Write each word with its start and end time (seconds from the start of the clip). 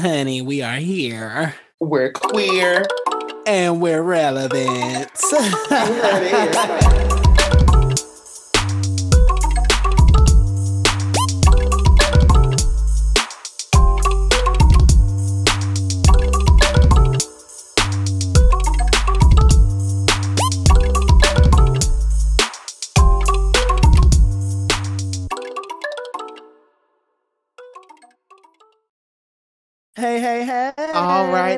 Honey, 0.00 0.40
we 0.40 0.62
are 0.62 0.76
here. 0.76 1.56
We're 1.78 2.10
queer. 2.10 2.86
And 3.46 3.82
we're 3.82 4.00
relevant. 4.00 5.10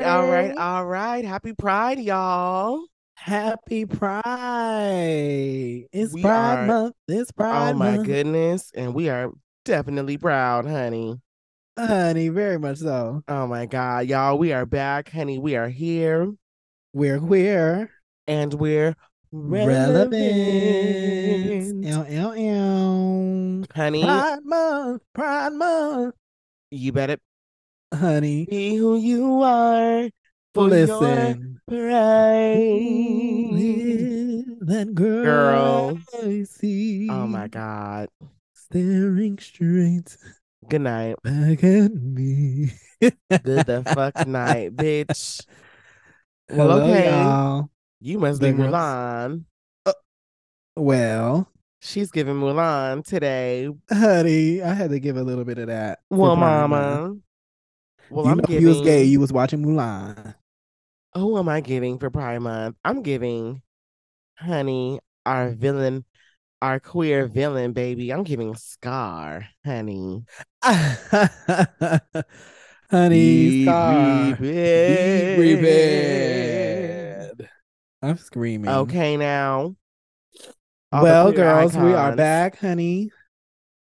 right, 0.01 0.03
all 0.03 0.27
right, 0.27 0.57
all 0.57 0.85
right. 0.85 1.25
Happy 1.25 1.53
Pride, 1.53 1.99
y'all. 1.99 2.85
Happy 3.15 3.85
Pride. 3.85 4.23
It's 5.91 6.13
We 6.13 6.21
Pride 6.21 6.59
are- 6.59 6.65
Month. 6.65 6.95
It's 7.07 7.31
oh 7.31 7.33
Pride 7.37 7.53
Month. 7.53 7.75
oh 7.75 7.79
my 7.79 7.91
Month. 7.95 8.07
goodness. 8.07 8.71
And 8.75 8.93
we 8.93 9.09
are 9.09 9.29
definitely 9.65 10.17
proud, 10.17 10.65
honey. 10.65 11.19
Honey, 11.77 12.29
very 12.29 12.59
much 12.59 12.77
so. 12.79 13.23
Oh 13.27 13.47
my 13.47 13.65
God, 13.65 14.07
y'all. 14.07 14.37
We 14.37 14.53
are 14.53 14.65
back, 14.65 15.09
honey. 15.11 15.39
We 15.39 15.55
are 15.55 15.69
here 15.69 16.31
We're 16.93 17.19
queer. 17.19 17.89
and 18.27 18.53
we're 18.53 18.95
Relevant. 19.31 20.13
relevant. 20.13 21.85
Ow, 21.87 22.05
ow, 22.09 22.31
ow. 22.37 23.63
Honey, 23.73 24.03
Pride 24.03 24.39
Month. 24.45 25.01
Pride 25.13 25.53
Month. 25.53 26.15
you 26.69 26.91
better 26.91 27.17
Honey, 27.93 28.45
be 28.49 28.75
who 28.75 28.97
you 28.97 29.41
are 29.43 30.09
listen. 30.55 31.59
pride. 31.67 32.57
That 34.65 34.95
girl, 34.95 35.23
Girl. 35.23 35.99
I 36.23 36.43
see. 36.43 37.09
Oh 37.09 37.27
my 37.27 37.47
God. 37.47 38.09
Staring 38.53 39.37
straight 39.37 40.17
Good 40.67 40.81
night. 40.81 41.15
back 41.23 41.63
at 41.63 41.93
me. 41.93 42.71
Good 43.01 43.13
the 43.67 43.83
fuck 43.93 44.25
night, 44.27 44.75
bitch. 44.75 45.45
Well, 46.49 46.69
Hello, 46.69 46.83
okay. 46.83 47.09
y'all. 47.09 47.69
You 48.01 48.19
must 48.19 48.41
be. 48.41 48.47
Mulan. 48.47 49.43
Uh, 49.85 49.93
well, 50.75 51.47
She's 51.81 52.11
giving 52.11 52.35
Mulan 52.35 53.03
today. 53.05 53.69
honey, 53.91 54.61
I 54.63 54.73
had 54.73 54.89
to 54.91 54.99
give 54.99 55.17
a 55.17 55.23
little 55.23 55.43
bit 55.43 55.57
of 55.57 55.67
that. 55.67 55.99
Well, 56.09 56.35
mama. 56.37 57.15
Well, 58.13 58.25
you 58.25 58.31
I'm 58.31 58.39
giving. 58.41 58.61
you 58.61 58.67
was 58.67 58.81
gay, 58.81 59.03
you 59.05 59.19
was 59.19 59.33
watching 59.33 59.65
Mulan. 59.65 60.35
Who 61.15 61.39
am 61.39 61.49
I 61.49 61.61
giving 61.61 61.97
for 61.97 62.11
Pride 62.11 62.37
Month? 62.39 62.75
I'm 62.85 63.01
giving, 63.01 63.63
honey, 64.37 64.99
our 65.25 65.49
villain, 65.49 66.05
our 66.61 66.79
queer 66.79 67.25
villain, 67.25 67.73
baby. 67.73 68.11
I'm 68.11 68.23
giving 68.23 68.55
Scar, 68.55 69.47
honey. 69.65 70.25
honey, 72.91 73.63
Scar. 73.63 74.35
Be 74.35 75.35
prepared. 75.35 77.49
I'm 78.03 78.17
screaming. 78.17 78.69
Okay, 78.69 79.17
now. 79.17 79.75
All 80.91 81.01
well, 81.01 81.31
girls, 81.31 81.75
we 81.75 81.93
are 81.93 82.15
back, 82.15 82.59
honey. 82.59 83.09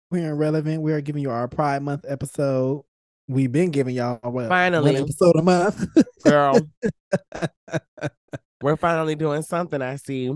We're 0.09 0.30
irrelevant. 0.30 0.81
We 0.81 0.93
are 0.93 1.02
giving 1.02 1.23
you 1.23 1.31
our 1.31 1.49
Pride 1.49 1.83
Month 1.83 2.05
episode. 2.08 2.85
We've 3.27 3.52
been 3.52 3.71
giving 3.71 3.95
y'all 3.95 4.19
what, 4.21 4.49
Finally. 4.49 4.93
one 4.93 5.02
episode 5.03 5.35
a 5.38 5.41
month. 5.41 5.85
girl. 6.23 6.59
We're 8.61 8.77
finally 8.77 9.15
doing 9.15 9.41
something. 9.43 9.81
I 9.81 9.95
see. 9.97 10.31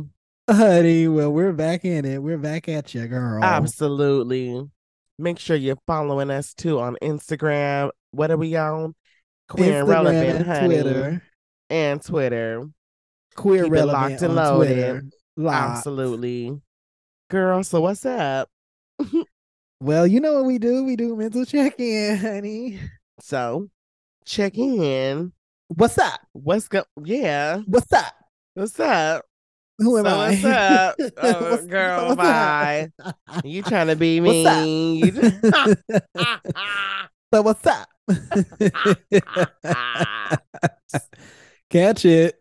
honey, 0.49 1.07
well, 1.07 1.31
we're 1.31 1.53
back 1.53 1.85
in 1.85 2.03
it. 2.05 2.21
We're 2.21 2.37
back 2.37 2.67
at 2.67 2.93
you, 2.93 3.07
girl. 3.07 3.41
Absolutely. 3.43 4.69
Make 5.17 5.39
sure 5.39 5.55
you're 5.55 5.77
following 5.87 6.29
us 6.29 6.53
too 6.53 6.79
on 6.79 6.97
Instagram. 7.01 7.89
What 8.11 8.31
are 8.31 8.37
we 8.37 8.55
on? 8.57 8.95
Queer 9.47 9.79
and 9.79 9.87
Instagram 9.87 9.89
relevant, 9.89 10.37
and 10.39 10.45
honey, 10.45 10.81
Twitter. 10.81 11.23
and 11.69 12.01
Twitter. 12.03 12.63
Queer 13.35 13.63
Keep 13.63 13.71
relevant 13.73 14.11
locked 14.11 14.21
and 14.21 14.35
loaded. 14.35 14.67
Twitter. 14.67 15.03
Locked. 15.37 15.77
Absolutely, 15.77 16.61
girl. 17.29 17.63
So 17.63 17.79
what's 17.81 18.05
up? 18.05 18.49
Well, 19.79 20.07
you 20.07 20.19
know 20.19 20.33
what 20.33 20.45
we 20.45 20.57
do? 20.57 20.83
We 20.83 20.95
do 20.95 21.15
mental 21.15 21.45
check-in, 21.45 22.17
honey. 22.17 22.79
So 23.19 23.69
check 24.25 24.57
in. 24.57 25.31
What's 25.67 25.97
up? 25.97 26.19
What's 26.33 26.67
go? 26.67 26.83
Yeah, 27.03 27.59
What's 27.67 27.91
up? 27.93 28.13
what's 28.53 28.79
up? 28.79 29.25
Who 29.79 29.97
am 29.99 30.05
So 30.05 30.11
I? 30.11 30.29
what's 30.29 30.45
up? 30.45 30.95
Oh, 31.17 31.51
What's- 31.51 31.65
girl, 31.67 32.05
what's 32.07 32.17
bye. 32.17 32.89
up? 33.03 33.15
You 33.45 33.61
trying 33.61 33.87
to 33.87 33.95
be 33.95 34.19
What's 34.19 34.47
up? 34.47 34.63
me? 34.63 34.97
You 35.03 35.11
so 37.33 37.41
what's 37.43 37.67
up? 37.67 37.87
Catch 41.69 42.05
it, 42.05 42.39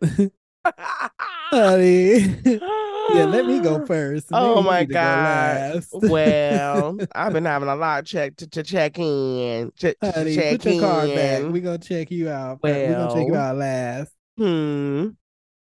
honey. 1.51 2.19
yeah, 2.45 3.25
let 3.25 3.47
me 3.47 3.61
go 3.61 3.85
first. 3.87 4.29
Oh 4.33 4.63
my 4.63 4.85
god. 4.85 5.85
well, 5.93 6.99
I've 7.15 7.33
been 7.33 7.45
having 7.45 7.69
a 7.69 7.77
lot 7.77 8.01
of 8.01 8.07
check 8.07 8.37
to, 8.37 8.47
to 8.49 8.63
check 8.63 8.99
in. 8.99 9.73
Ch- 9.77 9.95
honey, 10.03 10.35
check 10.35 10.61
put 10.61 10.73
your 10.73 10.81
card 10.81 11.15
back. 11.15 11.41
in. 11.41 11.53
We 11.53 11.61
gonna 11.61 11.79
check 11.79 12.11
you 12.11 12.29
out. 12.29 12.61
but 12.61 12.75
we 12.75 12.95
gonna 12.95 13.15
check 13.15 13.27
you 13.27 13.37
out 13.37 13.57
last. 13.57 14.13
Hmm. 14.37 15.09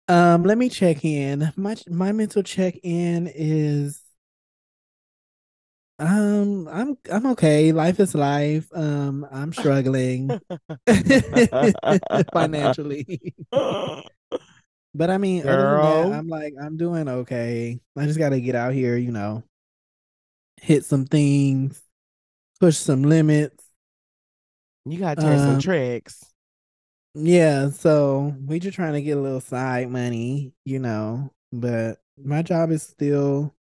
Um, 0.07 0.43
let 0.43 0.57
me 0.57 0.69
check 0.69 1.05
in. 1.05 1.51
My 1.55 1.75
my 1.87 2.11
mental 2.11 2.43
check 2.43 2.75
in 2.83 3.31
is 3.33 4.01
um 5.99 6.67
I'm 6.67 6.97
I'm 7.11 7.25
okay. 7.27 7.71
Life 7.71 7.99
is 7.99 8.15
life. 8.15 8.67
Um, 8.73 9.25
I'm 9.31 9.53
struggling 9.53 10.39
financially. 12.33 13.35
But 14.95 15.09
I 15.09 15.17
mean, 15.17 15.47
other 15.47 15.67
than 15.67 15.81
Girl. 15.81 15.81
that, 15.81 16.11
I'm 16.11 16.27
like, 16.27 16.53
I'm 16.61 16.77
doing 16.77 17.07
okay. 17.07 17.79
I 17.97 18.05
just 18.05 18.19
gotta 18.19 18.39
get 18.39 18.55
out 18.55 18.73
here, 18.73 18.95
you 18.97 19.11
know, 19.11 19.43
hit 20.61 20.85
some 20.85 21.05
things, 21.05 21.81
push 22.59 22.77
some 22.77 23.03
limits. 23.03 23.65
You 24.85 24.97
gotta 24.99 25.17
turn 25.17 25.39
some 25.39 25.57
Um, 25.57 25.59
tricks. 25.59 26.23
Yeah, 27.15 27.69
so 27.69 28.35
we 28.45 28.59
just 28.59 28.75
trying 28.75 28.93
to 28.93 29.01
get 29.01 29.17
a 29.17 29.21
little 29.21 29.41
side 29.41 29.89
money, 29.89 30.53
you 30.65 30.79
know. 30.79 31.31
But 31.51 32.01
my 32.17 32.41
job 32.41 32.71
is 32.71 32.81
still 32.83 33.53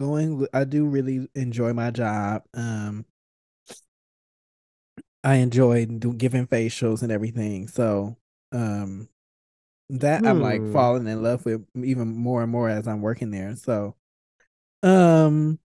going. 0.00 0.46
I 0.54 0.64
do 0.64 0.86
really 0.86 1.28
enjoy 1.34 1.72
my 1.74 1.90
job. 1.90 2.44
Um, 2.54 3.04
I 5.22 5.36
enjoy 5.36 5.86
do, 5.86 6.12
giving 6.12 6.46
facials 6.46 7.02
and 7.02 7.10
everything. 7.10 7.68
So, 7.68 8.16
um, 8.52 9.08
that 9.90 10.26
I'm 10.26 10.40
like 10.40 10.60
Hmm. 10.60 10.72
falling 10.72 11.06
in 11.06 11.22
love 11.22 11.44
with 11.44 11.64
even 11.76 12.08
more 12.16 12.42
and 12.42 12.50
more 12.50 12.68
as 12.68 12.86
I'm 12.88 13.00
working 13.02 13.30
there. 13.30 13.54
So, 13.56 13.94
um, 14.82 15.58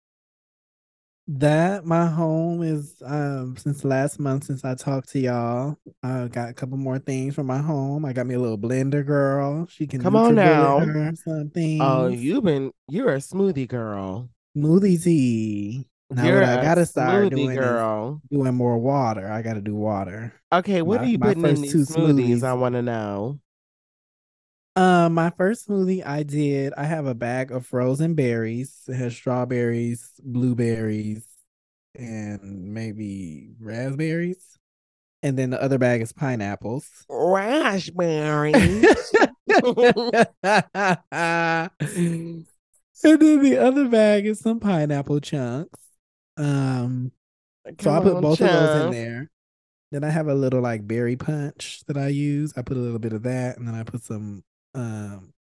that 1.32 1.86
my 1.86 2.08
home 2.08 2.64
is 2.64 2.96
um 3.06 3.56
since 3.56 3.86
last 3.86 4.20
month 4.20 4.46
since 4.46 4.66
I 4.66 4.74
talked 4.74 5.10
to 5.10 5.20
y'all. 5.20 5.78
I 6.02 6.28
got 6.28 6.50
a 6.50 6.54
couple 6.54 6.78
more 6.78 6.98
things 6.98 7.36
from 7.36 7.46
my 7.46 7.60
home. 7.60 8.04
I 8.04 8.14
got 8.14 8.26
me 8.26 8.34
a 8.34 8.40
little 8.40 8.58
blender 8.58 9.06
girl. 9.06 9.68
She 9.70 9.86
can 9.86 10.02
Come 10.02 10.16
on 10.16 10.34
now. 10.36 10.80
her 10.80 11.12
some 11.16 11.52
things. 11.52 11.82
Oh, 11.84 12.08
you've 12.08 12.44
been 12.44 12.72
you're 12.88 13.14
a 13.14 13.18
smoothie 13.18 13.68
girl. 13.68 14.30
smoothie 14.58 15.04
tea. 15.04 15.88
Now 16.10 16.26
you're 16.26 16.40
what 16.42 16.50
I 16.50 16.62
gotta 16.64 16.88
start 16.88 17.26
smoothie 17.26 17.36
doing 17.36 17.56
girl. 17.56 18.22
doing 18.32 18.56
more 18.56 18.80
water. 18.80 19.30
I 19.32 19.44
gotta 19.44 19.62
do 19.62 19.76
water. 19.76 20.34
Okay, 20.52 20.82
what 20.82 21.02
my- 21.02 21.06
are 21.06 21.10
you 21.10 21.20
putting 21.20 21.46
in 21.46 21.62
these 21.62 21.72
two 21.72 21.80
smoothies? 21.86 22.40
smoothies. 22.40 22.44
I 22.44 22.54
want 22.54 22.74
to 22.74 22.82
know. 22.82 23.40
Um, 25.10 25.16
my 25.16 25.32
first 25.32 25.68
smoothie 25.68 26.06
I 26.06 26.22
did, 26.22 26.72
I 26.78 26.84
have 26.84 27.08
a 27.08 27.16
bag 27.16 27.52
of 27.52 27.66
frozen 27.66 28.14
berries. 28.14 28.84
It 28.88 28.94
has 28.94 29.16
strawberries, 29.16 30.12
blueberries, 30.22 31.26
and 31.96 32.74
maybe 32.76 33.56
raspberries. 33.60 34.60
And 35.24 35.36
then 35.36 35.50
the 35.50 35.60
other 35.62 35.80
bag 35.80 36.02
is 36.02 36.14
pineapples. 36.14 36.88
Raspberries. 37.10 38.54
and 38.56 39.66
then 43.04 43.42
the 43.42 43.58
other 43.60 43.88
bag 43.88 44.28
is 44.28 44.40
some 44.40 44.60
pineapple 44.60 45.22
chunks. 45.22 45.80
Um, 46.38 47.12
so 47.82 47.92
I 47.92 48.00
put 48.00 48.22
both 48.22 48.40
of 48.42 48.48
those 48.48 48.86
in 48.86 48.92
there. 48.92 49.32
Then 49.92 50.04
I 50.04 50.12
have 50.12 50.28
a 50.28 50.36
little 50.36 50.62
like 50.62 50.88
berry 50.88 51.16
punch 51.16 51.82
that 51.88 51.98
I 51.98 52.10
use. 52.10 52.54
I 52.56 52.62
put 52.62 52.78
a 52.78 52.80
little 52.80 53.00
bit 53.00 53.14
of 53.14 53.24
that, 53.24 53.58
and 53.58 53.68
then 53.68 53.74
I 53.74 53.82
put 53.82 54.04
some 54.04 54.44
um, 54.76 55.34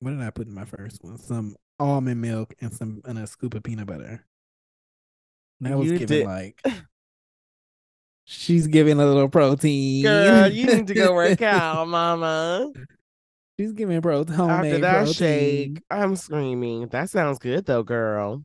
what 0.00 0.10
did 0.10 0.20
I 0.20 0.30
put 0.30 0.46
in 0.46 0.54
my 0.54 0.64
first 0.64 1.02
one? 1.02 1.18
Some 1.18 1.56
almond 1.78 2.20
milk 2.20 2.54
and 2.60 2.72
some 2.72 3.02
and 3.04 3.18
a 3.18 3.26
scoop 3.26 3.54
of 3.54 3.62
peanut 3.62 3.86
butter. 3.86 4.24
That 5.60 5.78
was 5.78 5.90
You 5.90 5.98
giving 5.98 6.18
did- 6.18 6.26
like 6.26 6.62
She's 8.28 8.66
giving 8.66 8.98
a 8.98 9.06
little 9.06 9.28
protein. 9.28 10.02
Girl, 10.02 10.48
you 10.50 10.66
need 10.66 10.88
to 10.88 10.94
go 10.94 11.14
work 11.14 11.42
out, 11.42 11.86
mama. 11.86 12.72
She's 13.58 13.72
giving 13.72 14.02
pro- 14.02 14.24
homemade 14.24 14.72
After 14.74 14.78
that 14.80 14.94
protein. 15.04 15.14
shake, 15.14 15.82
I'm 15.90 16.16
screaming. 16.16 16.88
That 16.88 17.08
sounds 17.08 17.38
good 17.38 17.64
though, 17.66 17.82
girl. 17.84 18.42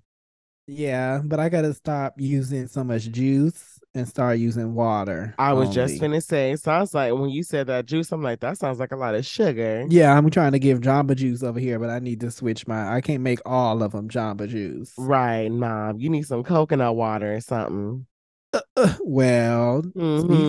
Yeah, 0.67 1.21
but 1.23 1.39
I 1.39 1.49
gotta 1.49 1.73
stop 1.73 2.13
using 2.17 2.67
so 2.67 2.83
much 2.83 3.09
juice 3.11 3.70
and 3.93 4.07
start 4.07 4.39
using 4.39 4.73
water. 4.73 5.35
I 5.37 5.53
was 5.53 5.73
just 5.73 6.01
only. 6.01 6.17
finna 6.17 6.23
say, 6.23 6.55
sounds 6.55 6.93
like 6.93 7.13
when 7.13 7.29
you 7.29 7.43
said 7.43 7.67
that 7.67 7.85
juice, 7.85 8.11
I'm 8.11 8.23
like, 8.23 8.39
that 8.39 8.57
sounds 8.57 8.79
like 8.79 8.91
a 8.91 8.95
lot 8.95 9.15
of 9.15 9.25
sugar. 9.25 9.85
Yeah, 9.89 10.17
I'm 10.17 10.29
trying 10.29 10.53
to 10.53 10.59
give 10.59 10.79
Jamba 10.79 11.15
Juice 11.15 11.43
over 11.43 11.59
here, 11.59 11.77
but 11.79 11.89
I 11.89 11.99
need 11.99 12.21
to 12.21 12.31
switch 12.31 12.67
my. 12.67 12.95
I 12.95 13.01
can't 13.01 13.21
make 13.21 13.39
all 13.45 13.83
of 13.83 13.91
them 13.91 14.09
Jamba 14.09 14.47
Juice. 14.47 14.93
Right, 14.97 15.51
mom. 15.51 15.99
You 15.99 16.09
need 16.09 16.25
some 16.25 16.43
coconut 16.43 16.95
water 16.95 17.35
or 17.35 17.41
something. 17.41 18.05
Well, 19.03 19.81
speak 19.83 20.01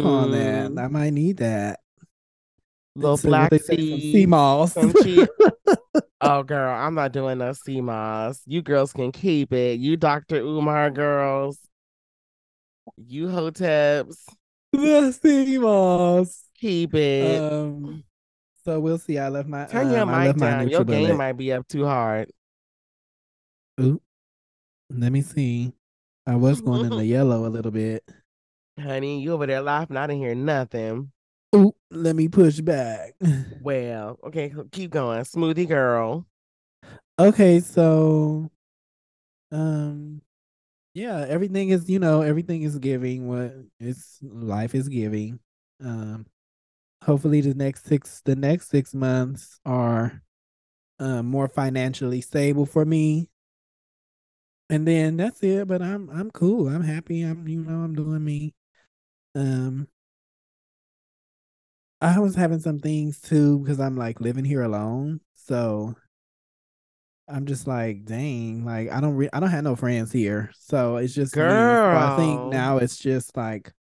on 0.04 0.32
that. 0.32 0.70
Mhm. 0.70 0.82
I 0.82 0.88
might 0.88 1.12
need 1.12 1.36
that. 1.38 1.80
Little 2.96 3.16
So 3.16 3.28
black 3.28 3.54
some 3.54 3.76
sea 3.76 4.26
moss. 4.26 4.76
Oh, 6.24 6.44
girl, 6.44 6.72
I'm 6.72 6.94
not 6.94 7.10
doing 7.12 7.38
no 7.38 7.52
sea 7.52 7.80
moss. 7.80 8.42
You 8.46 8.62
girls 8.62 8.92
can 8.92 9.10
keep 9.10 9.52
it. 9.52 9.80
You 9.80 9.96
Dr. 9.96 10.36
Umar 10.36 10.88
girls. 10.90 11.58
You 12.96 13.26
hoteps. 13.26 14.16
the 14.72 15.12
sea. 15.12 16.38
Keep 16.58 16.94
it. 16.94 17.40
Um, 17.40 18.04
so 18.64 18.78
we'll 18.78 18.98
see. 18.98 19.18
I 19.18 19.28
left 19.28 19.48
my 19.48 19.66
Turn 19.66 19.90
your 19.90 20.00
um, 20.00 20.10
I 20.10 20.28
mic 20.28 20.36
down. 20.36 20.68
Your 20.68 20.84
game 20.84 21.16
might 21.16 21.32
be 21.32 21.52
up 21.52 21.66
too 21.66 21.84
hard. 21.84 22.30
Ooh, 23.80 24.00
let 24.90 25.10
me 25.10 25.22
see. 25.22 25.72
I 26.26 26.36
was 26.36 26.60
going 26.60 26.84
in 26.84 26.90
the 26.90 27.04
yellow 27.04 27.46
a 27.46 27.50
little 27.50 27.72
bit. 27.72 28.04
Honey, 28.80 29.20
you 29.20 29.32
over 29.32 29.46
there 29.46 29.60
laughing. 29.60 29.96
I 29.96 30.06
didn't 30.06 30.22
hear 30.22 30.34
nothing. 30.34 31.10
Ooh, 31.54 31.74
let 31.90 32.16
me 32.16 32.28
push 32.28 32.60
back. 32.60 33.14
Well, 33.62 34.18
okay, 34.24 34.52
keep 34.72 34.90
going. 34.90 35.20
Smoothie 35.20 35.68
girl. 35.68 36.26
Okay, 37.16 37.60
so 37.60 38.50
um 39.52 40.21
yeah, 40.94 41.24
everything 41.28 41.70
is, 41.70 41.88
you 41.88 41.98
know, 41.98 42.22
everything 42.22 42.62
is 42.62 42.78
giving 42.78 43.28
what 43.28 43.54
it's 43.80 44.18
life 44.22 44.74
is 44.74 44.88
giving. 44.88 45.40
Um 45.82 46.26
hopefully 47.04 47.40
the 47.42 47.54
next 47.54 47.86
six 47.86 48.22
the 48.24 48.36
next 48.36 48.70
6 48.70 48.94
months 48.94 49.60
are 49.66 50.22
um 51.00 51.26
more 51.26 51.48
financially 51.48 52.20
stable 52.22 52.66
for 52.66 52.84
me. 52.86 53.30
And 54.68 54.86
then 54.88 55.16
that's 55.16 55.42
it, 55.42 55.68
but 55.68 55.82
I'm 55.82 56.08
I'm 56.10 56.30
cool. 56.30 56.68
I'm 56.68 56.82
happy. 56.82 57.22
I'm 57.22 57.46
you 57.46 57.62
know, 57.62 57.82
I'm 57.82 57.94
doing 57.94 58.24
me. 58.24 58.54
Um 59.34 59.88
I 62.00 62.18
was 62.18 62.34
having 62.34 62.58
some 62.60 62.78
things 62.80 63.20
too 63.20 63.58
because 63.60 63.78
I'm 63.80 63.96
like 63.96 64.20
living 64.20 64.44
here 64.44 64.62
alone. 64.62 65.20
So 65.34 65.94
I'm 67.32 67.46
just 67.46 67.66
like, 67.66 68.04
dang, 68.04 68.64
like 68.64 68.90
I 68.92 69.00
don't 69.00 69.14
re- 69.14 69.30
I 69.32 69.40
don't 69.40 69.50
have 69.50 69.64
no 69.64 69.74
friends 69.76 70.12
here. 70.12 70.50
So 70.58 70.96
it's 70.96 71.14
just 71.14 71.32
girl. 71.34 71.50
So 71.50 71.98
I 71.98 72.16
think 72.16 72.52
now 72.52 72.78
it's 72.78 72.98
just 72.98 73.36
like 73.36 73.72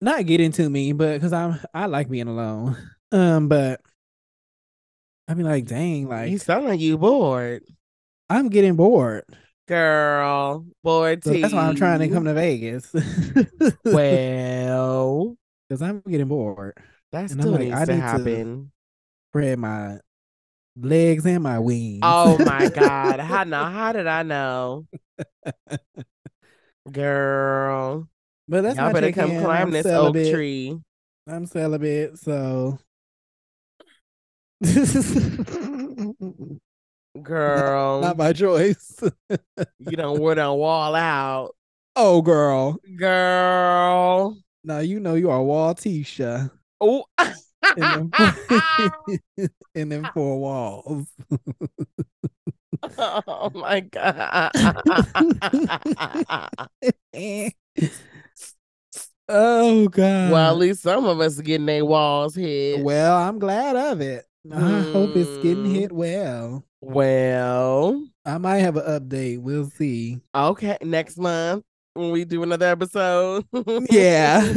not 0.00 0.24
getting 0.26 0.52
to 0.52 0.70
me, 0.70 0.92
but 0.92 1.14
because 1.14 1.32
I'm 1.32 1.58
I 1.74 1.86
like 1.86 2.08
being 2.08 2.28
alone. 2.28 2.76
Um, 3.10 3.48
but 3.48 3.80
I 5.26 5.32
mean 5.32 5.46
like, 5.46 5.64
dang, 5.64 6.08
like 6.08 6.30
you 6.30 6.36
sound 6.38 6.66
like 6.66 6.78
you 6.78 6.98
bored. 6.98 7.62
I'm 8.28 8.50
getting 8.50 8.76
bored. 8.76 9.24
Girl. 9.66 10.66
Bored 10.84 11.24
So 11.24 11.32
that's 11.32 11.54
why 11.54 11.66
I'm 11.66 11.74
trying 11.74 12.00
to 12.00 12.08
come 12.08 12.24
to 12.24 12.34
Vegas. 12.34 12.94
Well, 13.84 15.36
Because 15.68 15.80
I'm 15.82 16.02
getting 16.08 16.28
bored. 16.28 16.74
that 17.12 17.30
And 17.30 17.32
I'm 17.32 17.40
still 17.40 17.52
like, 17.52 17.60
needs 17.60 17.74
I 17.76 17.84
to 17.86 17.92
need 17.94 18.00
to- 18.00 18.06
happen. 18.06 18.72
Spread 19.30 19.58
my 19.58 19.98
legs 20.80 21.26
and 21.26 21.42
my 21.42 21.58
wings. 21.58 22.00
Oh 22.02 22.38
my 22.44 22.68
God. 22.68 23.20
How 23.20 23.44
now? 23.44 23.70
How 23.70 23.92
did 23.92 24.06
I 24.06 24.22
know? 24.22 24.86
Girl. 26.90 28.08
but 28.48 28.62
that's 28.62 28.76
Y'all 28.78 28.92
better 28.92 29.12
come 29.12 29.30
climb 29.40 29.68
I'm 29.68 29.70
this 29.70 29.84
celibate. 29.84 30.26
oak 30.28 30.32
tree. 30.34 30.78
I'm 31.26 31.46
celibate, 31.46 32.18
so 32.18 32.78
Girl. 37.22 38.00
not 38.00 38.16
my 38.16 38.32
choice. 38.32 39.00
you 39.78 39.96
don't 39.96 40.20
wear 40.20 40.34
that 40.36 40.48
wall 40.52 40.94
out. 40.94 41.54
oh, 41.96 42.22
girl. 42.22 42.78
Girl. 42.96 44.36
Now 44.64 44.78
you 44.78 45.00
know 45.00 45.14
you 45.14 45.30
are 45.30 45.42
wall 45.42 45.74
Tisha 45.74 46.50
Oh. 46.80 47.04
in 47.76 47.90
them, 47.92 48.12
in 49.74 49.88
them 49.88 50.08
four 50.14 50.38
walls. 50.40 51.06
oh 52.98 53.50
my 53.54 53.80
God. 53.80 54.50
oh 59.28 59.88
God. 59.88 60.32
well, 60.32 60.50
at 60.52 60.56
least 60.58 60.82
some 60.82 61.04
of 61.04 61.20
us 61.20 61.38
are 61.38 61.42
getting 61.42 61.66
their 61.66 61.84
walls 61.84 62.34
hit. 62.34 62.82
Well, 62.84 63.16
I'm 63.16 63.38
glad 63.38 63.76
of 63.76 64.00
it. 64.00 64.24
I 64.50 64.80
hope 64.80 65.16
it's 65.16 65.36
getting 65.38 65.64
Mm. 65.64 65.72
hit 65.72 65.92
well. 65.92 66.64
Well, 66.80 68.06
I 68.24 68.38
might 68.38 68.58
have 68.58 68.76
an 68.76 68.84
update. 69.00 69.40
We'll 69.40 69.68
see. 69.68 70.20
okay. 70.34 70.78
Next 70.82 71.18
month 71.18 71.64
when 71.98 72.10
we 72.10 72.24
do 72.24 72.42
another 72.42 72.66
episode. 72.66 73.44
Yeah. 73.90 74.40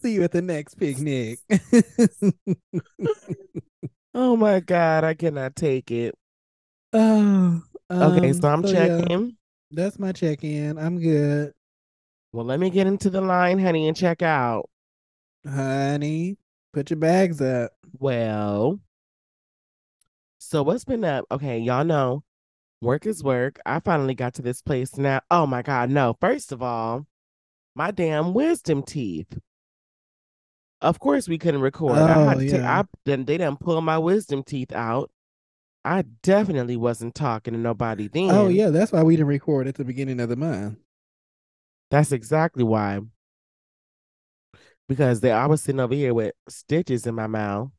see 0.00 0.14
you 0.14 0.22
at 0.22 0.32
the 0.32 0.42
next 0.42 0.76
picnic. 0.76 1.38
oh 4.14 4.36
my 4.36 4.60
God. 4.60 5.04
I 5.04 5.14
cannot 5.14 5.56
take 5.56 5.90
it. 5.90 6.14
oh. 6.92 7.62
Okay. 7.90 8.30
um, 8.30 8.34
So 8.34 8.48
I'm 8.48 8.64
yeah, 8.64 9.00
checking. 9.00 9.36
that's 9.72 9.98
my 9.98 10.12
check 10.12 10.44
in. 10.44 10.78
I'm 10.78 11.00
good. 11.00 11.52
Well, 12.32 12.46
let 12.46 12.60
me 12.60 12.70
get 12.70 12.86
into 12.86 13.10
the 13.10 13.20
line, 13.20 13.58
honey, 13.58 13.88
and 13.88 13.96
check 13.96 14.22
out. 14.22 14.70
Honey, 15.44 16.36
put 16.72 16.90
your 16.90 16.98
bags 16.98 17.40
up. 17.40 17.72
Well, 17.98 18.78
so 20.38 20.62
what's 20.62 20.84
been 20.84 21.04
up? 21.04 21.24
Okay, 21.32 21.58
y'all 21.58 21.84
know 21.84 22.22
work 22.80 23.06
is 23.06 23.22
work. 23.22 23.58
I 23.66 23.80
finally 23.80 24.14
got 24.14 24.34
to 24.34 24.42
this 24.42 24.62
place 24.62 24.96
now. 24.96 25.20
Oh 25.30 25.46
my 25.46 25.62
God, 25.62 25.90
no. 25.90 26.16
First 26.20 26.52
of 26.52 26.62
all, 26.62 27.06
my 27.74 27.90
damn 27.90 28.34
wisdom 28.34 28.82
teeth. 28.82 29.38
Of 30.80 30.98
course, 30.98 31.28
we 31.28 31.38
couldn't 31.38 31.60
record. 31.60 31.98
I 31.98 32.14
oh, 32.14 32.28
had 32.28 32.36
Oh, 32.38 32.40
to 32.40 32.46
yeah. 32.46 32.80
I 32.80 32.84
then 33.04 33.24
they 33.26 33.36
done 33.36 33.56
pull 33.56 33.80
my 33.80 33.98
wisdom 33.98 34.42
teeth 34.42 34.72
out. 34.72 35.10
I 35.84 36.04
definitely 36.22 36.76
wasn't 36.76 37.14
talking 37.14 37.54
to 37.54 37.60
nobody 37.60 38.06
oh, 38.06 38.10
then. 38.12 38.30
Oh 38.30 38.48
yeah, 38.48 38.70
that's 38.70 38.92
why 38.92 39.02
we 39.02 39.16
didn't 39.16 39.28
record 39.28 39.66
at 39.68 39.74
the 39.76 39.84
beginning 39.84 40.20
of 40.20 40.28
the 40.28 40.36
month. 40.36 40.78
That's 41.90 42.12
exactly 42.12 42.64
why. 42.64 43.00
Because 44.88 45.20
they 45.20 45.30
I 45.30 45.46
was 45.46 45.62
sitting 45.62 45.80
over 45.80 45.94
here 45.94 46.14
with 46.14 46.34
stitches 46.48 47.06
in 47.06 47.14
my 47.14 47.26
mouth. 47.26 47.70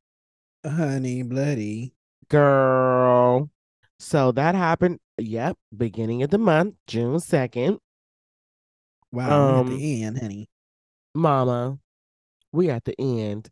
Honey, 0.65 1.23
bloody. 1.23 1.93
Girl. 2.29 3.49
So 4.01 4.31
that 4.31 4.55
happened. 4.55 4.99
Yep. 5.19 5.57
Beginning 5.77 6.23
of 6.23 6.31
the 6.31 6.39
month, 6.39 6.73
June 6.87 7.17
2nd. 7.19 7.77
Wow, 9.11 9.27
we're 9.29 9.53
at 9.53 9.59
Um, 9.59 9.77
the 9.77 10.03
end, 10.03 10.17
honey. 10.19 10.49
Mama, 11.13 11.77
we 12.51 12.71
at 12.71 12.83
the 12.85 12.95
end. 12.99 13.51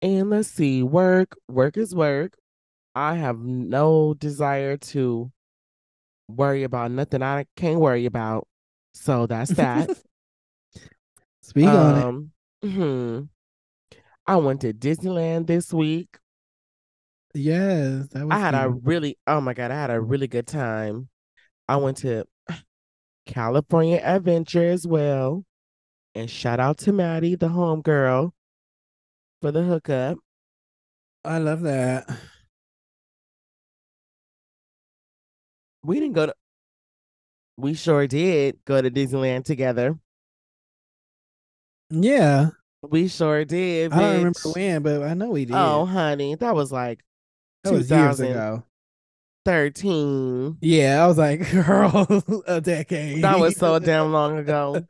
And 0.00 0.30
let's 0.30 0.48
see, 0.48 0.82
work, 0.82 1.36
work 1.48 1.76
is 1.76 1.94
work. 1.94 2.36
I 2.96 3.14
have 3.14 3.38
no 3.38 4.14
desire 4.14 4.76
to 4.78 5.30
worry 6.28 6.64
about 6.64 6.90
nothing 6.90 7.22
I 7.22 7.46
can't 7.54 7.78
worry 7.78 8.04
about. 8.04 8.48
So 8.94 9.26
that's 9.28 9.52
that. 9.52 9.90
Speak 11.40 11.68
on 11.68 11.96
it. 11.98 12.04
um, 12.04 12.32
mhm. 12.64 13.28
I 14.26 14.36
went 14.36 14.60
to 14.62 14.72
Disneyland 14.72 15.46
this 15.46 15.72
week. 15.72 16.18
Yes, 17.34 18.08
that 18.08 18.26
was 18.26 18.36
I 18.36 18.38
had 18.38 18.54
a 18.54 18.68
really, 18.68 19.16
oh 19.26 19.40
my 19.40 19.54
God, 19.54 19.70
I 19.70 19.74
had 19.74 19.90
a 19.90 20.00
really 20.00 20.26
good 20.28 20.46
time. 20.46 21.08
I 21.66 21.76
went 21.76 21.98
to 21.98 22.26
California 23.26 24.00
Adventure 24.02 24.68
as 24.68 24.86
well. 24.86 25.44
And 26.14 26.28
shout 26.28 26.60
out 26.60 26.78
to 26.78 26.92
Maddie, 26.92 27.36
the 27.36 27.48
home 27.48 27.80
girl, 27.80 28.34
for 29.40 29.50
the 29.50 29.62
hookup. 29.62 30.18
I 31.24 31.38
love 31.38 31.62
that. 31.62 32.08
We 35.82 36.00
didn't 36.00 36.14
go 36.14 36.26
to, 36.26 36.34
we 37.56 37.74
sure 37.74 38.06
did 38.06 38.58
go 38.64 38.82
to 38.82 38.90
Disneyland 38.90 39.44
together. 39.44 39.98
Yeah, 41.90 42.50
We 42.82 43.08
sure 43.08 43.44
did. 43.44 43.92
I 43.92 44.00
don't 44.00 44.16
remember 44.16 44.38
when, 44.54 44.82
but 44.82 45.02
I 45.02 45.14
know 45.14 45.30
we 45.30 45.44
did. 45.44 45.56
Oh, 45.56 45.84
honey, 45.86 46.34
that 46.34 46.54
was 46.54 46.72
like 46.72 47.00
that 47.64 47.72
was 47.72 47.90
years 47.90 48.20
ago. 48.20 48.64
13. 49.44 50.58
Yeah, 50.60 51.02
I 51.02 51.06
was 51.06 51.18
like, 51.18 51.50
girl, 51.50 52.22
a 52.46 52.60
decade. 52.60 53.22
That 53.22 53.40
was 53.40 53.56
so 53.56 53.78
damn 53.80 54.12
long 54.12 54.38
ago. 54.38 54.86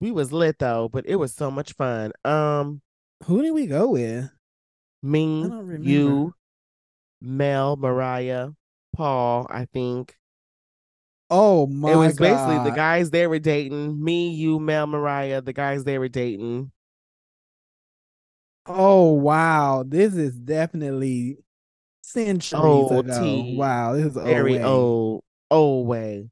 We 0.00 0.10
was 0.10 0.32
lit 0.32 0.58
though, 0.58 0.88
but 0.92 1.06
it 1.06 1.16
was 1.16 1.34
so 1.34 1.50
much 1.50 1.72
fun. 1.72 2.12
Um, 2.24 2.82
Who 3.24 3.42
did 3.42 3.52
we 3.52 3.66
go 3.66 3.90
with? 3.90 4.30
me, 5.04 5.44
I 5.44 5.48
don't 5.48 5.66
remember. 5.66 5.88
you, 5.88 6.34
Mel, 7.20 7.76
Mariah, 7.76 8.50
Paul, 8.94 9.46
I 9.50 9.66
think. 9.66 10.16
Oh 11.30 11.66
my 11.66 11.92
it 11.92 11.96
was 11.96 12.16
basically 12.16 12.58
the 12.64 12.76
guys 12.76 13.10
they 13.10 13.26
were 13.26 13.38
dating. 13.38 14.02
Me, 14.02 14.30
you, 14.30 14.58
Mel, 14.58 14.86
Mariah, 14.86 15.42
the 15.42 15.52
guys 15.52 15.84
they 15.84 15.98
were 15.98 16.08
dating. 16.08 16.70
Oh 18.66 19.12
wow, 19.12 19.84
this 19.86 20.14
is 20.14 20.34
definitely 20.34 21.38
centuries 22.06 22.90
Old 22.90 23.06
ago. 23.06 23.20
tea. 23.20 23.56
Wow, 23.56 23.94
this 23.94 24.06
is 24.06 24.16
Very 24.16 24.54
old. 24.60 24.62
way. 24.62 24.62
old, 24.62 25.22
old 25.50 25.86
way. 25.88 26.30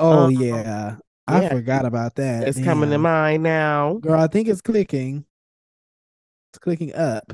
Oh 0.00 0.26
Um, 0.26 0.32
yeah, 0.42 0.96
I 1.26 1.42
yeah, 1.42 1.48
forgot 1.48 1.84
about 1.84 2.14
that. 2.16 2.48
It's 2.48 2.58
coming 2.60 2.90
to 2.90 2.98
mind 2.98 3.42
now. 3.42 3.94
Girl, 4.00 4.20
I 4.20 4.26
think 4.26 4.48
it's 4.48 4.60
clicking. 4.60 5.24
It's 6.52 6.58
clicking 6.58 6.94
up. 6.94 7.32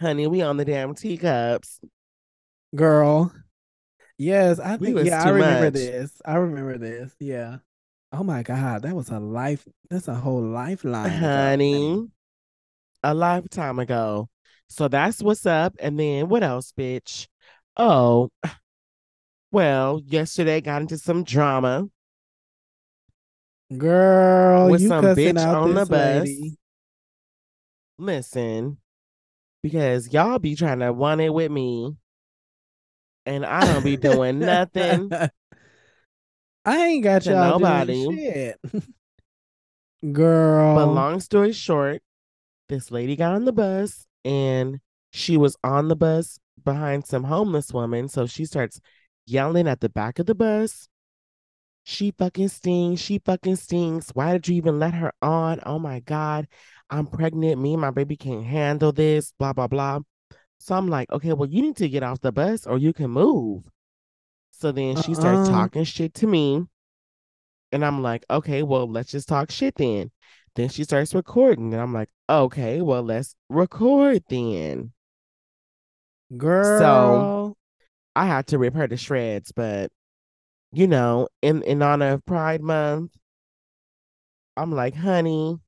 Honey, 0.00 0.26
we 0.26 0.42
on 0.42 0.56
the 0.56 0.64
damn 0.64 0.94
teacups. 0.94 1.80
Girl. 2.74 3.32
Yes, 4.18 4.58
I 4.60 4.76
think 4.76 4.98
yeah, 5.04 5.22
I 5.24 5.30
remember 5.30 5.64
much. 5.66 5.74
this. 5.74 6.22
I 6.24 6.34
remember 6.36 6.78
this. 6.78 7.14
Yeah. 7.18 7.58
Oh 8.12 8.22
my 8.24 8.42
God, 8.42 8.82
that 8.82 8.94
was 8.94 9.10
a 9.10 9.18
life. 9.20 9.66
That's 9.90 10.08
a 10.08 10.14
whole 10.14 10.42
lifeline. 10.42 11.24
ago, 11.24 11.28
honey. 11.28 12.10
A 13.04 13.14
lifetime 13.14 13.78
ago. 13.78 14.28
So 14.72 14.88
that's 14.88 15.22
what's 15.22 15.44
up. 15.44 15.74
And 15.78 16.00
then 16.00 16.28
what 16.28 16.42
else, 16.42 16.72
bitch? 16.72 17.28
Oh, 17.76 18.30
well, 19.50 20.00
yesterday 20.06 20.62
got 20.62 20.80
into 20.80 20.96
some 20.96 21.24
drama. 21.24 21.88
Girl, 23.76 24.70
With 24.70 24.80
you 24.80 24.88
some 24.88 25.04
bitch 25.04 25.36
out 25.36 25.56
on 25.56 25.74
the 25.74 25.80
this 25.80 25.88
bus. 25.88 26.22
lady. 26.26 26.56
Listen, 27.98 28.78
because 29.62 30.12
y'all 30.12 30.38
be 30.38 30.54
trying 30.56 30.78
to 30.80 30.92
want 30.92 31.20
it 31.20 31.32
with 31.32 31.52
me, 31.52 31.94
and 33.26 33.44
I 33.44 33.60
don't 33.66 33.84
be 33.84 33.96
doing 33.96 34.38
nothing. 34.38 35.10
I 36.64 36.86
ain't 36.86 37.04
got 37.04 37.26
y'all 37.26 37.58
nobody. 37.58 38.10
shit. 38.16 38.58
Girl. 40.12 40.74
But 40.74 40.86
long 40.86 41.20
story 41.20 41.52
short, 41.52 42.02
this 42.68 42.90
lady 42.90 43.16
got 43.16 43.34
on 43.34 43.44
the 43.44 43.52
bus 43.52 44.06
and 44.24 44.80
she 45.10 45.36
was 45.36 45.56
on 45.62 45.88
the 45.88 45.96
bus 45.96 46.38
behind 46.62 47.06
some 47.06 47.24
homeless 47.24 47.72
woman. 47.72 48.08
So 48.08 48.26
she 48.26 48.44
starts 48.44 48.80
yelling 49.26 49.68
at 49.68 49.80
the 49.80 49.88
back 49.88 50.18
of 50.18 50.26
the 50.26 50.34
bus. 50.34 50.88
She 51.84 52.12
fucking 52.16 52.48
stings. 52.48 53.00
She 53.00 53.18
fucking 53.18 53.56
stings. 53.56 54.10
Why 54.14 54.32
did 54.32 54.48
you 54.48 54.54
even 54.56 54.78
let 54.78 54.94
her 54.94 55.12
on? 55.20 55.60
Oh 55.66 55.78
my 55.78 56.00
God. 56.00 56.46
I'm 56.90 57.06
pregnant. 57.06 57.60
Me 57.60 57.72
and 57.72 57.80
my 57.80 57.90
baby 57.90 58.16
can't 58.16 58.44
handle 58.44 58.92
this. 58.92 59.32
Blah, 59.38 59.52
blah, 59.52 59.66
blah. 59.66 60.00
So 60.58 60.76
I'm 60.76 60.88
like, 60.88 61.10
okay, 61.10 61.32
well, 61.32 61.48
you 61.48 61.60
need 61.60 61.76
to 61.76 61.88
get 61.88 62.04
off 62.04 62.20
the 62.20 62.30
bus 62.30 62.66
or 62.66 62.78
you 62.78 62.92
can 62.92 63.10
move. 63.10 63.68
So 64.52 64.70
then 64.70 64.94
she 65.02 65.14
starts 65.14 65.48
Uh-uh. 65.48 65.50
talking 65.50 65.84
shit 65.84 66.14
to 66.14 66.26
me. 66.26 66.64
And 67.72 67.84
I'm 67.84 68.00
like, 68.02 68.24
okay, 68.30 68.62
well, 68.62 68.88
let's 68.88 69.10
just 69.10 69.28
talk 69.28 69.50
shit 69.50 69.74
then. 69.74 70.12
Then 70.54 70.68
she 70.68 70.84
starts 70.84 71.14
recording. 71.14 71.72
And 71.72 71.82
I'm 71.82 71.92
like, 71.92 72.10
okay, 72.32 72.80
well, 72.80 73.02
let's 73.02 73.34
record 73.48 74.22
then. 74.28 74.92
Girl. 76.36 76.78
So 76.78 77.56
I 78.16 78.26
had 78.26 78.46
to 78.48 78.58
rip 78.58 78.74
her 78.74 78.88
to 78.88 78.96
shreds, 78.96 79.52
but 79.52 79.90
you 80.72 80.86
know, 80.86 81.28
in, 81.42 81.62
in 81.62 81.82
honor 81.82 82.12
of 82.12 82.24
Pride 82.24 82.62
Month, 82.62 83.12
I'm 84.56 84.72
like, 84.72 84.94
honey, 84.94 85.58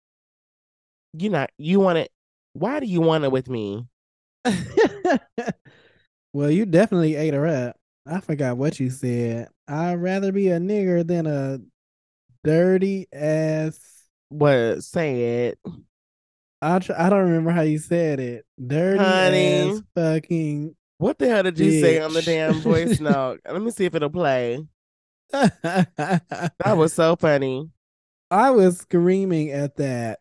you 1.13 1.31
not 1.31 1.51
you 1.59 1.81
want 1.81 1.99
it. 1.99 2.11
Why 2.55 2.81
do 2.81 2.87
you 2.87 3.01
want 3.01 3.25
it 3.25 3.33
with 3.33 3.49
me? 3.49 3.87
well, 6.33 6.51
you 6.51 6.67
definitely 6.67 7.17
ate 7.17 7.35
her 7.35 7.47
up. 7.47 7.77
I 8.07 8.21
forgot 8.21 8.57
what 8.57 8.79
you 8.79 8.91
said. 8.91 9.49
I'd 9.67 9.95
rather 9.95 10.33
be 10.33 10.49
a 10.49 10.59
nigger 10.59 11.07
than 11.07 11.27
a 11.27 11.59
dirty 12.43 13.07
ass. 13.13 13.79
What 14.29 14.83
say 14.83 15.47
it. 15.49 15.59
I 16.65 16.79
tr- 16.79 16.93
I 16.97 17.11
don't 17.11 17.25
remember 17.25 17.51
how 17.51 17.61
you 17.63 17.79
said 17.79 18.21
it. 18.21 18.47
Dirty 18.65 18.99
Honey. 18.99 19.71
ass 19.71 19.83
fucking. 19.95 20.75
What 20.99 21.19
the 21.19 21.29
hell 21.29 21.43
did 21.43 21.59
you 21.59 21.81
say 21.81 22.01
on 22.01 22.13
the 22.15 22.23
damn 22.23 22.55
voice 22.61 23.01
note? 23.01 23.41
Let 23.45 23.61
me 23.61 23.71
see 23.71 23.85
if 23.85 23.95
it'll 23.95 24.09
play. 24.11 24.65
That 25.33 26.77
was 26.77 26.93
so 26.93 27.17
funny. 27.17 27.69
I 28.31 28.51
was 28.51 28.79
screaming 28.79 29.51
at 29.51 29.77
that. 29.77 30.21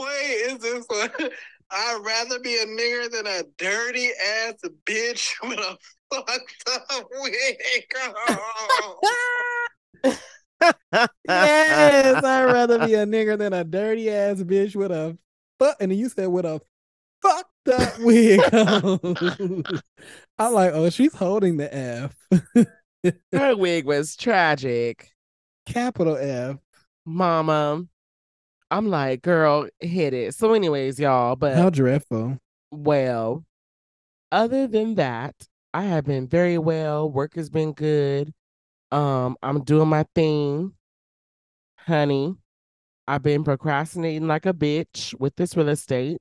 Wait, 0.00 0.06
is 0.06 0.58
this 0.58 0.84
one? 0.86 1.10
I'd 1.70 2.00
rather 2.04 2.38
be 2.38 2.54
a 2.56 2.66
nigger 2.66 3.10
than 3.10 3.26
a 3.26 3.42
dirty 3.58 4.10
ass 4.46 4.54
bitch 4.86 5.32
with 5.48 5.58
a 5.58 5.76
fucked 6.12 6.64
up 6.90 7.08
wig. 7.20 7.56
Yes, 11.28 12.24
I'd 12.24 12.44
rather 12.44 12.78
be 12.86 12.94
a 12.94 13.04
nigger 13.06 13.36
than 13.36 13.52
a 13.52 13.64
dirty 13.64 14.10
ass 14.10 14.42
bitch 14.42 14.76
with 14.76 14.90
a 14.92 15.16
fuck. 15.58 15.76
And 15.80 15.90
then 15.90 15.98
you 15.98 16.08
said 16.08 16.28
with 16.28 16.44
a 16.44 16.60
fucked 17.22 17.68
up 17.72 17.98
wig. 18.00 18.40
I'm 20.38 20.52
like, 20.52 20.72
oh, 20.72 20.90
she's 20.90 21.14
holding 21.14 21.56
the 21.56 21.74
F, 21.74 22.16
Her 23.32 23.56
wig 23.56 23.84
was 23.86 24.16
tragic. 24.16 25.10
capital 25.66 26.16
F. 26.16 26.56
Mama. 27.04 27.84
I'm 28.70 28.88
like, 28.88 29.22
girl, 29.22 29.66
hit 29.80 30.12
it. 30.12 30.34
So, 30.34 30.52
anyways, 30.52 31.00
y'all, 31.00 31.36
but 31.36 31.56
How 31.56 31.70
dreadful. 31.70 32.38
well, 32.70 33.44
other 34.30 34.66
than 34.66 34.96
that, 34.96 35.34
I 35.72 35.84
have 35.84 36.04
been 36.04 36.26
very 36.28 36.58
well. 36.58 37.10
Work 37.10 37.34
has 37.36 37.48
been 37.48 37.72
good. 37.72 38.32
Um, 38.90 39.36
I'm 39.42 39.64
doing 39.64 39.88
my 39.88 40.04
thing, 40.14 40.72
honey. 41.78 42.34
I've 43.08 43.22
been 43.22 43.42
procrastinating 43.42 44.28
like 44.28 44.44
a 44.44 44.52
bitch 44.52 45.18
with 45.18 45.34
this 45.36 45.56
real 45.56 45.70
estate, 45.70 46.18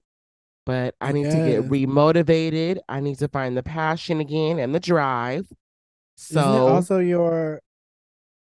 but 0.65 0.95
I 1.01 1.11
need 1.11 1.25
to 1.25 1.31
get 1.31 1.69
remotivated. 1.69 2.77
I 2.87 3.01
need 3.01 3.19
to 3.19 3.27
find 3.27 3.57
the 3.57 3.61
passion 3.61 4.21
again 4.21 4.57
and 4.57 4.73
the 4.73 4.79
drive. 4.79 5.51
So, 6.15 6.41
also 6.41 6.99
your? 6.99 7.61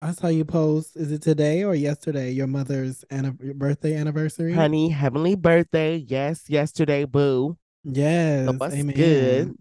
I 0.02 0.14
saw 0.14 0.28
you 0.28 0.46
post. 0.46 0.96
Is 0.96 1.12
it 1.12 1.22
today 1.22 1.66
or 1.66 1.76
yesterday? 1.76 2.32
Your 2.32 2.48
mother's 2.48 3.04
your 3.12 3.54
birthday 3.56 3.98
anniversary. 3.98 4.54
honey, 4.54 4.88
heavenly 4.88 5.36
birthday. 5.36 5.98
Yes, 5.98 6.46
yesterday, 6.48 7.04
boo. 7.04 7.58
Yes. 7.84 8.48
So 8.48 8.66
amen. 8.66 8.96
good? 8.96 9.56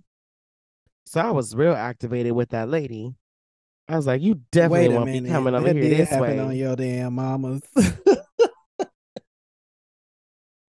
So 1.06 1.20
I 1.20 1.32
was 1.32 1.56
real 1.56 1.74
activated 1.74 2.32
with 2.32 2.50
that 2.50 2.68
lady. 2.68 3.16
I 3.88 3.96
was 3.96 4.06
like, 4.06 4.22
you 4.22 4.42
definitely 4.52 4.90
won't 4.90 5.06
minute. 5.06 5.24
be 5.24 5.30
coming 5.30 5.54
over 5.54 5.66
that 5.66 5.74
here 5.74 5.88
this 5.88 6.12
way. 6.12 6.38
on 6.38 6.54
your 6.54 6.76
damn 6.76 7.14
mamas. 7.14 7.62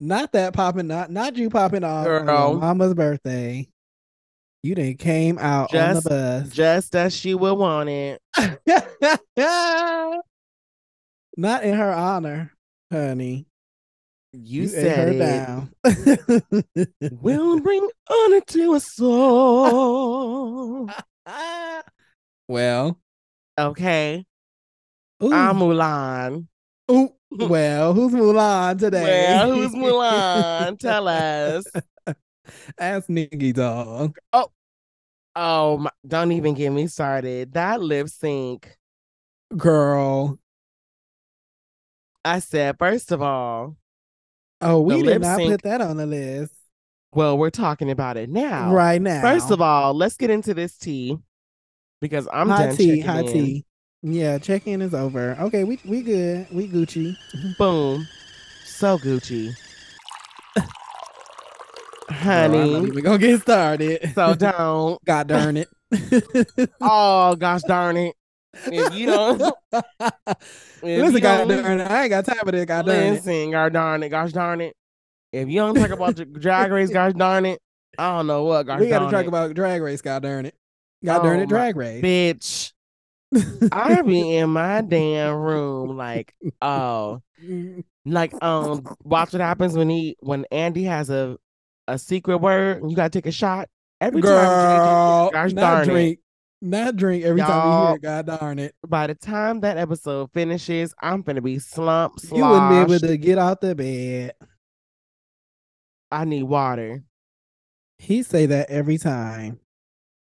not 0.00 0.32
that 0.32 0.52
popping, 0.54 0.86
not 0.88 1.10
not 1.10 1.36
you 1.36 1.50
popping 1.50 1.84
off 1.84 2.04
Girl. 2.06 2.54
mama's 2.58 2.94
birthday. 2.94 3.68
You 4.62 4.74
didn't 4.74 4.98
came 4.98 5.38
out 5.38 5.70
Just- 5.70 5.96
on 6.06 6.12
the 6.12 6.42
bus. 6.44 6.50
Just 6.54 6.94
as 6.96 7.14
she 7.16 7.34
would 7.34 7.54
want 7.54 7.88
it. 7.88 8.20
not 11.36 11.64
in 11.64 11.74
her 11.74 11.92
honor, 11.92 12.52
honey. 12.90 13.46
You, 14.32 14.62
ate 14.64 14.68
said 14.70 15.08
it. 15.08 15.18
down. 15.18 15.72
We'll 17.20 17.58
bring 17.62 17.88
honor 18.08 18.40
to 18.40 18.74
us 18.74 19.00
all. 19.00 20.88
well, 22.48 22.98
Okay. 23.58 24.24
ooh, 25.22 25.32
I'm 25.32 25.56
Mulan. 25.56 26.46
ooh, 26.90 27.12
well, 27.48 27.94
who's 27.94 28.12
Mulan 28.12 28.78
today? 28.78 29.26
Well, 29.28 29.52
who's 29.54 29.72
Mulan? 29.72 30.78
Tell 30.78 31.08
us. 31.08 31.64
Ask 32.78 33.08
Nicky 33.08 33.52
Doll. 33.52 34.12
Oh, 34.32 34.50
oh, 35.36 35.78
my, 35.78 35.90
don't 36.06 36.32
even 36.32 36.54
get 36.54 36.70
me 36.70 36.86
started. 36.86 37.52
That 37.52 37.80
lip 37.80 38.08
sync. 38.08 38.76
Girl. 39.56 40.38
I 42.24 42.40
said, 42.40 42.78
first 42.78 43.12
of 43.12 43.22
all, 43.22 43.76
Oh, 44.60 44.80
we 44.80 45.02
did 45.02 45.22
not 45.22 45.38
sync- 45.38 45.52
put 45.52 45.62
that 45.62 45.80
on 45.80 45.96
the 45.96 46.06
list 46.06 46.52
well, 47.12 47.36
we're 47.36 47.50
talking 47.50 47.90
about 47.90 48.16
it 48.16 48.30
now. 48.30 48.72
right 48.72 49.02
now. 49.02 49.20
First 49.20 49.50
of 49.50 49.60
all, 49.60 49.94
let's 49.94 50.16
get 50.16 50.30
into 50.30 50.54
this 50.54 50.76
tea 50.76 51.18
because 52.00 52.28
I'm 52.32 52.48
hot 52.48 52.68
done 52.68 52.76
tea, 52.76 53.00
hot 53.00 53.26
in. 53.26 53.32
tea. 53.32 53.64
Yeah, 54.02 54.38
check 54.38 54.66
in 54.66 54.80
is 54.80 54.94
over. 54.94 55.36
Okay, 55.40 55.64
we 55.64 55.78
we 55.84 56.02
good. 56.02 56.46
We 56.50 56.68
Gucci. 56.68 57.16
Boom. 57.58 58.06
So 58.64 58.96
Gucci. 58.98 59.54
Girl, 60.56 60.64
I'm 62.08 62.16
Honey. 62.16 62.86
even 62.86 63.02
gonna 63.04 63.18
get 63.18 63.42
started. 63.42 64.12
so 64.14 64.34
don't. 64.34 64.98
God 65.04 65.26
darn 65.28 65.56
it. 65.58 65.68
Oh 66.80 67.36
gosh 67.36 67.62
darn 67.62 67.96
it. 67.98 68.14
If 68.66 68.94
you 68.94 69.06
don't 69.06 69.40
if 69.72 69.82
Listen, 70.82 71.14
you 71.14 71.20
God 71.20 71.48
don't- 71.48 71.62
darn 71.62 71.80
it. 71.80 71.90
I 71.90 72.02
ain't 72.02 72.10
got 72.10 72.24
time 72.24 72.36
for 72.44 72.52
this. 72.52 72.64
God 72.64 72.86
darn 72.86 72.98
it. 72.98 73.10
Listen, 73.12 73.50
gosh 73.50 73.72
darn 73.72 74.02
it, 74.02 74.08
gosh 74.08 74.32
darn 74.32 74.60
it. 74.62 74.74
If 75.32 75.48
you 75.48 75.56
don't 75.60 75.74
talk 75.74 75.90
about 75.90 76.16
drag 76.40 76.72
race, 76.72 76.90
gosh 76.90 77.12
darn 77.12 77.44
it, 77.46 77.60
I 77.98 78.16
don't 78.16 78.26
know 78.26 78.44
what, 78.44 78.64
gosh 78.66 78.80
We 78.80 78.88
got 78.88 78.98
to 79.00 79.04
darn 79.04 79.12
talk 79.12 79.24
it. 79.24 79.28
about 79.28 79.54
drag 79.54 79.82
race. 79.82 80.00
God 80.02 80.22
darn 80.22 80.46
it. 80.46 80.54
God 81.04 81.20
oh 81.20 81.24
darn 81.24 81.38
Oh, 81.40 81.42
it, 81.42 81.48
drag 81.48 81.76
race. 81.76 82.02
bitch. 82.02 82.72
I 83.72 84.02
be 84.02 84.36
in 84.36 84.50
my 84.50 84.80
damn 84.80 85.36
room 85.36 85.96
like, 85.96 86.34
oh, 86.60 87.22
like 88.04 88.32
um, 88.42 88.84
watch 89.04 89.32
what 89.32 89.40
happens 89.40 89.76
when 89.76 89.88
he 89.88 90.16
when 90.20 90.44
Andy 90.50 90.84
has 90.84 91.10
a 91.10 91.36
a 91.88 91.98
secret 91.98 92.38
word 92.38 92.82
and 92.82 92.90
you 92.90 92.96
gotta 92.96 93.10
take 93.10 93.26
a 93.26 93.32
shot 93.32 93.68
every 94.00 94.22
time. 94.22 94.30
Girl, 94.30 95.28
JJ, 95.28 95.32
gosh 95.32 95.52
not 95.52 95.60
darn 95.60 95.82
it. 95.82 95.92
drink. 95.92 96.18
Not 96.62 96.96
drink 96.96 97.24
every 97.24 97.40
time 97.40 97.66
you 97.66 97.86
hear 97.86 97.96
it. 97.96 98.02
God 98.02 98.26
darn 98.26 98.58
it. 98.58 98.74
By 98.86 99.06
the 99.06 99.14
time 99.14 99.60
that 99.60 99.78
episode 99.78 100.30
finishes, 100.32 100.94
I'm 101.00 101.22
gonna 101.22 101.40
be 101.40 101.58
slumped, 101.58 102.24
You 102.24 102.44
wouldn't 102.44 102.70
be 102.70 102.76
able 102.76 102.98
to 102.98 103.16
get 103.16 103.38
out 103.38 103.60
the 103.60 103.74
bed. 103.74 104.34
I 106.10 106.24
need 106.24 106.42
water. 106.42 107.02
He 107.98 108.22
say 108.22 108.46
that 108.46 108.70
every 108.70 108.98
time. 108.98 109.60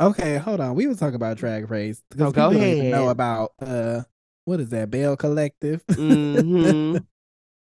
Okay, 0.00 0.38
hold 0.38 0.61
on. 0.61 0.75
We 0.76 0.87
was 0.87 0.99
talking 0.99 1.17
about 1.17 1.38
drag 1.38 1.71
race 1.71 2.02
Oh, 2.21 2.31
go 2.31 2.52
even 2.52 2.90
know 2.90 3.09
about 3.09 3.52
uh 3.61 4.02
what 4.45 4.61
is 4.61 4.71
that 4.71 4.90
Bell 4.90 5.17
Collective. 5.17 5.85
hmm 5.97 6.99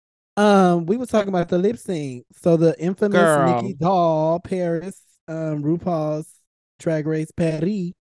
um, 0.37 0.85
we 0.85 0.97
was 0.97 1.09
talking 1.09 1.29
about 1.29 1.49
the 1.49 1.57
lip 1.57 1.77
sync. 1.77 2.25
So 2.33 2.57
the 2.57 2.79
infamous 2.79 3.11
Girl. 3.11 3.45
Nicky 3.45 3.73
Doll 3.73 4.39
Paris, 4.39 5.01
um, 5.27 5.63
RuPaul's 5.63 6.31
Drag 6.79 7.05
Race 7.05 7.31
Paris. 7.31 7.91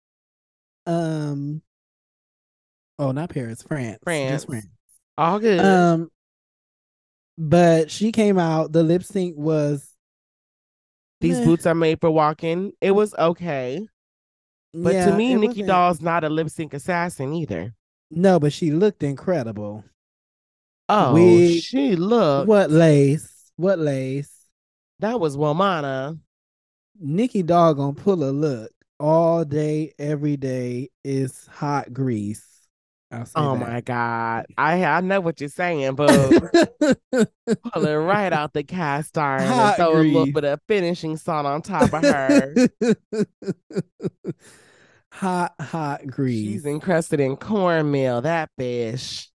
Um, 0.87 1.62
oh, 2.99 3.12
not 3.12 3.31
Paris, 3.31 3.62
France, 3.62 3.99
just 4.25 4.47
France. 4.47 4.47
France. 4.47 4.67
All 5.19 5.39
good. 5.39 5.61
Um, 5.61 6.11
but 7.39 7.91
she 7.91 8.12
came 8.12 8.39
out. 8.39 8.73
The 8.73 8.83
lip 8.83 9.03
sync 9.03 9.37
was 9.37 9.95
These 11.21 11.41
boots 11.41 11.67
are 11.67 11.75
made 11.75 12.00
for 12.00 12.11
walking. 12.11 12.73
It 12.81 12.93
was 12.93 13.15
okay. 13.15 13.87
But 14.73 14.95
Yeah, 14.95 15.07
to 15.07 15.17
me, 15.17 15.35
Nicky 15.35 15.62
Doll's 15.62 16.00
not 16.00 16.25
a 16.25 16.29
lip 16.29 16.49
sync 16.50 16.75
assassin 16.75 17.33
either. 17.35 17.75
No, 18.11 18.39
but 18.41 18.53
she 18.53 18.71
looked 18.71 19.03
incredible. 19.03 19.85
Oh, 20.89 21.15
Wig. 21.15 21.62
she 21.62 21.97
looked. 21.97 22.49
What 22.49 22.71
lace? 22.71 23.53
What 23.57 23.79
lace? 23.79 24.33
That 24.99 25.21
was 25.21 25.37
Womana. 25.37 26.19
Nicky 26.99 27.43
Doll 27.43 27.75
gonna 27.75 27.95
pull 27.95 28.25
a 28.25 28.31
look 28.31 28.71
all 28.99 29.45
day, 29.45 29.93
every 29.99 30.37
day 30.37 30.91
is 31.03 31.47
hot 31.47 31.93
grease. 31.93 32.50
Oh 33.12 33.57
that. 33.57 33.69
my 33.69 33.81
God. 33.81 34.47
I 34.57 34.85
I 34.85 35.00
know 35.00 35.21
what 35.21 35.40
you're 35.40 35.49
saying, 35.49 35.97
but 35.97 36.11
pull 37.11 37.87
it 37.87 37.95
right 37.95 38.33
out 38.33 38.52
the 38.52 38.62
cast 38.62 39.19
iron 39.19 39.43
I 39.43 39.69
and 39.69 39.76
throw 39.76 39.93
a 39.97 40.02
little 40.02 40.33
bit 40.33 40.45
of 40.45 40.61
finishing 40.69 41.17
salt 41.17 41.45
on 41.47 41.62
top 41.62 41.93
of 41.93 42.02
her. 42.02 42.55
hot, 45.12 45.55
hot 45.61 46.07
grease. 46.07 46.47
She's 46.47 46.67
encrusted 46.67 47.19
in 47.21 47.37
cornmeal, 47.37 48.21
that 48.23 48.50
bitch. 48.59 49.26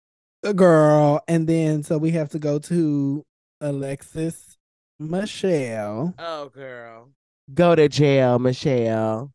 a 0.43 0.53
girl. 0.53 1.21
And 1.27 1.47
then 1.47 1.83
so 1.83 1.97
we 1.97 2.11
have 2.11 2.29
to 2.29 2.39
go 2.39 2.59
to 2.59 3.25
Alexis 3.59 4.57
Michelle. 4.99 6.13
Oh, 6.17 6.49
girl. 6.49 7.09
Go 7.53 7.75
to 7.75 7.89
jail, 7.89 8.39
Michelle. 8.39 9.31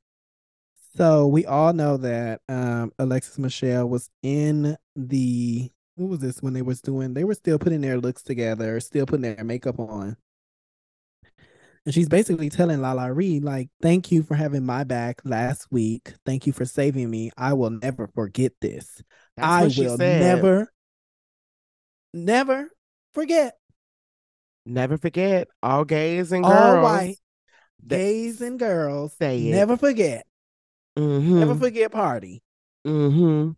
So 1.00 1.26
we 1.28 1.46
all 1.46 1.72
know 1.72 1.96
that 1.96 2.42
um 2.50 2.92
Alexis 2.98 3.38
Michelle 3.38 3.88
was 3.88 4.10
in 4.22 4.76
the 4.94 5.70
what 5.94 6.10
was 6.10 6.18
this 6.18 6.42
when 6.42 6.52
they 6.52 6.60
was 6.60 6.82
doing 6.82 7.14
they 7.14 7.24
were 7.24 7.32
still 7.32 7.58
putting 7.58 7.80
their 7.80 7.98
looks 7.98 8.20
together, 8.22 8.78
still 8.80 9.06
putting 9.06 9.22
their 9.34 9.42
makeup 9.42 9.78
on. 9.78 10.18
And 11.86 11.94
she's 11.94 12.10
basically 12.10 12.50
telling 12.50 12.82
La 12.82 12.92
La 12.92 13.06
Ri, 13.06 13.40
like, 13.40 13.70
thank 13.80 14.12
you 14.12 14.22
for 14.22 14.34
having 14.34 14.66
my 14.66 14.84
back 14.84 15.22
last 15.24 15.68
week. 15.70 16.12
Thank 16.26 16.46
you 16.46 16.52
for 16.52 16.66
saving 16.66 17.08
me. 17.08 17.30
I 17.38 17.54
will 17.54 17.70
never 17.70 18.06
forget 18.06 18.52
this. 18.60 19.02
That's 19.38 19.48
I 19.48 19.62
what 19.62 19.72
she 19.72 19.86
will 19.86 19.96
said. 19.96 20.20
never, 20.20 20.70
never 22.12 22.68
forget. 23.14 23.54
Never 24.66 24.98
forget 24.98 25.48
all 25.62 25.86
gays 25.86 26.30
and 26.30 26.44
All 26.44 26.52
girls. 26.52 26.84
white 26.84 27.16
gays 27.86 28.42
and 28.42 28.58
girls. 28.58 29.16
Say 29.16 29.48
it. 29.48 29.52
Never 29.52 29.78
forget. 29.78 30.26
Mm-hmm. 30.98 31.40
Never 31.40 31.54
forget 31.54 31.92
party. 31.92 32.42
mm-hmm. 32.86 33.52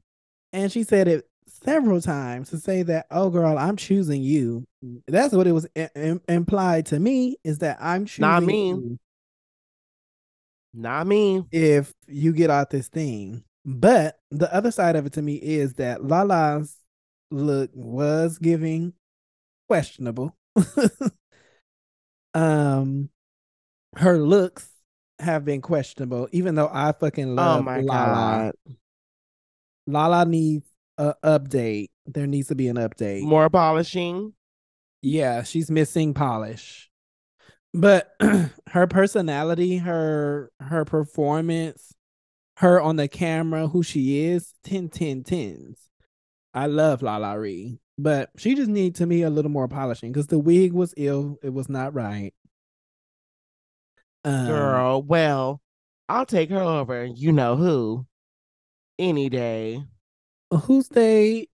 And 0.52 0.70
she 0.72 0.82
said 0.82 1.08
it 1.08 1.26
several 1.46 2.00
times 2.00 2.50
to 2.50 2.58
say 2.58 2.82
that, 2.82 3.06
oh, 3.10 3.30
girl, 3.30 3.56
I'm 3.56 3.76
choosing 3.76 4.22
you. 4.22 4.66
That's 5.08 5.32
what 5.32 5.46
it 5.46 5.52
was 5.52 5.66
i- 5.76 6.18
implied 6.28 6.86
to 6.86 6.98
me 7.00 7.36
is 7.44 7.58
that 7.58 7.78
I'm 7.80 8.04
choosing 8.04 8.24
you. 8.24 8.28
Not 8.28 8.42
me. 8.44 8.68
you 8.68 8.98
Not 10.74 11.06
me. 11.06 11.44
if 11.52 11.92
you 12.06 12.32
get 12.32 12.50
out 12.50 12.70
this 12.70 12.88
thing. 12.88 13.44
But 13.64 14.18
the 14.30 14.52
other 14.52 14.70
side 14.72 14.96
of 14.96 15.06
it 15.06 15.12
to 15.14 15.22
me 15.22 15.34
is 15.36 15.74
that 15.74 16.04
Lala's 16.04 16.76
look 17.30 17.70
was 17.74 18.38
giving 18.38 18.92
questionable. 19.68 20.36
um, 22.34 23.08
her 23.96 24.18
looks 24.18 24.68
have 25.22 25.44
been 25.44 25.60
questionable, 25.60 26.28
even 26.32 26.54
though 26.54 26.70
I 26.72 26.92
fucking 26.92 27.30
oh 27.30 27.34
love 27.34 27.60
oh 27.60 27.62
my 27.62 27.80
Lala. 27.80 28.52
god. 28.66 28.74
Lala 29.86 30.24
needs 30.26 30.66
a 30.98 31.14
update. 31.24 31.88
There 32.06 32.26
needs 32.26 32.48
to 32.48 32.54
be 32.54 32.68
an 32.68 32.76
update. 32.76 33.22
More 33.22 33.48
polishing. 33.48 34.34
Yeah, 35.02 35.42
she's 35.42 35.70
missing 35.70 36.14
polish. 36.14 36.90
But 37.74 38.14
her 38.68 38.86
personality, 38.86 39.78
her 39.78 40.50
her 40.60 40.84
performance, 40.84 41.94
her 42.58 42.80
on 42.80 42.96
the 42.96 43.08
camera, 43.08 43.68
who 43.68 43.82
she 43.82 44.26
is, 44.26 44.52
10 44.64 44.90
10 44.90 45.24
10s. 45.24 45.78
I 46.54 46.66
love 46.66 47.02
La 47.02 47.16
La 47.16 47.32
Ri. 47.32 47.78
But 47.98 48.30
she 48.36 48.54
just 48.54 48.68
needs 48.68 48.98
to 48.98 49.06
me 49.06 49.22
a 49.22 49.30
little 49.30 49.50
more 49.50 49.68
polishing 49.68 50.12
because 50.12 50.26
the 50.26 50.38
wig 50.38 50.72
was 50.72 50.94
ill. 50.96 51.38
It 51.42 51.52
was 51.52 51.68
not 51.68 51.94
right. 51.94 52.34
Um, 54.24 54.46
Girl, 54.46 55.02
well, 55.02 55.60
I'll 56.08 56.26
take 56.26 56.50
her 56.50 56.60
over. 56.60 57.04
You 57.04 57.32
know 57.32 57.56
who? 57.56 58.06
Any 58.98 59.28
day. 59.28 59.82
who's 60.64 60.88
they? 60.88 61.48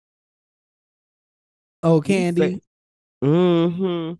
Oh, 1.82 2.00
Kandy. 2.00 2.60
Mm-hmm. 3.24 4.14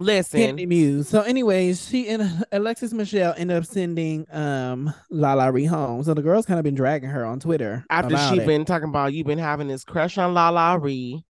Listen. 0.00 0.40
Kandy 0.40 0.66
Muse. 0.66 1.08
So, 1.08 1.22
anyways, 1.22 1.88
she 1.88 2.08
and 2.08 2.44
Alexis 2.52 2.92
Michelle 2.92 3.34
end 3.36 3.52
up 3.52 3.64
sending 3.64 4.26
um 4.32 4.92
La 5.10 5.34
La 5.34 5.46
Ri 5.46 5.64
home. 5.64 6.02
So 6.02 6.12
the 6.12 6.22
girls 6.22 6.44
kind 6.44 6.58
of 6.58 6.64
been 6.64 6.74
dragging 6.74 7.08
her 7.10 7.24
on 7.24 7.38
Twitter 7.40 7.84
after 7.88 8.16
she 8.16 8.38
it. 8.40 8.46
been 8.46 8.64
talking 8.64 8.88
about 8.88 9.12
you 9.12 9.22
been 9.24 9.38
having 9.38 9.68
this 9.68 9.84
crush 9.84 10.18
on 10.18 10.34
La 10.34 10.48
La 10.50 10.74
Ri. 10.74 11.24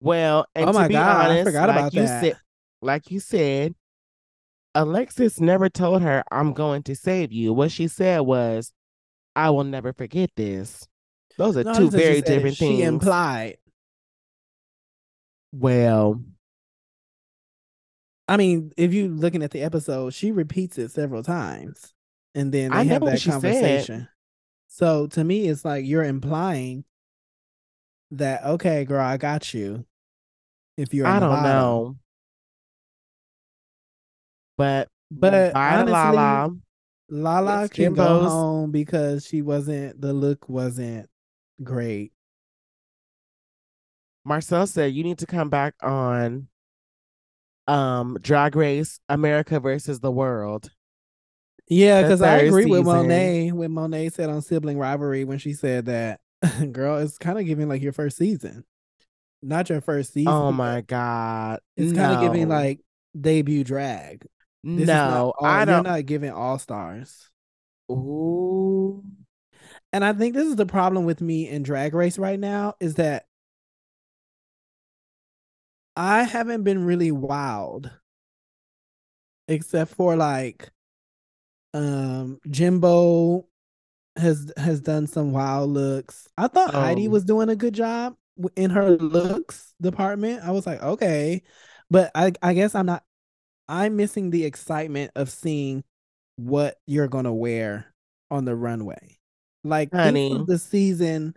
Well, 0.00 0.46
and 0.54 0.68
Oh 0.70 0.72
to 0.72 0.78
my 0.78 0.88
be 0.88 0.94
God, 0.94 1.26
I 1.26 1.28
honest, 1.30 1.44
forgot 1.44 1.68
like 1.68 1.78
about 1.78 1.94
you 1.94 2.02
that. 2.02 2.22
said, 2.22 2.36
like 2.80 3.10
you 3.10 3.20
said, 3.20 3.74
Alexis 4.78 5.40
never 5.40 5.68
told 5.68 6.02
her, 6.02 6.22
"I'm 6.30 6.52
going 6.52 6.84
to 6.84 6.94
save 6.94 7.32
you." 7.32 7.52
What 7.52 7.72
she 7.72 7.88
said 7.88 8.20
was, 8.20 8.72
"I 9.34 9.50
will 9.50 9.64
never 9.64 9.92
forget 9.92 10.30
this." 10.36 10.86
Those 11.36 11.56
are 11.56 11.64
No, 11.64 11.74
two 11.74 11.86
she 11.86 11.90
she 11.90 11.96
very 11.96 12.22
different 12.22 12.56
She 12.56 12.66
things. 12.66 12.84
implied. 12.84 13.58
well, 15.50 16.22
I 18.28 18.36
mean, 18.36 18.72
if 18.76 18.94
you're 18.94 19.08
looking 19.08 19.42
at 19.42 19.50
the 19.50 19.62
episode, 19.62 20.14
she 20.14 20.30
repeats 20.30 20.78
it 20.78 20.92
several 20.92 21.24
times, 21.24 21.92
and 22.36 22.52
then 22.52 22.70
they 22.70 22.78
I 22.78 22.82
have 22.84 23.04
that 23.04 23.20
she 23.20 23.30
said. 23.30 23.40
conversation. 23.40 24.08
So 24.68 25.08
to 25.08 25.24
me, 25.24 25.48
it's 25.48 25.64
like 25.64 25.86
you're 25.86 26.04
implying 26.04 26.84
that 28.12 28.44
okay, 28.44 28.84
girl, 28.84 29.00
I 29.00 29.16
got 29.16 29.52
you. 29.52 29.86
If 30.76 30.94
you're, 30.94 31.08
I 31.08 31.18
don't 31.18 31.30
bottom. 31.30 31.42
know, 31.42 31.96
but 34.58 34.88
but 35.10 35.54
honestly, 35.54 35.92
Lala. 35.92 36.50
Lala 37.10 37.68
can 37.70 37.94
go 37.94 38.28
home 38.28 38.70
because 38.70 39.24
she 39.24 39.40
wasn't 39.40 39.98
the 39.98 40.12
look 40.12 40.48
wasn't 40.48 41.08
great. 41.64 42.12
Marcel 44.26 44.66
said 44.66 44.92
you 44.92 45.02
need 45.02 45.18
to 45.18 45.26
come 45.26 45.48
back 45.48 45.74
on 45.82 46.48
um 47.66 48.18
Drag 48.20 48.54
Race 48.54 49.00
America 49.08 49.58
versus 49.58 50.00
the 50.00 50.10
World. 50.10 50.70
Yeah, 51.68 52.02
because 52.02 52.20
I 52.20 52.38
agree 52.38 52.66
with. 52.66 52.84
Monet 52.84 53.52
when 53.52 53.70
Monet 53.72 54.10
said 54.10 54.28
on 54.28 54.42
sibling 54.42 54.78
rivalry 54.78 55.24
when 55.24 55.38
she 55.38 55.54
said 55.54 55.86
that 55.86 56.20
girl, 56.72 56.98
it's 56.98 57.16
kind 57.16 57.38
of 57.38 57.46
giving 57.46 57.68
like 57.68 57.80
your 57.80 57.92
first 57.92 58.16
season. 58.18 58.64
Not 59.42 59.70
your 59.70 59.80
first 59.80 60.12
season. 60.12 60.32
Oh 60.32 60.52
my 60.52 60.80
god. 60.80 61.60
It's 61.76 61.92
kind 61.92 62.14
of 62.14 62.20
giving 62.20 62.48
like 62.48 62.80
debut 63.18 63.64
drag. 63.64 64.26
This 64.64 64.82
is 64.82 64.86
not 64.88 65.10
no, 65.10 65.32
all- 65.38 65.46
I 65.46 65.64
You're 65.64 65.82
don't 65.82 66.06
giving 66.06 66.30
all 66.30 66.58
stars. 66.58 67.30
Ooh. 67.90 69.02
And 69.92 70.04
I 70.04 70.12
think 70.12 70.34
this 70.34 70.46
is 70.46 70.56
the 70.56 70.66
problem 70.66 71.04
with 71.04 71.20
me 71.20 71.48
in 71.48 71.62
drag 71.62 71.94
race 71.94 72.18
right 72.18 72.38
now 72.38 72.74
is 72.80 72.94
that 72.96 73.24
I 75.96 76.22
haven't 76.24 76.62
been 76.62 76.84
really 76.84 77.10
wild 77.10 77.90
except 79.48 79.94
for 79.94 80.14
like 80.16 80.70
um 81.74 82.38
Jimbo 82.48 83.46
has 84.16 84.52
has 84.56 84.80
done 84.80 85.06
some 85.06 85.32
wild 85.32 85.70
looks. 85.70 86.28
I 86.36 86.48
thought 86.48 86.74
Heidi 86.74 87.08
Oh. 87.08 87.10
was 87.10 87.24
doing 87.24 87.48
a 87.48 87.56
good 87.56 87.74
job 87.74 88.16
in 88.56 88.70
her 88.70 88.96
looks 88.96 89.74
department. 89.80 90.42
I 90.44 90.50
was 90.50 90.66
like, 90.66 90.82
okay, 90.82 91.42
but 91.90 92.10
I 92.14 92.32
I 92.42 92.54
guess 92.54 92.74
I'm 92.74 92.86
not. 92.86 93.02
I'm 93.68 93.96
missing 93.96 94.30
the 94.30 94.44
excitement 94.44 95.12
of 95.14 95.30
seeing 95.30 95.84
what 96.36 96.76
you're 96.86 97.08
gonna 97.08 97.34
wear 97.34 97.92
on 98.30 98.44
the 98.44 98.54
runway. 98.54 99.18
Like 99.64 99.92
Honey. 99.92 100.42
the 100.46 100.58
season. 100.58 101.34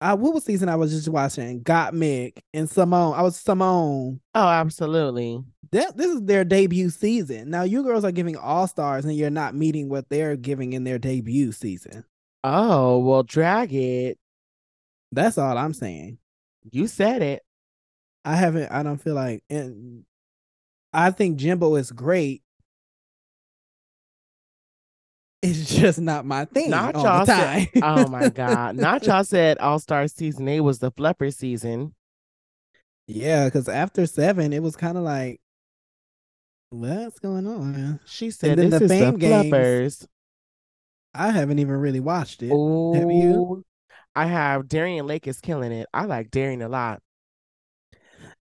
I 0.00 0.14
what 0.14 0.34
was 0.34 0.44
season 0.44 0.68
I 0.68 0.76
was 0.76 0.92
just 0.92 1.08
watching? 1.08 1.62
Gottmik 1.62 2.38
and 2.52 2.68
Symone. 2.68 3.16
I 3.16 3.22
was 3.22 3.42
Symone. 3.42 4.20
Oh, 4.34 4.48
absolutely. 4.48 5.42
That 5.72 5.96
this 5.96 6.08
is 6.08 6.22
their 6.22 6.44
debut 6.44 6.90
season. 6.90 7.50
Now 7.50 7.62
you 7.62 7.82
girls 7.82 8.04
are 8.04 8.12
giving 8.12 8.36
all 8.36 8.66
stars, 8.68 9.04
and 9.04 9.16
you're 9.16 9.30
not 9.30 9.54
meeting 9.54 9.88
what 9.88 10.08
they're 10.10 10.36
giving 10.36 10.74
in 10.74 10.84
their 10.84 10.98
debut 10.98 11.52
season. 11.52 12.04
Oh, 12.44 12.98
well, 12.98 13.22
drag 13.22 13.72
it. 13.72 14.18
That's 15.10 15.38
all 15.38 15.56
I'm 15.56 15.72
saying. 15.72 16.18
You 16.70 16.86
said 16.86 17.22
it. 17.22 17.42
I 18.24 18.36
haven't. 18.36 18.70
I 18.70 18.82
don't 18.82 19.00
feel 19.00 19.14
like, 19.14 19.42
and 19.48 20.04
I 20.94 21.10
think 21.10 21.36
Jimbo 21.38 21.74
is 21.76 21.90
great. 21.90 22.42
It's 25.42 25.74
just 25.74 26.00
not 26.00 26.24
my 26.24 26.46
thing 26.46 26.70
Not 26.70 26.94
all 26.94 27.26
said-. 27.26 27.68
Oh 27.82 28.08
my 28.08 28.28
God. 28.34 28.76
Not 28.76 29.04
y'all 29.06 29.24
said 29.24 29.58
All 29.58 29.78
Star 29.78 30.08
season 30.08 30.48
eight 30.48 30.60
was 30.60 30.78
the 30.78 30.90
flipper 30.90 31.30
season. 31.30 31.94
yeah, 33.06 33.44
because 33.44 33.68
after 33.68 34.06
seven, 34.06 34.52
it 34.54 34.62
was 34.62 34.74
kind 34.76 34.96
of 34.96 35.04
like, 35.04 35.40
what's 36.70 37.18
going 37.18 37.46
on? 37.46 38.00
She 38.06 38.30
said 38.30 38.56
then 38.58 38.70
this 38.70 38.78
the 38.78 38.84
is 38.86 38.90
the 38.90 39.12
Games- 39.18 39.48
flippers. 39.50 40.08
I 41.16 41.30
haven't 41.30 41.58
even 41.60 41.76
really 41.76 42.00
watched 42.00 42.42
it. 42.42 42.50
Ooh. 42.50 42.92
Have 42.94 43.10
you? 43.10 43.64
I 44.16 44.26
have 44.26 44.66
Darienne 44.66 45.06
Lake 45.06 45.26
is 45.28 45.40
killing 45.40 45.70
it. 45.72 45.86
I 45.92 46.06
like 46.06 46.30
Darienne 46.30 46.62
a 46.62 46.68
lot. 46.68 47.02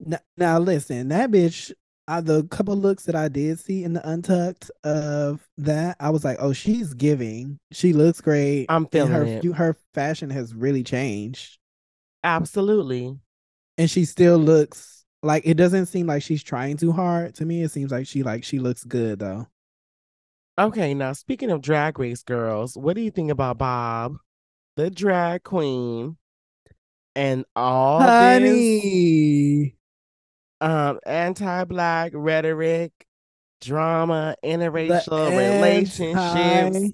Now, 0.01 0.19
now 0.37 0.59
listen, 0.59 1.09
that 1.09 1.31
bitch. 1.31 1.73
I, 2.09 2.23
the 2.23 2.45
couple 2.45 2.75
looks 2.75 3.05
that 3.05 3.15
I 3.15 3.29
did 3.29 3.61
see 3.61 3.85
in 3.85 3.93
the 3.93 4.09
untucked 4.09 4.71
of 4.83 5.47
that, 5.59 5.97
I 6.01 6.09
was 6.11 6.25
like, 6.25 6.39
oh, 6.41 6.55
she's 6.55 6.95
giving. 6.95 7.61
She 7.71 7.93
looks 7.93 8.21
great. 8.23 8.67
I'm 8.71 8.85
and 8.85 8.91
feeling 8.91 9.13
her 9.13 9.25
it. 9.25 9.45
her 9.53 9.77
fashion 9.95 10.31
has 10.31 10.55
really 10.55 10.83
changed, 10.83 11.59
Absolutely. 12.25 13.19
and 13.77 13.91
she 13.91 14.07
still 14.07 14.39
looks 14.39 15.05
like 15.23 15.43
it 15.47 15.55
doesn't 15.59 15.87
seem 15.87 16.07
like 16.07 16.23
she's 16.23 16.43
trying 16.43 16.79
too 16.79 16.93
hard. 16.93 17.35
To 17.37 17.45
me, 17.45 17.63
it 17.63 17.71
seems 17.71 17.91
like 17.93 18.07
she 18.07 18.23
like 18.23 18.43
she 18.43 18.59
looks 18.59 18.85
good 18.85 19.19
though. 19.19 19.47
Okay, 20.59 20.95
now 20.95 21.13
speaking 21.13 21.51
of 21.51 21.61
drag 21.61 21.99
race 21.99 22.23
girls, 22.23 22.77
what 22.77 22.97
do 22.97 23.03
you 23.03 23.11
think 23.11 23.31
about 23.31 23.59
Bob, 23.59 24.17
the 24.77 24.91
drag 24.91 25.45
queen, 25.45 26.17
and 27.15 27.45
all 27.55 28.01
Honey, 28.01 29.77
um 30.61 30.99
anti-black 31.07 32.13
rhetoric, 32.15 32.93
drama, 33.61 34.37
interracial 34.45 35.31
relationships, 35.31 36.93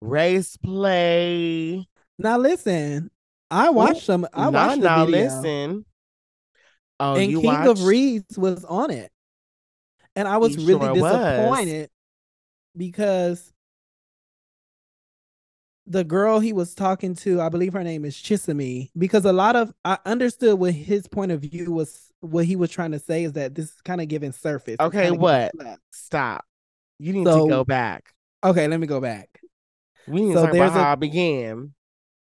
race 0.00 0.56
play? 0.56 1.86
Now 2.18 2.38
listen, 2.38 3.10
I 3.50 3.70
watched 3.70 4.04
some. 4.04 4.26
I 4.32 4.48
watched 4.48 4.80
the 4.80 4.88
now 4.88 5.04
video. 5.04 5.20
listen. 5.26 5.84
Oh, 6.98 7.16
and 7.16 7.32
King 7.32 7.44
watched? 7.44 7.68
of 7.68 7.84
Reeds 7.86 8.38
was 8.38 8.64
on 8.66 8.90
it, 8.90 9.10
and 10.14 10.28
I 10.28 10.36
was 10.36 10.54
He 10.54 10.66
really 10.66 10.80
sure 10.80 10.94
was. 10.94 11.12
disappointed 11.12 11.90
because 12.76 13.52
the 15.86 16.04
girl 16.04 16.40
he 16.40 16.52
was 16.52 16.74
talking 16.74 17.14
to, 17.16 17.40
I 17.40 17.48
believe 17.48 17.72
her 17.72 17.82
name 17.82 18.04
is 18.04 18.14
Chisame, 18.16 18.90
because 18.96 19.24
a 19.24 19.32
lot 19.32 19.56
of 19.56 19.72
I 19.84 19.98
understood 20.04 20.58
what 20.58 20.74
his 20.74 21.08
point 21.08 21.32
of 21.32 21.40
view 21.40 21.72
was. 21.72 22.09
What 22.20 22.44
he 22.44 22.56
was 22.56 22.70
trying 22.70 22.92
to 22.92 22.98
say 22.98 23.24
is 23.24 23.32
that 23.32 23.54
this 23.54 23.66
is 23.66 23.80
kind 23.84 24.00
of 24.00 24.08
giving 24.08 24.32
surface. 24.32 24.76
Okay, 24.78 25.10
what? 25.10 25.52
Stop. 25.92 26.44
You 26.98 27.12
need 27.14 27.26
So- 27.26 27.44
to 27.44 27.48
go 27.48 27.64
back. 27.64 28.12
Okay, 28.44 28.68
let 28.68 28.80
me 28.80 28.86
go 28.86 29.00
back. 29.00 29.28
We 30.06 30.22
need 30.22 30.32
so 30.34 30.40
to 30.40 30.46
talk 30.46 30.52
there's 30.52 30.70
about 30.70 30.80
a- 30.80 30.84
how 30.84 30.92
I 30.92 30.94
began. 30.96 31.74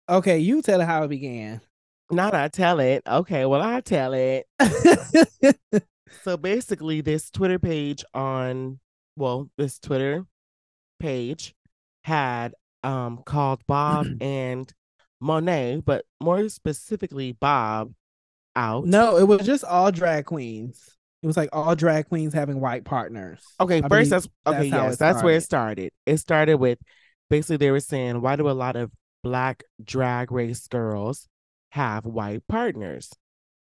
Okay, 0.10 0.40
you 0.40 0.62
tell 0.62 0.80
her 0.80 0.86
how 0.86 1.04
it 1.04 1.10
began. 1.10 1.62
Not 2.10 2.34
I 2.34 2.48
tell 2.48 2.80
it. 2.80 3.04
Okay, 3.06 3.46
well 3.46 3.62
I 3.62 3.82
tell 3.82 4.14
it. 4.14 4.46
So 6.24 6.36
basically, 6.38 7.02
this 7.02 7.30
Twitter 7.30 7.60
page 7.60 8.04
on, 8.14 8.80
well, 9.16 9.50
this 9.58 9.78
Twitter 9.80 10.26
page 11.00 11.54
had 12.04 12.54
um 12.84 13.22
called 13.26 13.62
Bob 13.68 14.08
and 14.22 14.72
Monet, 15.22 15.82
but 15.86 16.06
more 16.22 16.48
specifically 16.50 17.34
Bob 17.34 17.94
out. 18.58 18.86
no, 18.86 19.18
it 19.18 19.28
was 19.28 19.46
just 19.46 19.64
all 19.64 19.92
drag 19.92 20.26
queens. 20.26 20.96
It 21.24 21.28
was 21.28 21.38
like 21.38 21.50
all 21.54 21.76
drag 21.76 22.10
queens 22.10 22.34
having 22.34 22.60
white 22.60 22.84
partners. 22.86 23.42
Okay, 23.60 23.82
I 23.82 23.88
first 23.90 24.10
that's 24.10 24.28
okay, 24.46 24.70
that's 24.70 24.72
yes, 24.72 24.98
that's 24.98 25.24
where 25.24 25.36
it 25.36 25.44
started. 25.44 25.92
It 26.06 26.18
started 26.18 26.56
with 26.56 26.80
basically 27.30 27.58
they 27.58 27.72
were 27.72 27.80
saying, 27.80 28.22
why 28.22 28.36
do 28.36 28.50
a 28.50 28.52
lot 28.52 28.76
of 28.76 28.92
black 29.24 29.64
drag 29.84 30.32
race 30.32 30.68
girls 30.68 31.28
have 31.72 32.06
white 32.06 32.44
partners? 32.48 33.10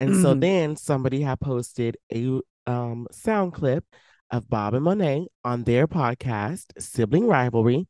And 0.00 0.14
so 0.16 0.34
Mhm. 0.34 0.40
then 0.40 0.76
somebody 0.76 1.22
had 1.22 1.40
posted 1.40 1.96
a 2.12 2.40
um 2.66 3.06
sound 3.10 3.54
clip 3.54 3.84
of 4.30 4.48
Bob 4.50 4.74
and 4.74 4.84
Monet 4.84 5.26
on 5.42 5.64
their 5.64 5.86
podcast, 5.88 6.66
Sibling 6.78 7.26
Rivalry, 7.26 7.86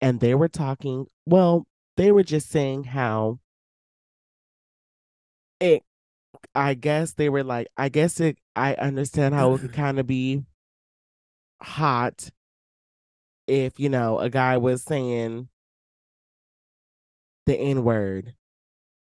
and 0.00 0.20
they 0.20 0.34
were 0.34 0.48
talking, 0.48 1.06
well, 1.26 1.66
they 1.96 2.12
were 2.12 2.22
just 2.22 2.48
saying 2.50 2.84
how 2.84 3.40
it 5.60 5.82
I 6.54 6.74
guess 6.74 7.14
they 7.14 7.28
were 7.28 7.44
like, 7.44 7.68
I 7.76 7.88
guess 7.88 8.20
it 8.20 8.38
I 8.56 8.74
understand 8.74 9.34
how 9.34 9.54
it 9.54 9.60
could 9.60 9.72
kind 9.74 9.98
of 9.98 10.06
be 10.06 10.44
hot 11.60 12.30
if, 13.46 13.78
you 13.80 13.88
know, 13.88 14.18
a 14.18 14.30
guy 14.30 14.58
was 14.58 14.82
saying 14.82 15.48
the 17.46 17.56
N-word. 17.56 18.34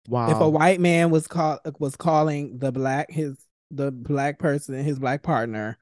Wow. 0.07 0.31
if 0.31 0.39
a 0.39 0.49
white 0.49 0.79
man 0.79 1.09
was 1.09 1.27
call 1.27 1.59
uh, 1.65 1.71
was 1.79 1.97
calling 1.97 2.59
the 2.59 2.71
black 2.71 3.11
his 3.11 3.35
the 3.71 3.91
black 3.91 4.39
person 4.39 4.81
his 4.81 4.99
black 4.99 5.21
partner 5.21 5.77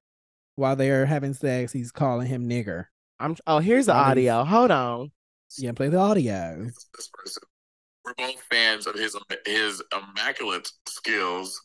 while 0.55 0.75
they're 0.75 1.05
having 1.05 1.33
sex, 1.33 1.71
he's 1.71 1.91
calling 1.91 2.27
him 2.27 2.49
nigger. 2.49 2.85
I'm 3.19 3.35
oh, 3.45 3.59
here's 3.59 3.85
the 3.85 3.93
audio. 3.93 4.43
Hold 4.43 4.71
on. 4.71 5.11
Yeah, 5.57 5.73
play 5.73 5.89
the 5.89 5.99
audio. 5.99 6.65
this 6.65 7.09
person. 7.13 7.43
We're 8.05 8.13
both 8.17 8.41
fans 8.51 8.87
of 8.87 8.95
his 8.95 9.17
his 9.45 9.81
immaculate 9.91 10.69
skills 10.87 11.59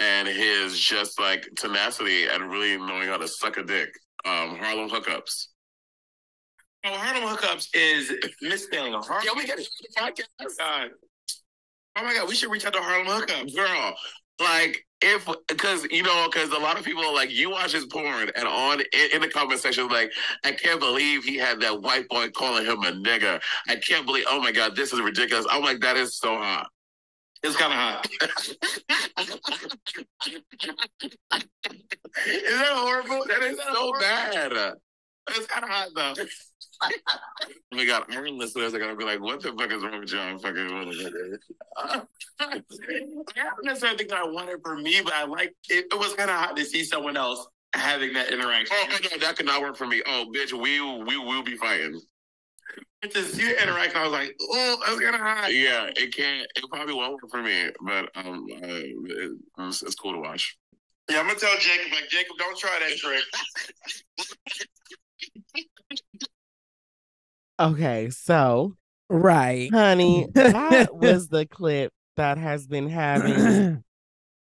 and 0.00 0.26
his 0.26 0.78
just 0.78 1.20
like 1.20 1.46
tenacity 1.56 2.26
and 2.26 2.50
really 2.50 2.76
knowing 2.76 3.08
how 3.08 3.18
to 3.18 3.28
suck 3.28 3.56
a 3.58 3.62
dick. 3.62 3.90
Um, 4.24 4.56
Harlem 4.56 4.88
hookups. 4.88 5.48
Oh, 6.86 6.92
Harlem 6.92 7.34
Hookups 7.34 7.68
is 7.72 8.12
misspelling. 8.42 8.92
Harlem. 8.92 9.24
Yeah, 9.24 9.32
we 9.34 9.46
got 9.46 9.56
the 9.56 9.66
podcast. 9.96 10.58
God. 10.58 10.90
Oh 11.96 12.04
my 12.04 12.14
God, 12.14 12.28
we 12.28 12.34
should 12.34 12.50
reach 12.50 12.66
out 12.66 12.74
to 12.74 12.80
Harlem 12.80 13.06
Hookups. 13.06 13.54
Girl, 13.54 13.94
like 14.38 14.84
if 15.04 15.28
because 15.46 15.84
you 15.90 16.02
know 16.02 16.28
because 16.32 16.48
a 16.50 16.58
lot 16.58 16.78
of 16.78 16.84
people 16.84 17.14
like 17.14 17.30
you 17.30 17.50
watch 17.50 17.72
his 17.72 17.84
porn 17.84 18.30
and 18.34 18.48
on 18.48 18.80
in, 18.80 19.10
in 19.14 19.20
the 19.20 19.28
comment 19.28 19.60
section 19.60 19.86
like 19.88 20.10
I 20.44 20.52
can't 20.52 20.80
believe 20.80 21.24
he 21.24 21.36
had 21.36 21.60
that 21.60 21.82
white 21.82 22.08
boy 22.08 22.30
calling 22.30 22.64
him 22.64 22.78
a 22.78 22.92
nigger. 22.92 23.40
I 23.68 23.76
can't 23.76 24.06
believe. 24.06 24.24
Oh 24.28 24.40
my 24.40 24.50
god, 24.50 24.74
this 24.74 24.92
is 24.92 25.00
ridiculous. 25.00 25.46
I'm 25.50 25.62
like 25.62 25.80
that 25.80 25.96
is 25.96 26.16
so 26.16 26.36
hot. 26.36 26.68
It's 27.42 27.56
kind 27.56 27.72
of 27.72 27.78
hot. 27.78 28.08
Is 32.26 32.58
that 32.58 32.72
horrible? 32.72 33.24
That 33.26 33.42
is 33.42 33.58
so 33.58 33.92
bad. 34.00 34.74
It's 35.28 35.46
kind 35.46 35.64
of 35.64 35.70
hot 35.70 35.88
though. 35.94 36.14
Oh 36.82 37.76
my 37.76 37.86
god, 37.86 38.14
our 38.14 38.28
listeners 38.28 38.74
are 38.74 38.78
gonna 38.78 38.96
be 38.96 39.04
like, 39.04 39.20
"What 39.20 39.42
the 39.42 39.52
fuck 39.52 39.70
is 39.72 39.82
wrong 39.82 40.00
with 40.00 40.08
John?" 40.08 40.38
Fucking. 40.38 41.38
I 41.78 42.02
don't 42.40 43.64
necessarily 43.64 43.98
think 43.98 44.10
that 44.10 44.18
I 44.18 44.26
want 44.26 44.50
it 44.50 44.60
for 44.62 44.76
me, 44.76 45.00
but 45.02 45.12
I 45.14 45.24
like 45.24 45.54
it. 45.68 45.86
It 45.90 45.98
was 45.98 46.14
kind 46.14 46.30
of 46.30 46.36
hot 46.36 46.56
to 46.56 46.64
see 46.64 46.84
someone 46.84 47.16
else 47.16 47.46
having 47.74 48.12
that 48.14 48.32
interaction. 48.32 48.76
Oh 48.78 48.98
god, 49.02 49.20
that 49.20 49.36
could 49.36 49.46
not 49.46 49.60
work 49.62 49.76
for 49.76 49.86
me. 49.86 50.02
Oh, 50.06 50.26
bitch, 50.34 50.52
we 50.52 50.80
we 51.04 51.16
will 51.16 51.42
be 51.42 51.56
fighting. 51.56 52.00
To 53.02 53.22
see 53.22 53.44
the 53.44 53.62
interaction, 53.62 53.98
I 53.98 54.04
was 54.04 54.12
like, 54.12 54.34
oh, 54.40 54.82
that's 54.86 55.00
kind 55.00 55.14
of 55.14 55.20
hot. 55.20 55.52
Yeah, 55.52 55.90
it 55.94 56.14
can't. 56.16 56.46
It 56.56 56.64
probably 56.70 56.94
won't 56.94 57.12
work 57.12 57.30
for 57.30 57.42
me, 57.42 57.68
but 57.82 58.10
um, 58.14 58.46
uh, 58.50 58.66
it, 58.66 59.38
it's, 59.58 59.82
it's 59.82 59.94
cool 59.94 60.12
to 60.12 60.20
watch. 60.20 60.56
Yeah, 61.10 61.20
I'm 61.20 61.26
gonna 61.26 61.38
tell 61.38 61.54
Jacob, 61.58 61.92
like, 61.92 62.08
Jacob, 62.08 62.36
don't 62.38 62.56
try 62.56 62.78
that 62.80 62.96
trick. 62.96 63.24
Okay, 67.58 68.10
so 68.10 68.76
Right. 69.08 69.70
honey, 69.72 70.26
that 70.34 70.94
was 70.94 71.28
the 71.28 71.46
clip 71.46 71.92
that 72.16 72.38
has 72.38 72.66
been 72.66 72.88
having 72.88 73.84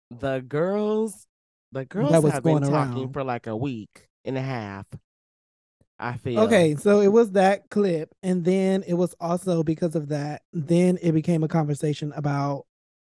the 0.20 0.40
girls. 0.48 1.28
The 1.72 1.86
girls 1.86 2.12
That 2.12 2.24
was 2.24 2.34
have 2.34 2.44
been 2.44 2.62
going 2.62 2.72
talking 2.72 3.12
for 3.12 3.24
like 3.24 3.48
a 3.48 3.56
week 3.56 4.08
and 4.24 4.38
a 4.38 4.42
half. 4.42 4.86
I 6.00 6.18
feel 6.18 6.44
Okay, 6.44 6.76
so 6.76 7.00
it 7.00 7.08
was 7.08 7.32
that 7.32 7.70
clip, 7.70 8.10
and 8.22 8.44
then 8.44 8.84
it 8.88 8.94
was 8.94 9.16
also 9.20 9.64
because 9.64 9.96
of 9.96 10.10
that. 10.10 10.42
Then 10.52 10.98
it 11.02 11.12
became 11.14 11.44
a 11.44 11.48
conversation 11.48 12.12
about 12.16 12.66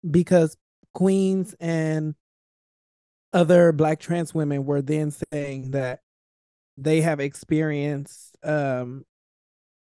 because 0.10 0.56
queens 0.94 1.56
and 1.60 2.16
other 3.34 3.72
black 3.72 4.00
trans 4.00 4.34
women 4.34 4.66
were 4.66 4.82
then 4.82 5.12
saying 5.32 5.72
that 5.72 6.00
they 6.78 7.02
have 7.02 7.20
experienced. 7.20 8.38
Um, 8.44 9.06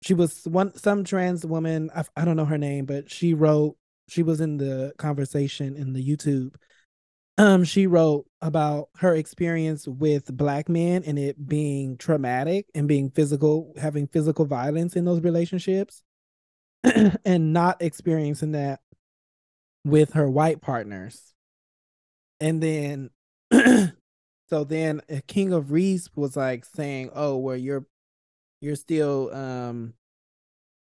she 0.03 0.15
was 0.15 0.45
one 0.45 0.75
some 0.77 1.05
trans 1.05 1.45
woman. 1.45 1.91
I, 1.95 2.05
I 2.17 2.25
don't 2.25 2.37
know 2.37 2.45
her 2.45 2.59
name, 2.59 2.87
but 2.87 3.11
she 3.11 3.35
wrote. 3.35 3.77
She 4.09 4.23
was 4.23 4.41
in 4.41 4.57
the 4.57 4.93
conversation 4.99 5.77
in 5.77 5.93
the 5.93 6.05
YouTube. 6.05 6.55
Um, 7.39 7.65
she 7.65 7.87
wrote 7.87 8.27
about 8.43 8.89
her 8.97 9.15
experience 9.15 9.87
with 9.87 10.37
black 10.37 10.69
men 10.69 11.05
and 11.07 11.19
it 11.19 11.49
being 11.49 11.97
traumatic 11.97 12.67
and 12.75 12.89
being 12.89 13.11
physical, 13.11 13.73
having 13.81 14.09
physical 14.09 14.45
violence 14.45 14.95
in 14.95 15.05
those 15.05 15.23
relationships, 15.23 16.03
and 17.25 17.53
not 17.53 17.81
experiencing 17.81 18.53
that 18.53 18.81
with 19.85 20.15
her 20.15 20.29
white 20.29 20.61
partners. 20.61 21.33
And 22.41 22.63
then, 22.63 23.11
so 24.51 24.65
then 24.65 25.01
uh, 25.11 25.21
KingOfReads 25.29 26.11
was 26.15 26.37
like 26.37 26.65
saying, 26.65 27.11
"Oh, 27.15 27.37
well, 27.39 27.57
you're, 27.57 27.87
you're 28.61 28.77
still." 28.77 29.33
Um, 29.35 29.95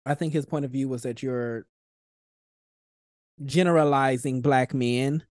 I 0.06 0.14
think 0.14 0.33
his 0.33 0.46
point 0.46 0.64
of 0.64 0.70
view 0.70 0.88
was 0.88 1.02
that 1.02 1.22
you're 1.22 1.66
generalizing 3.44 4.42
black 4.42 4.74
men 4.74 5.24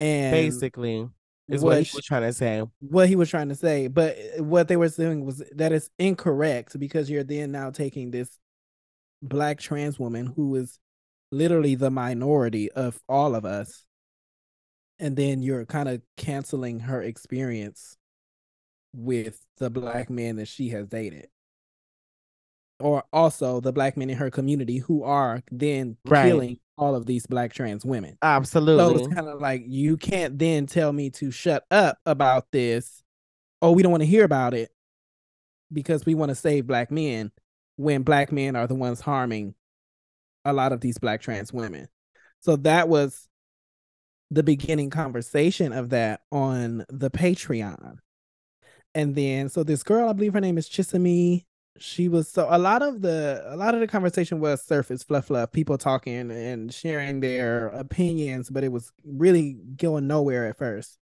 and 0.00 0.32
basically 0.32 1.08
is 1.48 1.62
what, 1.62 1.76
what 1.76 1.82
he 1.86 1.96
was 1.96 2.04
trying 2.04 2.22
to 2.22 2.32
say. 2.32 2.62
what 2.80 3.08
he 3.08 3.16
was 3.16 3.30
trying 3.30 3.48
to 3.48 3.54
say 3.54 3.88
but 3.88 4.16
uh, 4.38 4.44
what 4.44 4.68
they 4.68 4.76
were 4.76 4.88
saying 4.88 5.24
was 5.24 5.42
that 5.54 5.72
it's 5.72 5.88
incorrect 5.98 6.78
because 6.78 7.08
you're 7.08 7.24
then 7.24 7.50
now 7.50 7.70
taking 7.70 8.10
this 8.10 8.38
black 9.22 9.58
trans 9.58 9.98
woman 9.98 10.26
who 10.26 10.54
is 10.54 10.78
literally 11.32 11.74
the 11.74 11.90
minority 11.90 12.70
of 12.72 13.00
all 13.08 13.34
of 13.34 13.44
us 13.44 13.84
and 14.98 15.16
then 15.16 15.42
you're 15.42 15.64
kind 15.64 15.88
of 15.88 16.02
canceling 16.16 16.80
her 16.80 17.02
experience 17.02 17.96
with 18.94 19.44
the 19.58 19.70
black 19.70 20.08
men 20.10 20.36
that 20.36 20.48
she 20.48 20.70
has 20.70 20.86
dated 20.88 21.28
or 22.80 23.04
also 23.12 23.60
the 23.60 23.72
black 23.72 23.96
men 23.96 24.08
in 24.10 24.16
her 24.16 24.30
community 24.30 24.78
who 24.78 25.02
are 25.02 25.42
then 25.50 25.96
Right. 26.04 26.28
killing 26.28 26.60
all 26.76 26.94
of 26.94 27.06
these 27.06 27.26
black 27.26 27.52
trans 27.52 27.84
women 27.84 28.16
Absolutely. 28.22 28.84
so 28.84 29.04
it's 29.04 29.14
kind 29.14 29.26
of 29.28 29.40
like 29.40 29.64
you 29.66 29.96
can't 29.96 30.38
then 30.38 30.66
tell 30.66 30.92
me 30.92 31.10
to 31.10 31.30
shut 31.30 31.64
up 31.70 31.98
about 32.06 32.46
this. 32.52 33.02
Oh, 33.60 33.72
we 33.72 33.82
don't 33.82 33.90
want 33.90 34.02
to 34.02 34.08
hear 34.08 34.24
about 34.24 34.54
it 34.54 34.70
because 35.72 36.06
we 36.06 36.14
want 36.14 36.28
to 36.30 36.36
save 36.36 36.66
black 36.68 36.90
men 36.92 37.32
when 37.76 38.02
black 38.02 38.30
men 38.30 38.54
are 38.54 38.68
the 38.68 38.74
ones 38.76 39.00
harming 39.00 39.54
a 40.44 40.52
lot 40.52 40.72
of 40.72 40.80
these 40.80 40.98
black 40.98 41.20
trans 41.20 41.52
women. 41.52 41.88
So 42.40 42.54
that 42.56 42.88
was 42.88 43.28
the 44.30 44.44
beginning 44.44 44.90
conversation 44.90 45.72
of 45.72 45.90
that 45.90 46.20
on 46.30 46.84
the 46.88 47.10
Patreon. 47.10 47.98
And 48.98 49.14
then 49.14 49.48
so 49.48 49.62
this 49.62 49.84
girl, 49.84 50.08
I 50.08 50.12
believe 50.12 50.32
her 50.32 50.40
name 50.40 50.58
is 50.58 50.68
Chisame. 50.68 51.44
She 51.78 52.08
was 52.08 52.28
so 52.28 52.48
a 52.50 52.58
lot 52.58 52.82
of 52.82 53.00
the 53.00 53.44
a 53.46 53.54
lot 53.54 53.74
of 53.74 53.80
the 53.80 53.86
conversation 53.86 54.40
was 54.40 54.60
surface 54.60 55.04
fluff 55.04 55.26
fluff, 55.26 55.52
people 55.52 55.78
talking 55.78 56.32
and 56.32 56.74
sharing 56.74 57.20
their 57.20 57.68
opinions, 57.68 58.50
but 58.50 58.64
it 58.64 58.72
was 58.72 58.90
really 59.04 59.52
going 59.76 60.08
nowhere 60.08 60.48
at 60.48 60.58
first. 60.58 60.98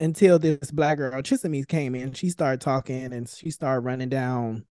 Until 0.00 0.38
this 0.38 0.70
black 0.70 0.96
girl 0.96 1.20
Chisame 1.20 1.68
came 1.68 1.94
in, 1.94 2.14
she 2.14 2.30
started 2.30 2.62
talking 2.62 3.12
and 3.12 3.28
she 3.28 3.50
started 3.50 3.80
running 3.80 4.08
down 4.08 4.64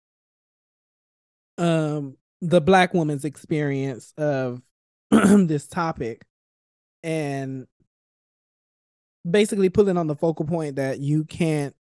um 1.58 2.16
the 2.42 2.62
black 2.62 2.94
woman's 2.94 3.26
experience 3.26 4.14
of 4.18 4.62
this 5.12 5.68
topic 5.68 6.26
and 7.04 7.68
basically 9.30 9.68
pulling 9.68 9.98
on 9.98 10.08
the 10.08 10.16
focal 10.16 10.46
point 10.46 10.78
that 10.78 11.00
you 11.02 11.26
can't 11.26 11.76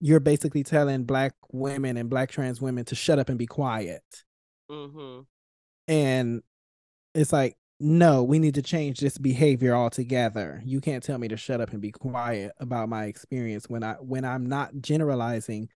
you're 0.00 0.20
basically 0.20 0.62
telling 0.62 1.04
black 1.04 1.34
women 1.52 1.96
and 1.96 2.08
black 2.08 2.30
trans 2.30 2.60
women 2.60 2.84
to 2.86 2.94
shut 2.94 3.18
up 3.18 3.28
and 3.28 3.38
be 3.38 3.46
quiet. 3.46 4.02
Hmm 4.68 5.20
and 5.90 6.42
it's 7.14 7.32
like 7.32 7.56
no 7.80 8.22
we 8.22 8.38
need 8.38 8.54
to 8.54 8.62
change 8.62 9.00
this 9.00 9.18
behavior 9.18 9.74
altogether. 9.74 10.62
You 10.64 10.80
can't 10.80 11.02
tell 11.02 11.18
me 11.18 11.28
to 11.28 11.36
shut 11.36 11.60
up 11.60 11.72
and 11.72 11.80
be 11.80 11.90
quiet 11.90 12.52
about 12.58 12.88
my 12.88 13.04
experience 13.06 13.68
when 13.68 13.82
i 13.82 13.94
when 13.94 14.24
i'm 14.24 14.46
not 14.46 14.70
generalizing. 14.80 15.68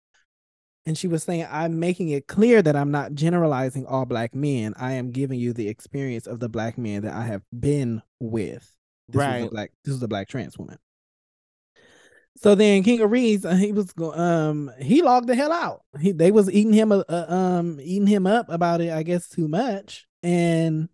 And 0.87 0.97
she 0.97 1.09
was 1.09 1.25
saying 1.25 1.47
i'm 1.51 1.81
making 1.81 2.11
it 2.11 2.29
clear 2.29 2.63
that 2.63 2.77
i'm 2.77 2.91
not 2.91 3.15
generalizing 3.15 3.87
all 3.87 4.05
black 4.05 4.35
men. 4.35 4.75
I 4.77 4.93
am 4.93 5.11
giving 5.11 5.41
you 5.41 5.53
the 5.53 5.69
experience 5.69 6.27
of 6.27 6.41
the 6.41 6.49
black 6.49 6.79
men 6.79 7.03
that 7.03 7.15
i 7.15 7.25
have 7.25 7.43
been 7.59 8.03
with. 8.21 8.71
This 9.09 9.21
Right. 9.21 9.45
a 9.45 9.49
black 9.49 9.71
this 9.85 9.95
is 9.95 10.03
a 10.03 10.09
black 10.09 10.29
trans 10.29 10.59
woman 10.59 10.79
so 12.37 12.55
then 12.55 12.83
KingOfReads, 12.83 13.45
uh, 13.45 13.55
he 13.55 13.73
was 13.73 13.93
um 14.15 14.71
he 14.81 15.03
logged 15.03 15.29
the 15.29 15.35
hell 15.35 15.53
out. 15.53 15.83
He 16.01 16.13
they 16.13 16.31
was 16.31 16.51
eating 16.51 16.73
him 16.73 16.93
uh, 16.93 17.03
uh, 17.09 17.27
um 17.29 17.81
eating 17.81 18.07
him 18.09 18.27
up 18.27 18.47
about 18.49 18.81
it, 18.81 18.93
I 18.93 19.03
guess 19.03 19.29
too 19.29 19.49
much. 19.49 20.07
And 20.23 20.89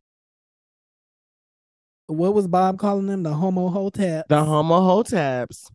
what 2.06 2.34
was 2.34 2.48
Bob 2.48 2.78
calling 2.78 3.06
them? 3.06 3.22
The 3.22 3.32
homo 3.34 3.68
hotep. 3.68 4.26
The 4.28 4.44
homo 4.44 4.80
hoteps. 4.80 5.70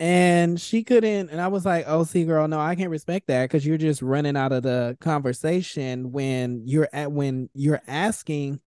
and 0.00 0.60
she 0.60 0.84
couldn't 0.84 1.30
and 1.30 1.40
I 1.40 1.48
was 1.48 1.64
like, 1.66 1.84
"Oh, 1.88 2.04
see 2.04 2.24
girl, 2.24 2.48
no, 2.48 2.60
I 2.60 2.74
can't 2.76 2.90
respect 2.90 3.28
that 3.28 3.48
cuz 3.50 3.66
you're 3.66 3.78
just 3.78 4.02
running 4.02 4.36
out 4.36 4.52
of 4.52 4.62
the 4.62 4.96
conversation 5.00 6.12
when 6.12 6.62
you're 6.66 6.88
at 6.92 7.12
when 7.12 7.50
you're 7.54 7.82
asking 7.86 8.60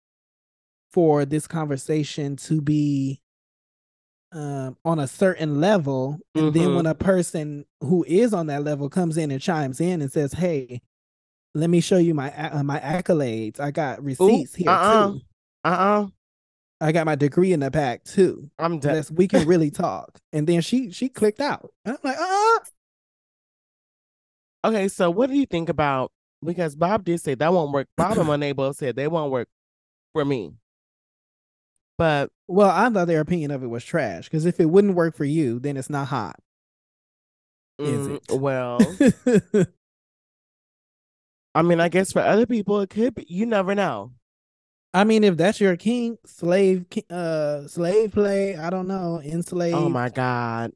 for 0.92 1.24
this 1.24 1.46
conversation 1.46 2.36
to 2.36 2.60
be 2.62 3.20
um 4.32 4.76
on 4.84 4.98
a 4.98 5.06
certain 5.06 5.60
level 5.60 6.18
and 6.34 6.52
then 6.52 6.68
Mhm. 6.70 6.76
when 6.76 6.86
a 6.86 6.94
person 6.94 7.64
who 7.80 8.04
is 8.08 8.34
on 8.34 8.48
that 8.48 8.64
level 8.64 8.88
comes 8.90 9.16
in 9.16 9.30
and 9.30 9.40
chimes 9.40 9.80
in 9.80 10.02
and 10.02 10.10
says 10.12 10.32
hey 10.32 10.80
let 11.54 11.70
me 11.70 11.80
show 11.80 11.96
you 11.96 12.12
my 12.12 12.32
uh, 12.36 12.62
my 12.62 12.80
accolades 12.80 13.60
i 13.60 13.70
got 13.70 14.02
receipts 14.02 14.54
here 14.56 14.68
uh-uh. 14.70 15.12
too 15.12 15.20
Uh-uh. 15.64 16.06
i 16.80 16.90
got 16.92 17.06
my 17.06 17.14
degree 17.14 17.52
in 17.52 17.60
the 17.60 17.70
back 17.70 18.02
too 18.04 18.50
I'm 18.58 18.78
done. 18.80 18.94
Let's, 18.94 19.10
we 19.12 19.28
can 19.28 19.46
really 19.46 19.70
talk 19.84 20.18
and 20.32 20.46
then 20.46 20.60
she 20.60 20.90
she 20.90 21.08
clicked 21.08 21.40
out 21.40 21.70
And 21.84 21.96
i'm 21.96 22.10
like 22.10 22.18
uh-uh. 22.18 22.58
Okay, 24.64 24.88
so 24.88 25.10
what 25.10 25.30
do 25.30 25.36
you 25.36 25.46
think 25.46 25.68
about 25.68 26.10
because 26.44 26.74
Bob 26.74 27.04
did 27.04 27.20
say 27.20 27.34
that 27.36 27.52
won't 27.52 27.72
work. 27.72 27.86
Bob 27.96 28.18
and 28.18 28.28
Monable 28.28 28.74
said 28.74 28.96
they 28.96 29.06
won't 29.08 29.30
work 29.30 29.48
for 30.12 30.24
me. 30.24 30.52
But 31.98 32.30
well 32.48 32.70
i 32.70 32.88
thought 32.90 33.06
their 33.06 33.20
opinion 33.20 33.50
of 33.50 33.62
it 33.62 33.66
was 33.68 33.84
trash 33.84 34.24
because 34.24 34.46
if 34.46 34.60
it 34.60 34.66
wouldn't 34.70 34.94
work 34.94 35.16
for 35.16 35.24
you 35.24 35.58
then 35.58 35.76
it's 35.76 35.90
not 35.90 36.06
hot 36.08 36.36
Is 37.78 38.06
mm, 38.08 38.14
it? 38.30 38.40
well, 38.40 38.78
I 41.54 41.62
mean, 41.62 41.80
I 41.80 41.88
guess 41.88 42.12
for 42.12 42.20
other 42.20 42.44
people 42.46 42.80
it 42.82 42.90
could 42.90 43.14
be. 43.14 43.24
You 43.28 43.46
never 43.46 43.74
know. 43.74 44.12
I 44.92 45.04
mean, 45.04 45.24
if 45.24 45.36
that's 45.36 45.60
your 45.60 45.76
king, 45.76 46.18
slave, 46.26 46.84
uh, 47.10 47.66
slave 47.66 48.12
play, 48.12 48.56
I 48.56 48.68
don't 48.70 48.86
know, 48.88 49.20
enslaved 49.24 49.74
Oh 49.76 49.88
my 49.88 50.08
God. 50.10 50.72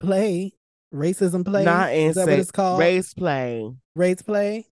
play, 0.00 0.52
racism 0.94 1.44
play. 1.44 1.64
Not 1.64 1.92
Is 1.92 2.16
that 2.16 2.26
what 2.28 2.38
it's 2.38 2.50
called? 2.50 2.80
Race 2.80 3.12
play. 3.14 3.70
Race 3.94 4.22
play. 4.22 4.66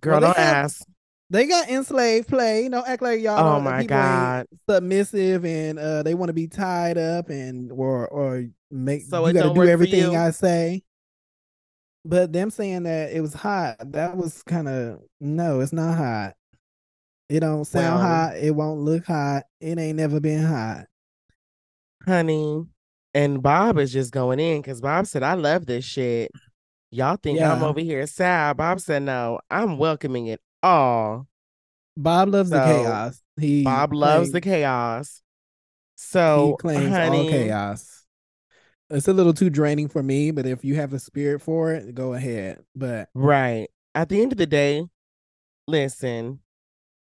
Girl, 0.00 0.12
Well, 0.14 0.20
don't 0.32 0.36
have- 0.36 0.64
ask. 0.66 0.82
They 1.30 1.46
got 1.46 1.68
enslaved 1.68 2.28
play. 2.28 2.62
You 2.64 2.70
know, 2.70 2.84
act 2.86 3.02
like 3.02 3.20
y'all. 3.20 3.38
Oh 3.38 3.54
don't- 3.56 3.64
my 3.64 3.80
people 3.82 3.96
God. 3.96 4.46
submissive 4.70 5.44
and 5.44 5.78
uh, 5.78 6.02
they 6.02 6.14
want 6.14 6.28
to 6.28 6.32
be 6.34 6.46
tied 6.46 6.98
up 6.98 7.28
and 7.30 7.72
or 7.72 8.06
or 8.08 8.44
make. 8.70 9.02
So 9.02 9.26
you 9.26 9.32
got 9.32 9.40
to 9.40 9.46
don't 9.48 9.54
do 9.54 9.58
work 9.60 9.66
for 9.66 9.72
everything? 9.72 10.16
I 10.16 10.30
say. 10.30 10.82
But 12.04 12.32
them 12.32 12.50
saying 12.50 12.84
that 12.84 13.10
it 13.12 13.20
was 13.20 13.34
hot, 13.34 13.76
that 13.92 14.16
was 14.16 14.42
kind 14.44 14.68
of 14.68 15.00
no, 15.20 15.58
it's 15.60 15.72
not 15.72 15.96
hot. 15.96 16.34
It 17.28 17.40
don't 17.40 17.64
sound 17.64 17.96
Well- 18.00 18.06
hot. 18.08 18.36
It 18.36 18.52
won't 18.54 18.80
look 18.82 19.04
hot. 19.06 19.42
It 19.60 19.78
ain't 19.78 19.96
never 19.96 20.20
been 20.20 20.44
hot. 20.44 20.86
honey. 22.04 22.64
And 23.14 23.42
Bob 23.42 23.78
is 23.78 23.92
just 23.92 24.12
going 24.12 24.38
in 24.38 24.60
because 24.60 24.80
Bob 24.82 25.06
said, 25.06 25.22
I 25.22 25.34
love 25.34 25.64
this 25.64 25.86
shit. 25.86 26.30
Y'all 26.90 27.16
think 27.16 27.40
I'm 27.40 27.62
over 27.62 27.80
here 27.80 28.06
sad. 28.06 28.58
Bob 28.58 28.78
said, 28.78 29.02
No, 29.04 29.40
I'm 29.50 29.78
welcoming 29.78 30.26
it 30.26 30.40
all. 30.62 31.26
Bob 31.96 32.28
loves 32.28 32.50
the 32.50 32.58
chaos. 32.58 33.22
He 33.40 33.62
Bob 33.64 33.92
loves 33.92 34.32
the 34.32 34.40
chaos. 34.40 35.22
he 35.96 36.02
So, 36.02 36.56
claims 36.60 36.90
honey, 36.90 37.18
all 37.18 37.28
chaos. 37.30 38.04
It's 38.90 39.08
a 39.08 39.12
little 39.12 39.34
too 39.34 39.50
draining 39.50 39.88
for 39.88 40.02
me, 40.02 40.30
but 40.30 40.46
if 40.46 40.64
you 40.64 40.76
have 40.76 40.92
a 40.92 40.98
spirit 40.98 41.42
for 41.42 41.72
it, 41.72 41.94
go 41.94 42.14
ahead. 42.14 42.62
But 42.74 43.08
right. 43.14 43.68
at 43.94 44.08
the 44.08 44.20
end 44.22 44.32
of 44.32 44.38
the 44.38 44.46
day, 44.46 44.84
listen, 45.66 46.40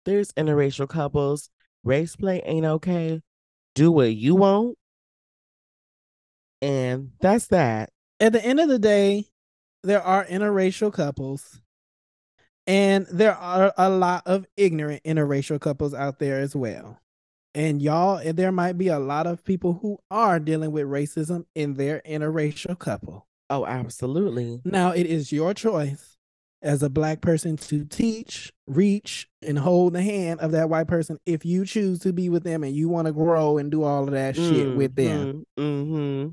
there's 0.05 0.31
interracial 0.34 0.88
couples. 0.88 1.49
Race 1.84 2.15
play 2.15 2.41
ain't 2.45 2.65
okay. 2.65 3.21
Do 3.73 3.91
what 3.91 4.15
you 4.15 4.36
want. 4.36 4.77
And 6.62 7.12
that's 7.19 7.47
that. 7.47 7.89
At 8.19 8.31
the 8.31 8.43
end 8.43 8.60
of 8.60 8.69
the 8.69 8.79
day, 8.79 9.25
there 9.84 10.01
are 10.01 10.25
interracial 10.25 10.93
couples. 10.93 11.60
And 12.67 13.06
there 13.12 13.36
are 13.36 13.73
a 13.78 13.89
lot 13.89 14.23
of 14.25 14.45
ignorant 14.58 15.04
interracial 15.04 15.60
couples 15.60 15.93
out 15.93 16.19
there 16.19 16.39
as 16.39 16.56
well. 16.56 16.99
And 17.54 17.82
y'all, 17.82 18.21
there 18.34 18.51
might 18.51 18.78
be 18.78 18.88
a 18.89 18.99
lot 18.99 19.28
of 19.28 19.43
people 19.43 19.80
who 19.82 19.99
are 20.12 20.39
dealing 20.39 20.71
with 20.71 20.86
racism 20.88 21.45
in 21.56 21.75
their 21.75 22.01
interracial 22.06 22.78
couple. 22.78 23.28
Oh, 23.49 23.65
absolutely. 23.65 24.62
Now, 24.65 24.91
it 24.91 25.06
is 25.06 25.32
your 25.32 25.54
choice 25.54 26.17
as 26.62 26.82
a 26.82 26.89
black 26.89 27.21
person 27.21 27.56
to 27.58 27.86
teach, 27.86 28.51
reach, 28.65 29.30
and 29.43 29.60
hold 29.60 29.93
the 29.93 30.01
hand 30.01 30.39
of 30.39 30.51
that 30.51 30.67
white 30.67 30.88
person 30.88 31.19
if 31.25 31.45
you 31.45 31.63
choose 31.63 31.99
to 31.99 32.12
be 32.12 32.28
with 32.28 32.43
them 32.43 32.63
and 32.63 32.75
you 32.75 32.89
want 32.89 33.06
to 33.06 33.13
grow 33.13 33.60
and 33.60 33.71
do 33.71 33.84
all 33.84 34.04
of 34.06 34.12
that 34.12 34.36
shit 34.36 34.75
with 34.75 34.95
them. 34.95 35.45
Mm-hmm. 35.60 36.30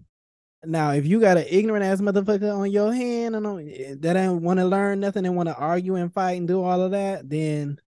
Now, 0.65 0.93
if 0.93 1.07
you 1.07 1.21
got 1.21 1.39
an 1.39 1.47
ignorant 1.49 1.85
ass 1.85 2.01
motherfucker 2.01 2.57
on 2.57 2.71
your 2.71 2.93
hand 2.93 3.35
and 3.35 3.47
on, 3.47 3.69
eh, 3.69 3.95
that 3.99 4.17
ain't 4.17 4.43
want 4.43 4.61
to 4.61 4.65
learn 4.65 5.01
nothing 5.01 5.27
and 5.27 5.35
want 5.37 5.49
to 5.49 5.57
argue 5.57 5.97
and 5.97 6.13
fight 6.13 6.39
and 6.39 6.47
do 6.47 6.63
all 6.63 6.81
of 6.81 6.93
that, 6.93 7.29
then 7.29 7.81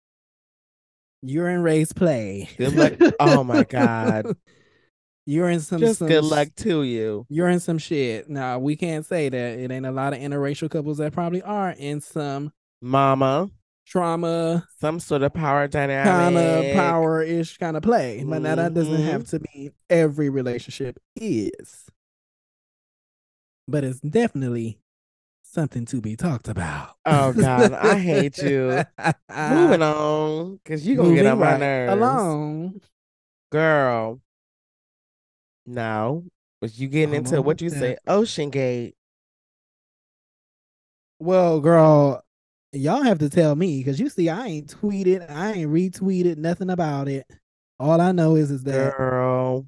you're 1.22 1.50
in 1.50 1.62
race 1.62 1.94
play. 1.94 2.50
Good 2.58 2.76
luck. 2.76 2.94
oh 3.20 3.44
my 3.44 3.64
God. 3.64 4.36
You're 5.28 5.50
in 5.50 5.60
some 5.60 5.80
Just 5.80 5.98
some 5.98 6.08
good 6.08 6.24
luck 6.24 6.50
to 6.58 6.84
you. 6.84 7.26
You're 7.30 7.50
in 7.50 7.60
some 7.60 7.80
shit. 7.80 8.30
Now 8.30 8.60
we 8.60 8.76
can't 8.76 9.04
say 9.04 9.28
that 9.28 9.58
it 9.60 9.72
ain't 9.72 9.88
a 9.88 9.92
lot 9.92 10.14
of 10.14 10.20
interracial 10.20 10.70
couples 10.70 11.00
that 11.00 11.14
probably 11.14 11.42
are 11.42 11.72
in 11.72 12.00
some 12.00 12.52
Mama. 12.80 13.50
trauma 13.88 14.68
Some 14.80 15.00
sort 15.00 15.24
of 15.24 15.34
power 15.34 15.68
dynamic. 15.68 16.06
kind 16.14 16.38
of 16.38 16.76
power 16.76 17.24
ish 17.24 17.58
kind 17.58 17.76
of 17.76 17.82
play. 17.82 18.24
But 18.24 18.44
now 18.44 18.54
that 18.54 18.76
doesn't 18.76 19.02
have 19.02 19.24
Mhm. 19.24 19.30
to 19.32 19.42
mean 19.56 19.72
every 19.90 20.30
relationship 20.30 21.00
is. 21.16 21.86
But 23.67 23.84
it's 23.84 23.99
definitely 23.99 24.80
something 25.43 25.86
to 25.86 26.01
be 26.01 26.15
talked 26.15 26.47
about. 26.47 26.95
Oh 27.06 27.34
God, 27.34 27.73
I 27.73 27.97
hate 27.97 28.38
you. 28.38 28.84
Moving 29.38 29.82
on, 29.82 30.60
because 30.63 30.86
you 30.86 30.95
gonna 30.95 31.15
get 31.15 31.25
Moving 31.25 31.28
on 31.28 31.39
my 31.39 31.51
right 31.51 31.60
nerves. 31.60 31.93
Alone, 31.93 32.82
Girl. 33.51 34.19
Now, 35.65 36.23
was 36.62 36.80
you 36.80 36.88
getting 36.88 37.15
into 37.15 37.41
what 37.41 37.62
you 37.62 37.69
with 37.69 37.80
say? 37.80 37.97
OceanGate. 38.08 38.93
Well, 41.19 41.60
girl, 41.60 42.23
y'all 42.71 43.01
have 43.01 43.19
to 43.19 43.30
tell 43.30 43.56
me 43.56 43.80
because 43.80 43.99
you 43.99 44.10
see, 44.10 44.30
I 44.30 44.47
ain't 44.47 44.75
tweeted, 44.75 45.30
I 45.30 45.54
ain't 45.54 45.71
retweeted 45.71 46.38
nothing 46.38 46.69
about 46.69 47.08
it. 47.08 47.25
All 47.80 47.99
I 47.99 48.12
know 48.12 48.36
is 48.36 48.51
is 48.51 48.63
that 48.63 48.95
Girl. 48.97 49.65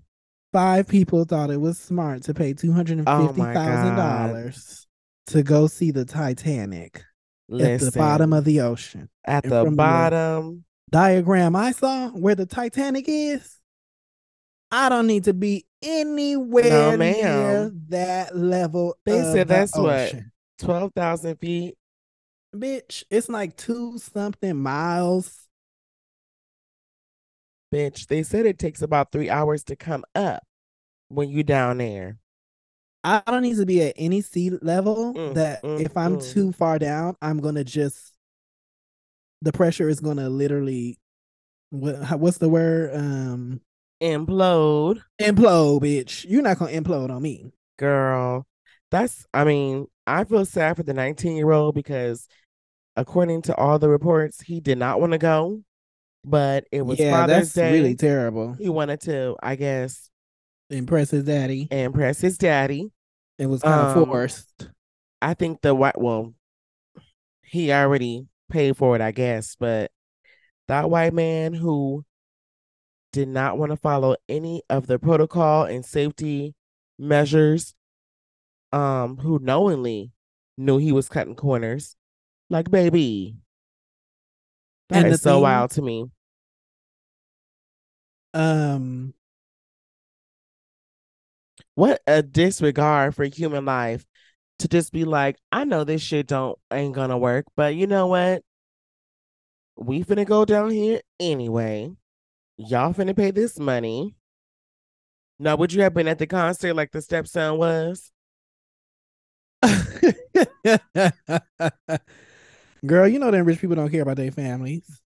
Five 0.57 0.87
people 0.87 1.23
thought 1.23 1.51
it 1.51 1.61
was 1.61 1.77
smart 1.77 2.23
to 2.23 2.33
pay 2.33 2.49
oh 2.49 2.53
two 2.53 2.71
hundred 2.71 2.97
and 2.97 3.07
Oh 3.07 3.27
fifty 3.27 3.41
thousand 3.43 3.95
dollars 3.95 4.87
to 5.27 5.43
go 5.43 5.67
see 5.67 5.91
the 5.91 6.03
Titanic 6.03 7.03
at 7.51 7.79
the 7.79 7.91
bottom 7.95 8.33
of 8.33 8.43
the 8.43 8.61
ocean. 8.61 9.07
at 9.23 9.43
and 9.43 9.51
the 9.53 9.63
from 9.65 9.73
the- 9.75 9.77
bottom. 9.77 10.63
Diagram 10.89 11.55
I 11.55 11.73
saw 11.73 12.09
where 12.09 12.33
the 12.33 12.47
Titanic 12.47 13.05
is. 13.07 13.57
I 14.71 14.89
don't 14.89 15.05
need 15.05 15.25
to 15.25 15.33
be 15.35 15.67
anywhere 15.83 16.97
near 16.97 17.13
ma'am. 17.69 17.85
that 17.89 18.35
level. 18.35 18.97
They 19.05 19.21
said 19.21 19.47
the 19.47 19.53
that's 19.53 19.77
what? 19.77 20.15
Twelve 20.57 20.91
thousand 20.95 21.35
feet. 21.35 21.75
bitch. 22.55 23.03
It's 23.11 23.29
like 23.29 23.57
two 23.57 23.99
something 23.99 24.55
miles. 24.55 25.47
Bitch. 27.71 28.07
They 28.07 28.23
said 28.23 28.47
it 28.47 28.57
takes 28.57 28.81
about 28.81 29.11
three 29.11 29.29
hours 29.29 29.63
to 29.65 29.75
come 29.75 30.03
up 30.15 30.41
when 31.09 31.29
you 31.29 31.43
down 31.43 31.77
there. 31.77 32.17
I 33.03 33.21
don't 33.25 33.43
need 33.43 33.57
to 33.57 33.65
be 33.65 33.81
at 33.83 33.93
any 33.97 34.21
sea 34.21 34.49
level 34.49 35.13
Mm, 35.13 35.33
that 35.35 35.63
mm, 35.63 35.79
if 35.79 35.95
I'm 35.95 36.17
mm. 36.17 36.33
too 36.33 36.51
far 36.51 36.77
down, 36.79 37.15
I'm 37.21 37.39
gonna 37.39 37.63
just 37.63 38.13
the 39.41 39.53
pressure 39.53 39.87
is 39.87 39.99
gonna 39.99 40.29
literally 40.29 40.99
what 41.69 42.19
what's 42.19 42.37
the 42.39 42.49
word? 42.49 42.95
Um 42.95 43.61
Implode. 44.01 45.01
implode, 45.19 45.81
bitch. 45.81 46.25
You're 46.29 46.43
not 46.43 46.59
gonna 46.59 46.71
implode 46.71 47.09
on 47.09 47.21
me. 47.21 47.51
Girl. 47.77 48.45
That's 48.91 49.25
I 49.33 49.43
mean, 49.43 49.87
I 50.05 50.23
feel 50.23 50.45
sad 50.45 50.77
for 50.77 50.83
the 50.83 50.93
19 50.93 51.35
year 51.35 51.51
old 51.51 51.75
because 51.75 52.27
according 52.95 53.43
to 53.43 53.55
all 53.55 53.79
the 53.79 53.89
reports, 53.89 54.41
he 54.41 54.59
did 54.59 54.77
not 54.77 54.99
want 54.99 55.13
to 55.13 55.17
go. 55.17 55.61
But 56.25 56.65
it 56.71 56.81
was 56.81 56.99
yeah, 56.99 57.11
Father's 57.11 57.53
that's 57.53 57.53
Day. 57.53 57.71
really 57.71 57.95
terrible. 57.95 58.53
he 58.59 58.69
wanted 58.69 59.01
to, 59.01 59.35
I 59.41 59.55
guess, 59.55 60.09
Impress 60.69 61.11
his 61.11 61.23
daddy. 61.23 61.67
impress 61.71 62.19
his 62.21 62.37
daddy. 62.37 62.91
It 63.37 63.45
was 63.47 63.61
kind 63.61 63.87
of 63.91 63.97
Um, 63.97 64.05
forced. 64.05 64.69
I 65.21 65.33
think 65.33 65.61
the 65.61 65.73
white 65.73 65.99
well, 65.99 66.33
he 67.43 67.71
already 67.71 68.27
paid 68.49 68.75
for 68.77 68.95
it, 68.95 69.01
I 69.01 69.11
guess, 69.11 69.55
but 69.55 69.91
that 70.67 70.89
white 70.89 71.13
man 71.13 71.53
who 71.53 72.03
did 73.13 73.29
not 73.29 73.57
want 73.57 73.71
to 73.71 73.77
follow 73.77 74.15
any 74.27 74.61
of 74.69 74.87
the 74.87 74.99
protocol 74.99 75.63
and 75.63 75.85
safety 75.85 76.53
measures, 76.99 77.73
um, 78.73 79.17
who 79.17 79.39
knowingly 79.39 80.11
knew 80.57 80.77
he 80.77 80.91
was 80.91 81.07
cutting 81.07 81.35
corners, 81.35 81.95
like 82.49 82.69
baby. 82.69 83.37
That 84.89 85.05
And 85.05 85.13
is 85.13 85.21
so 85.21 85.35
thing- 85.35 85.41
wild 85.43 85.71
to 85.71 85.81
me. 85.81 86.11
Um 88.33 89.13
What 91.77 92.01
a 92.07 92.23
disregard 92.23 93.13
for 93.13 93.25
human 93.25 93.63
life 93.65 94.03
to 94.57 94.67
just 94.67 94.91
be 94.91 95.05
like, 95.05 95.37
I 95.51 95.63
know 95.63 95.83
this 95.83 96.01
shit 96.01 96.25
don't 96.25 96.57
ain't 96.73 96.95
gonna 96.95 97.19
work, 97.19 97.45
but 97.55 97.75
you 97.75 97.85
know 97.85 98.07
what? 98.07 98.41
We 99.77 100.03
finna 100.03 100.25
go 100.25 100.43
down 100.43 100.71
here 100.71 101.01
anyway. 101.19 101.91
Y'all 102.57 102.95
finna 102.95 103.15
pay 103.15 103.29
this 103.29 103.59
money. 103.59 104.15
Now, 105.37 105.55
would 105.57 105.71
you 105.71 105.83
have 105.83 105.93
been 105.93 106.07
at 106.07 106.17
the 106.17 106.25
concert 106.25 106.73
like 106.73 106.91
the 106.91 106.99
stepson 106.99 107.59
was? 107.59 108.11
Girl, 112.87 113.07
you 113.07 113.19
know 113.19 113.29
them 113.29 113.45
rich 113.45 113.61
people 113.61 113.75
don't 113.75 113.91
care 113.91 114.01
about 114.01 114.17
their 114.17 114.31
families. 114.31 114.99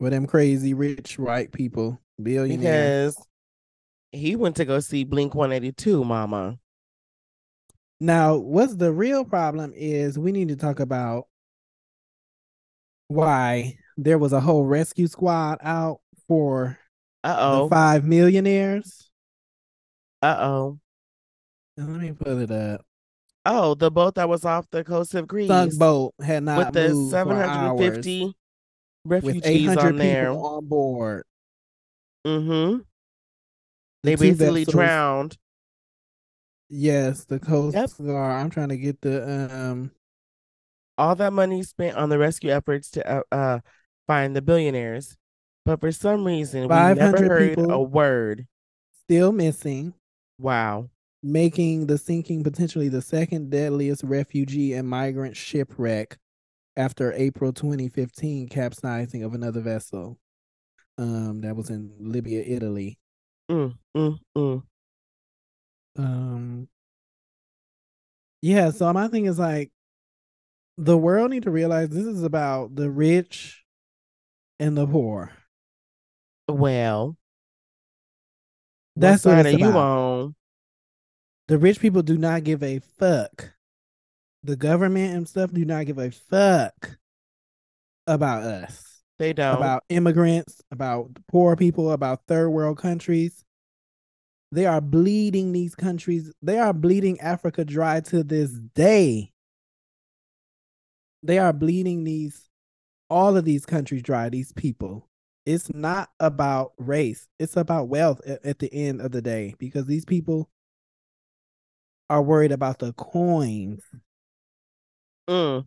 Well, 0.00 0.10
them 0.10 0.26
crazy 0.26 0.74
rich 0.74 1.16
white 1.16 1.52
people, 1.52 2.00
billionaires. 2.20 3.14
Because 3.14 3.28
he 4.12 4.36
went 4.36 4.56
to 4.56 4.64
go 4.64 4.80
see 4.80 5.04
Blink 5.04 5.34
182, 5.34 6.04
mama. 6.04 6.58
Now, 8.00 8.36
what's 8.36 8.74
the 8.74 8.92
real 8.92 9.24
problem 9.24 9.72
is 9.74 10.18
we 10.18 10.32
need 10.32 10.48
to 10.48 10.56
talk 10.56 10.80
about 10.80 11.26
why 13.08 13.78
there 13.96 14.18
was 14.18 14.32
a 14.32 14.40
whole 14.40 14.64
rescue 14.64 15.06
squad 15.06 15.58
out 15.62 16.00
for 16.28 16.78
Uh 17.24 17.34
the 17.34 17.62
oh. 17.62 17.68
five 17.68 18.04
millionaires. 18.04 19.10
Uh 20.22 20.36
oh. 20.38 20.78
Let 21.76 21.88
me 21.88 22.12
put 22.12 22.38
it 22.38 22.50
up. 22.50 22.84
Oh, 23.44 23.74
the 23.74 23.90
boat 23.90 24.16
that 24.16 24.28
was 24.28 24.44
off 24.44 24.66
the 24.70 24.82
coast 24.82 25.14
of 25.14 25.28
Greece 25.28 25.48
Sunk 25.48 25.78
boat 25.78 26.14
had 26.20 26.42
not 26.42 26.58
with 26.58 26.72
the 26.74 26.88
moved 26.88 27.12
for 27.12 27.18
750 27.18 28.22
hours, 28.22 28.34
with 29.04 29.22
refugees 29.24 29.42
800 29.44 29.86
on 29.86 29.96
there. 29.96 30.30
people 30.30 30.46
on 30.46 30.66
board. 30.66 31.24
Mm-hmm. 32.26 32.80
The 34.06 34.14
They 34.14 34.30
basically 34.30 34.64
drowned. 34.64 35.36
Yes, 36.68 37.24
the 37.24 37.40
Coast 37.40 37.74
Yep. 37.76 37.90
Guard. 38.06 38.40
I'm 38.40 38.50
trying 38.50 38.68
to 38.68 38.76
get 38.76 39.00
the 39.00 39.50
um. 39.52 39.90
All 40.98 41.14
that 41.16 41.32
money 41.32 41.62
spent 41.62 41.96
on 41.96 42.08
the 42.08 42.18
rescue 42.18 42.50
efforts 42.50 42.90
to 42.92 43.06
uh, 43.06 43.22
uh 43.32 43.58
find 44.06 44.34
the 44.34 44.42
billionaires, 44.42 45.16
but 45.64 45.80
for 45.80 45.90
some 45.92 46.24
reason 46.24 46.62
we 46.62 46.68
never 46.68 47.18
heard 47.18 47.58
a 47.58 47.82
word. 47.82 48.46
still 49.04 49.32
missing, 49.32 49.92
Wow. 50.38 50.88
making 51.22 51.86
the 51.86 51.98
sinking 51.98 52.44
potentially 52.44 52.88
the 52.88 53.02
second 53.02 53.50
deadliest 53.50 54.04
refugee 54.04 54.72
and 54.72 54.88
migrant 54.88 55.36
shipwreck 55.36 56.16
after 56.76 57.12
April 57.12 57.52
2015 57.52 58.48
capsizing 58.48 59.22
of 59.24 59.34
another 59.34 59.60
vessel. 59.60 60.18
Um, 60.98 61.40
that 61.42 61.56
was 61.56 61.70
in 61.70 61.92
Libya, 61.98 62.42
Italy. 62.42 62.98
Mm, 63.50 63.78
mm, 63.96 64.18
mm. 64.36 64.62
Um, 65.98 66.68
yeah. 68.42 68.70
So 68.70 68.92
my 68.92 69.08
thing 69.08 69.26
is 69.26 69.38
like, 69.38 69.70
the 70.78 70.96
world 70.96 71.30
need 71.30 71.44
to 71.44 71.50
realize 71.50 71.88
this 71.88 72.06
is 72.06 72.22
about 72.22 72.74
the 72.74 72.90
rich 72.90 73.64
and 74.58 74.76
the 74.76 74.86
poor. 74.86 75.32
Well, 76.48 77.16
That's 78.96 79.24
what 79.24 79.36
what 79.36 79.46
it's 79.46 79.58
you 79.58 79.76
on? 79.78 80.34
The 81.48 81.58
rich 81.58 81.80
people 81.80 82.02
do 82.02 82.16
not 82.18 82.44
give 82.44 82.62
a 82.62 82.78
fuck. 82.78 83.54
the 84.42 84.56
government 84.56 85.14
and 85.14 85.28
stuff 85.28 85.52
do 85.52 85.64
not 85.64 85.86
give 85.86 85.98
a 85.98 86.10
fuck 86.10 86.98
about 88.06 88.42
us, 88.44 88.85
They 89.18 89.32
don't. 89.32 89.56
about 89.56 89.84
immigrants, 89.88 90.62
about 90.70 91.10
poor 91.28 91.56
people, 91.56 91.92
about 91.92 92.22
third 92.26 92.50
world 92.50 92.78
countries. 92.78 93.44
They 94.52 94.66
are 94.66 94.80
bleeding 94.80 95.52
these 95.52 95.74
countries. 95.74 96.32
They 96.42 96.58
are 96.58 96.72
bleeding 96.72 97.20
Africa 97.20 97.64
dry 97.64 98.00
to 98.00 98.22
this 98.22 98.52
day. 98.74 99.32
They 101.22 101.38
are 101.38 101.52
bleeding 101.52 102.04
these 102.04 102.48
all 103.08 103.36
of 103.36 103.44
these 103.44 103.64
countries 103.66 104.02
dry, 104.02 104.28
these 104.28 104.52
people. 104.52 105.08
It's 105.44 105.72
not 105.72 106.10
about 106.18 106.72
race. 106.78 107.28
It's 107.38 107.56
about 107.56 107.88
wealth 107.88 108.20
at, 108.26 108.44
at 108.44 108.58
the 108.58 108.72
end 108.72 109.00
of 109.00 109.12
the 109.12 109.22
day 109.22 109.54
because 109.58 109.86
these 109.86 110.04
people 110.04 110.50
are 112.10 112.22
worried 112.22 112.52
about 112.52 112.78
the 112.80 112.92
coins. 112.94 113.82
Mm, 115.28 115.66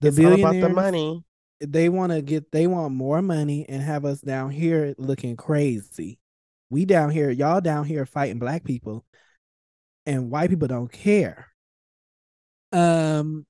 The 0.00 0.08
it's 0.08 0.18
all 0.18 0.32
about 0.34 0.60
the 0.60 0.68
billionaires, 0.68 0.74
money. 0.76 1.24
They 1.60 1.88
want 1.88 2.12
to 2.12 2.22
get 2.22 2.52
they 2.52 2.66
want 2.66 2.94
more 2.94 3.22
money 3.22 3.66
and 3.68 3.82
have 3.82 4.04
us 4.04 4.20
down 4.20 4.50
here 4.50 4.94
looking 4.98 5.36
crazy. 5.36 6.18
We 6.68 6.84
down 6.84 7.10
here, 7.10 7.30
y'all 7.30 7.60
down 7.60 7.84
here 7.84 8.04
fighting 8.04 8.38
black 8.38 8.64
people 8.64 9.04
and 10.04 10.30
white 10.30 10.50
people 10.50 10.68
don't 10.68 10.92
care. 10.92 11.48
Um 12.72 13.46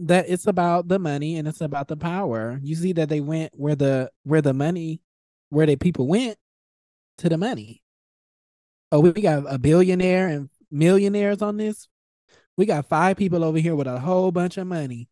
that 0.00 0.26
it's 0.28 0.46
about 0.46 0.88
the 0.88 0.98
money 0.98 1.36
and 1.36 1.46
it's 1.46 1.60
about 1.60 1.88
the 1.88 1.96
power. 1.96 2.58
You 2.62 2.74
see 2.74 2.92
that 2.94 3.08
they 3.08 3.20
went 3.20 3.52
where 3.56 3.76
the 3.76 4.10
where 4.24 4.42
the 4.42 4.52
money 4.52 5.00
where 5.50 5.66
the 5.66 5.76
people 5.76 6.06
went 6.08 6.36
to 7.18 7.28
the 7.28 7.38
money. 7.38 7.82
Oh, 8.90 9.00
we 9.00 9.12
got 9.12 9.44
a 9.48 9.58
billionaire 9.58 10.28
and 10.28 10.50
millionaires 10.70 11.42
on 11.42 11.56
this. 11.56 11.88
We 12.56 12.66
got 12.66 12.88
five 12.88 13.16
people 13.16 13.42
over 13.42 13.58
here 13.58 13.74
with 13.74 13.86
a 13.86 13.98
whole 13.98 14.30
bunch 14.30 14.56
of 14.56 14.66
money. 14.66 15.08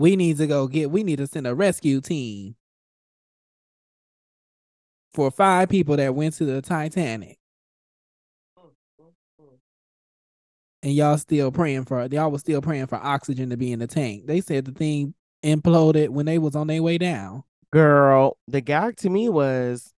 We 0.00 0.16
need 0.16 0.38
to 0.38 0.46
go 0.46 0.66
get 0.66 0.90
we 0.90 1.04
need 1.04 1.16
to 1.16 1.26
send 1.26 1.46
a 1.46 1.54
rescue 1.54 2.00
team 2.00 2.56
for 5.12 5.30
five 5.30 5.68
people 5.68 5.94
that 5.98 6.14
went 6.14 6.32
to 6.36 6.46
the 6.46 6.62
Titanic. 6.62 7.36
and 10.82 10.94
y'all 10.94 11.18
still 11.18 11.52
praying 11.52 11.84
for 11.84 12.06
y'all 12.06 12.30
was 12.30 12.40
still 12.40 12.62
praying 12.62 12.86
for 12.86 12.96
oxygen 12.96 13.50
to 13.50 13.58
be 13.58 13.72
in 13.72 13.78
the 13.80 13.86
tank. 13.86 14.26
They 14.26 14.40
said 14.40 14.64
the 14.64 14.72
thing 14.72 15.12
imploded 15.44 16.08
when 16.08 16.24
they 16.24 16.38
was 16.38 16.56
on 16.56 16.68
their 16.68 16.82
way 16.82 16.96
down. 16.96 17.44
Girl, 17.70 18.38
the 18.48 18.62
gag 18.62 18.96
to 18.98 19.10
me 19.10 19.28
was 19.28 19.92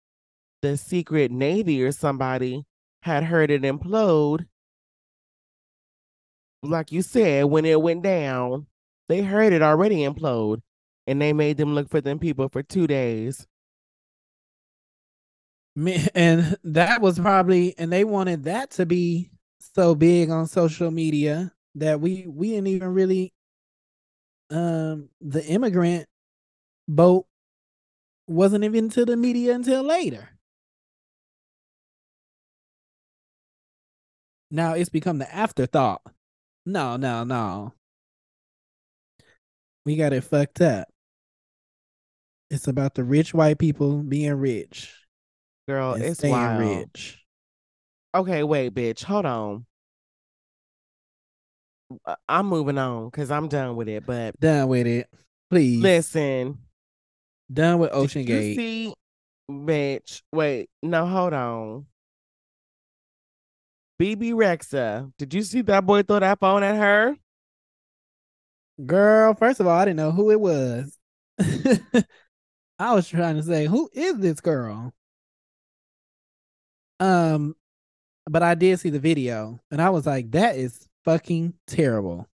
the 0.64 0.78
secret 0.78 1.30
navy 1.30 1.84
or 1.84 1.92
somebody 1.92 2.66
had 3.04 3.24
heard 3.24 3.52
it 3.52 3.62
implode. 3.62 4.48
Like 6.64 6.92
you 6.92 7.04
said, 7.04 7.46
when 7.46 7.66
it 7.66 7.80
went 7.80 8.02
down, 8.02 8.66
they 9.12 9.22
heard 9.22 9.54
it 9.54 9.62
already 9.62 9.98
implode, 9.98 10.62
and 11.06 11.22
they 11.22 11.34
made 11.34 11.58
them 11.58 11.76
look 11.76 11.90
for 11.90 12.02
them 12.02 12.20
people 12.20 12.50
for 12.50 12.64
two 12.64 12.88
days. 12.88 13.48
And 16.16 16.58
that 16.64 17.02
was 17.02 17.20
probably 17.20 17.78
and 17.78 17.92
they 17.92 18.04
wanted 18.04 18.44
that 18.44 18.72
to 18.72 18.86
be 18.86 19.32
so 19.76 19.96
big 19.96 20.30
on 20.30 20.48
social 20.48 20.92
media 20.92 21.54
that 21.76 22.02
we 22.02 22.26
we 22.28 22.50
didn't 22.50 22.68
even 22.68 22.94
really 22.94 23.34
um 24.50 25.10
the 25.22 25.46
immigrant 25.46 26.08
boat 26.88 27.26
wasn't 28.28 28.64
even 28.64 28.90
to 28.90 29.06
the 29.06 29.16
media 29.16 29.56
until 29.56 29.84
later. 29.84 30.30
Now 34.50 34.74
it's 34.74 34.90
become 34.90 35.20
the 35.20 35.34
afterthought. 35.34 36.02
No, 36.66 36.98
no, 36.98 37.24
no. 37.24 37.74
We 39.86 39.96
got 39.96 40.14
it 40.14 40.24
fucked 40.24 40.62
up. 40.62 40.88
It's 42.50 42.68
about 42.68 42.96
the 42.96 43.04
rich 43.04 43.34
white 43.34 43.60
people 43.60 43.98
being 44.04 44.34
rich 44.34 44.94
Girl, 45.68 45.94
and 45.94 46.04
it's 46.04 46.22
wild. 46.22 46.60
rich. 46.92 47.18
Okay, 48.14 48.44
wait, 48.44 48.74
bitch, 48.74 49.04
hold 49.04 49.26
on. 49.26 49.66
Uh, 52.06 52.16
I'm 52.28 52.48
moving 52.48 52.78
on 52.78 53.06
because 53.06 53.32
I'm 53.32 53.48
done 53.48 53.76
with 53.76 53.88
it. 53.88 54.06
But 54.06 54.40
Done 54.40 54.68
with 54.68 54.88
it. 54.88 55.08
Please. 55.50 55.82
listen, 55.82 56.58
Done 57.52 57.80
with 57.80 57.92
did 57.92 57.98
Ocean 57.98 58.22
you 58.22 58.28
Gate. 58.28 58.56
see, 58.58 58.94
bitch? 59.50 60.22
Wait, 60.32 60.70
no, 60.84 61.06
hold 61.06 61.34
on. 61.34 61.86
Bebe 63.98 64.32
Rexha, 64.32 65.12
did 65.18 65.34
you 65.34 65.44
see 65.44 65.62
that 65.62 65.86
boy 65.86 66.04
throw 66.04 66.20
that 66.20 66.40
phone 66.40 66.64
at 66.64 66.76
her? 66.76 67.16
Girl, 68.86 69.34
first 69.34 69.60
of 69.60 69.68
all, 69.68 69.78
I 69.78 69.86
didn't 69.86 69.98
know 69.98 70.12
who 70.12 70.32
it 70.32 70.40
was. 70.40 70.98
I 72.80 72.94
was 72.96 73.08
trying 73.08 73.36
to 73.36 73.44
say, 73.44 73.66
who 73.66 73.90
is 73.94 74.18
this 74.18 74.40
girl? 74.40 74.94
Um, 77.00 77.56
but 78.30 78.44
I 78.44 78.56
did 78.56 78.80
see 78.80 78.90
the 78.90 79.00
video 79.00 79.60
and 79.72 79.82
I 79.82 79.90
was 79.90 80.06
like, 80.06 80.32
that 80.32 80.56
is 80.56 80.88
fucking 81.04 81.54
terrible. 81.68 82.28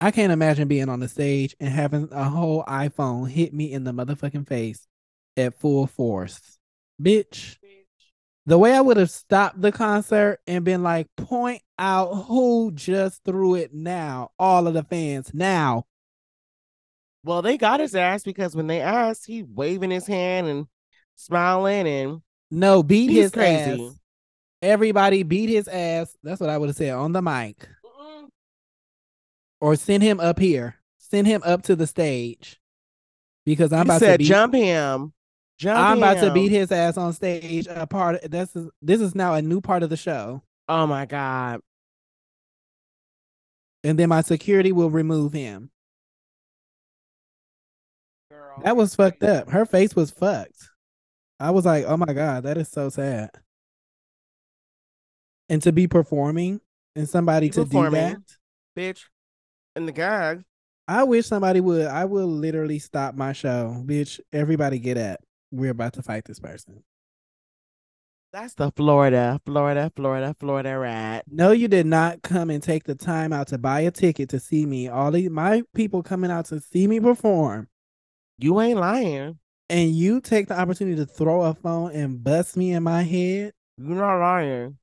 I 0.00 0.10
can't 0.10 0.32
imagine 0.32 0.68
being 0.68 0.88
on 0.88 1.00
the 1.00 1.08
stage 1.08 1.54
and 1.60 1.68
having 1.68 2.08
a 2.10 2.24
whole 2.24 2.64
iPhone 2.64 3.28
hit 3.28 3.52
me 3.52 3.72
in 3.72 3.84
the 3.84 3.92
motherfucking 3.92 4.48
face 4.48 4.86
at 5.36 5.58
full 5.58 5.86
force. 5.86 6.58
Bitch. 7.00 7.56
The 8.46 8.58
way 8.58 8.72
I 8.74 8.80
would 8.80 8.96
have 8.96 9.10
stopped 9.10 9.60
the 9.60 9.70
concert 9.70 10.40
and 10.46 10.64
been 10.64 10.82
like, 10.82 11.06
point 11.16 11.62
out 11.78 12.24
who 12.26 12.72
just 12.72 13.22
threw 13.24 13.54
it 13.54 13.72
now. 13.72 14.30
All 14.38 14.66
of 14.66 14.74
the 14.74 14.82
fans 14.82 15.32
now. 15.34 15.86
Well, 17.22 17.42
they 17.42 17.58
got 17.58 17.80
his 17.80 17.94
ass 17.94 18.22
because 18.22 18.56
when 18.56 18.66
they 18.66 18.80
asked, 18.80 19.26
he 19.26 19.42
waving 19.42 19.90
his 19.90 20.06
hand 20.06 20.46
and 20.46 20.66
smiling 21.16 21.86
and 21.86 22.22
No, 22.50 22.82
beat 22.82 23.10
his 23.10 23.30
crazy. 23.30 23.86
ass. 23.86 23.96
Everybody 24.62 25.22
beat 25.22 25.48
his 25.50 25.68
ass. 25.68 26.16
That's 26.22 26.40
what 26.40 26.50
I 26.50 26.58
would 26.58 26.70
have 26.70 26.76
said 26.76 26.92
on 26.94 27.12
the 27.12 27.22
mic. 27.22 27.68
Or 29.60 29.76
send 29.76 30.02
him 30.02 30.18
up 30.18 30.38
here. 30.38 30.76
Send 30.98 31.26
him 31.26 31.42
up 31.44 31.62
to 31.64 31.76
the 31.76 31.86
stage. 31.86 32.58
Because 33.44 33.72
I'm 33.72 33.82
about 33.82 34.00
said, 34.00 34.12
to 34.12 34.18
beat 34.18 34.24
jump 34.24 34.54
him. 34.54 35.12
Jump 35.60 35.78
I'm 35.78 35.98
about 35.98 36.16
to 36.20 36.32
beat 36.32 36.50
his 36.50 36.72
ass 36.72 36.96
on 36.96 37.12
stage. 37.12 37.66
A 37.68 37.86
part 37.86 38.24
of, 38.24 38.30
this 38.30 38.56
is 38.56 38.70
this 38.80 38.98
is 38.98 39.14
now 39.14 39.34
a 39.34 39.42
new 39.42 39.60
part 39.60 39.82
of 39.82 39.90
the 39.90 39.96
show. 39.96 40.42
Oh 40.70 40.86
my 40.86 41.04
God. 41.04 41.60
And 43.84 43.98
then 43.98 44.08
my 44.08 44.22
security 44.22 44.72
will 44.72 44.88
remove 44.88 45.34
him. 45.34 45.70
That 48.62 48.74
was 48.74 48.94
fucked 48.94 49.22
up. 49.22 49.50
Her 49.50 49.66
face 49.66 49.94
was 49.94 50.10
fucked. 50.10 50.70
I 51.38 51.50
was 51.50 51.66
like, 51.66 51.84
oh 51.86 51.98
my 51.98 52.14
God, 52.14 52.44
that 52.44 52.56
is 52.56 52.70
so 52.70 52.88
sad. 52.88 53.28
And 55.50 55.60
to 55.60 55.72
be 55.72 55.86
performing 55.86 56.62
and 56.96 57.06
somebody 57.06 57.48
Be 57.48 57.52
to 57.52 57.64
do 57.66 57.90
that. 57.90 58.16
Bitch. 58.74 59.02
And 59.76 59.86
the 59.86 59.92
gag. 59.92 60.42
I 60.88 61.04
wish 61.04 61.26
somebody 61.26 61.60
would. 61.60 61.86
I 61.86 62.06
will 62.06 62.28
literally 62.28 62.78
stop 62.78 63.14
my 63.14 63.34
show. 63.34 63.82
Bitch, 63.84 64.20
everybody 64.32 64.78
get 64.78 64.96
up. 64.96 65.20
We're 65.50 65.70
about 65.70 65.94
to 65.94 66.02
fight 66.02 66.24
this 66.24 66.40
person. 66.40 66.84
That's 68.32 68.54
the 68.54 68.70
Florida, 68.70 69.40
Florida, 69.44 69.90
Florida, 69.96 70.36
Florida 70.38 70.78
rat. 70.78 71.24
No, 71.28 71.50
you 71.50 71.66
did 71.66 71.86
not 71.86 72.22
come 72.22 72.48
and 72.48 72.62
take 72.62 72.84
the 72.84 72.94
time 72.94 73.32
out 73.32 73.48
to 73.48 73.58
buy 73.58 73.80
a 73.80 73.90
ticket 73.90 74.28
to 74.28 74.38
see 74.38 74.66
me. 74.66 74.86
All 74.86 75.10
these 75.10 75.28
my 75.28 75.62
people 75.74 76.04
coming 76.04 76.30
out 76.30 76.46
to 76.46 76.60
see 76.60 76.86
me 76.86 77.00
perform. 77.00 77.66
You 78.38 78.60
ain't 78.60 78.78
lying. 78.78 79.38
And 79.68 79.90
you 79.90 80.20
take 80.20 80.46
the 80.46 80.58
opportunity 80.58 80.96
to 80.96 81.06
throw 81.06 81.42
a 81.42 81.54
phone 81.54 81.92
and 81.92 82.22
bust 82.22 82.56
me 82.56 82.72
in 82.72 82.84
my 82.84 83.02
head. 83.02 83.52
You're 83.78 83.96
not 83.96 84.20
lying. 84.20 84.78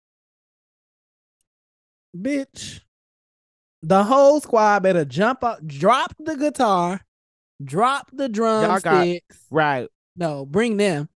Bitch. 2.15 2.81
The 3.81 4.03
whole 4.03 4.41
squad 4.41 4.83
better 4.83 5.05
jump 5.05 5.43
up, 5.43 5.65
drop 5.65 6.13
the 6.19 6.35
guitar, 6.35 7.01
drop 7.63 8.09
the 8.11 8.27
drumsticks. 8.27 9.37
Right. 9.49 9.87
No, 10.17 10.45
bring 10.45 10.77
them. 10.77 11.07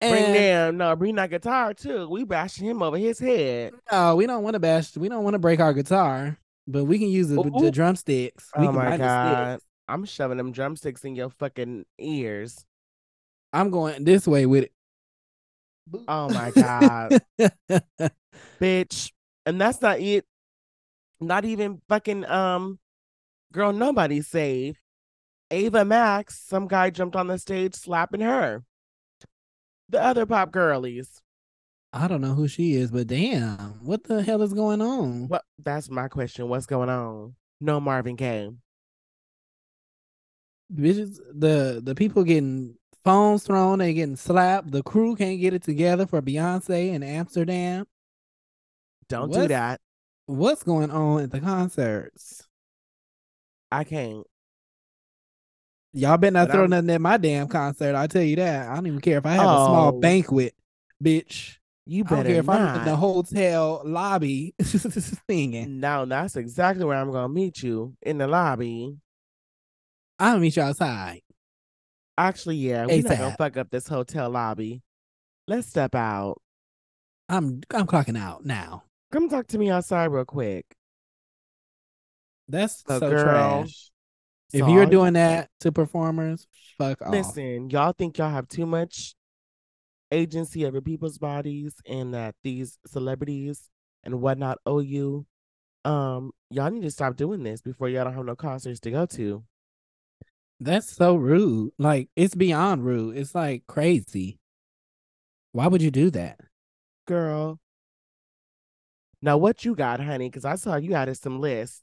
Bring 0.00 0.32
them. 0.32 0.76
No, 0.78 0.96
bring 0.96 1.14
that 1.14 1.30
guitar 1.30 1.74
too. 1.74 2.08
We 2.08 2.24
bashing 2.24 2.66
him 2.66 2.82
over 2.82 2.98
his 2.98 3.20
head. 3.20 3.72
No, 3.90 4.16
we 4.16 4.26
don't 4.26 4.42
want 4.42 4.54
to 4.54 4.60
bash. 4.60 4.96
We 4.96 5.08
don't 5.08 5.22
want 5.22 5.34
to 5.34 5.38
break 5.38 5.60
our 5.60 5.72
guitar, 5.72 6.36
but 6.66 6.84
we 6.84 6.98
can 6.98 7.08
use 7.08 7.28
the, 7.28 7.36
the 7.60 7.70
drumsticks. 7.70 8.50
We 8.58 8.66
Oh 8.66 8.72
my 8.72 8.96
God. 8.96 9.60
I'm 9.88 10.04
shoving 10.04 10.38
them 10.38 10.52
drumsticks 10.52 11.04
in 11.04 11.14
your 11.14 11.30
fucking 11.30 11.84
ears. 11.98 12.64
I'm 13.52 13.70
going 13.70 14.04
this 14.04 14.26
way 14.26 14.46
with 14.46 14.64
it. 14.64 14.72
Oh 16.08 16.28
my 16.30 16.50
God. 16.54 17.20
bitch. 18.60 19.12
And 19.46 19.60
that's 19.60 19.80
not 19.82 20.00
it. 20.00 20.24
Not 21.20 21.44
even 21.44 21.80
fucking 21.88 22.24
um 22.24 22.80
girl, 23.52 23.72
nobody's 23.72 24.26
safe. 24.26 24.81
Ava 25.52 25.84
Max, 25.84 26.40
some 26.40 26.66
guy 26.66 26.90
jumped 26.90 27.14
on 27.14 27.26
the 27.26 27.38
stage 27.38 27.74
slapping 27.74 28.22
her. 28.22 28.64
The 29.90 30.02
other 30.02 30.24
pop 30.24 30.50
girlies. 30.50 31.20
I 31.92 32.08
don't 32.08 32.22
know 32.22 32.34
who 32.34 32.48
she 32.48 32.72
is, 32.72 32.90
but 32.90 33.06
damn, 33.06 33.84
what 33.84 34.04
the 34.04 34.22
hell 34.22 34.40
is 34.40 34.54
going 34.54 34.80
on? 34.80 35.28
What? 35.28 35.44
That's 35.62 35.90
my 35.90 36.08
question. 36.08 36.48
What's 36.48 36.64
going 36.64 36.88
on? 36.88 37.34
No 37.60 37.78
Marvin 37.80 38.16
Gaye. 38.16 38.50
Bitches, 40.74 41.18
the 41.34 41.82
the 41.84 41.94
people 41.94 42.24
getting 42.24 42.76
phones 43.04 43.42
thrown, 43.42 43.80
they 43.80 43.92
getting 43.92 44.16
slapped. 44.16 44.70
The 44.70 44.82
crew 44.82 45.14
can't 45.16 45.38
get 45.38 45.52
it 45.52 45.62
together 45.62 46.06
for 46.06 46.22
Beyonce 46.22 46.94
in 46.94 47.02
Amsterdam. 47.02 47.86
Don't 49.10 49.30
do 49.30 49.48
that. 49.48 49.80
What's 50.24 50.62
going 50.62 50.90
on 50.90 51.24
at 51.24 51.30
the 51.30 51.40
concerts? 51.40 52.48
I 53.70 53.84
can't. 53.84 54.26
Y'all 55.94 56.16
better 56.16 56.32
not 56.32 56.48
But 56.48 56.52
throw 56.54 56.60
I'm- 56.62 56.70
nothing 56.70 56.90
at 56.90 57.00
my 57.00 57.16
damn 57.18 57.48
concert. 57.48 57.94
I 57.94 58.06
tell 58.06 58.22
you 58.22 58.36
that. 58.36 58.68
I 58.68 58.74
don't 58.74 58.86
even 58.86 59.00
care 59.00 59.18
if 59.18 59.26
I 59.26 59.32
have 59.32 59.40
a 59.40 59.66
small 59.66 59.88
Oh. 59.94 60.00
banquet, 60.00 60.54
bitch. 61.02 61.58
You 61.84 62.04
better 62.04 62.14
I 62.14 62.22
don't 62.22 62.26
care 62.32 62.40
if 62.40 62.48
I'm 62.48 62.78
in 62.78 62.84
the 62.86 62.96
hotel 62.96 63.82
lobby 63.84 64.54
singing. 64.62 65.80
No, 65.80 66.04
that's 66.06 66.36
exactly 66.36 66.84
where 66.84 66.96
I'm 66.96 67.10
gonna 67.10 67.28
meet 67.28 67.62
you 67.62 67.96
in 68.02 68.18
the 68.18 68.26
lobby. 68.28 68.96
I'll 70.18 70.38
meet 70.38 70.56
you 70.56 70.62
outside. 70.62 71.22
Actually, 72.16 72.56
yeah, 72.56 72.86
we're 72.86 73.02
not 73.02 73.18
gonna 73.18 73.36
fuck 73.36 73.56
up 73.56 73.70
this 73.70 73.88
hotel 73.88 74.30
lobby. 74.30 74.80
Let's 75.48 75.66
step 75.66 75.94
out. 75.96 76.40
I'm 77.28 77.62
I'm 77.70 77.86
clocking 77.86 78.18
out 78.18 78.44
now. 78.46 78.84
Come 79.10 79.28
talk 79.28 79.48
to 79.48 79.58
me 79.58 79.68
outside 79.70 80.06
real 80.06 80.24
quick. 80.24 80.64
That's 82.48 82.82
So, 82.86 82.98
so 83.00 83.10
girl, 83.10 83.24
trash. 83.24 83.90
If 84.52 84.68
you're 84.68 84.86
doing 84.86 85.14
that 85.14 85.48
to 85.60 85.72
performers, 85.72 86.46
fuck 86.78 87.00
off. 87.02 87.10
listen, 87.10 87.70
y'all 87.70 87.92
think 87.92 88.18
y'all 88.18 88.30
have 88.30 88.48
too 88.48 88.66
much 88.66 89.14
agency 90.10 90.66
over 90.66 90.80
people's 90.80 91.18
bodies 91.18 91.74
and 91.86 92.12
that 92.14 92.34
these 92.44 92.78
celebrities 92.86 93.70
and 94.04 94.20
whatnot 94.20 94.58
owe 94.66 94.80
you. 94.80 95.26
Um, 95.84 96.32
y'all 96.50 96.70
need 96.70 96.82
to 96.82 96.90
stop 96.90 97.16
doing 97.16 97.42
this 97.42 97.60
before 97.62 97.88
y'all 97.88 98.04
don't 98.04 98.14
have 98.14 98.24
no 98.24 98.36
concerts 98.36 98.78
to 98.80 98.90
go 98.90 99.06
to. 99.06 99.42
That's 100.60 100.94
so 100.94 101.16
rude. 101.16 101.72
Like 101.78 102.08
it's 102.14 102.34
beyond 102.34 102.84
rude. 102.84 103.16
It's 103.16 103.34
like 103.34 103.66
crazy. 103.66 104.38
Why 105.52 105.66
would 105.66 105.82
you 105.82 105.90
do 105.90 106.10
that? 106.10 106.38
Girl. 107.06 107.58
Now 109.20 109.38
what 109.38 109.64
you 109.64 109.74
got, 109.74 110.00
honey? 110.00 110.28
Because 110.28 110.44
I 110.44 110.54
saw 110.54 110.76
you 110.76 110.94
added 110.94 111.16
some 111.16 111.40
lists. 111.40 111.82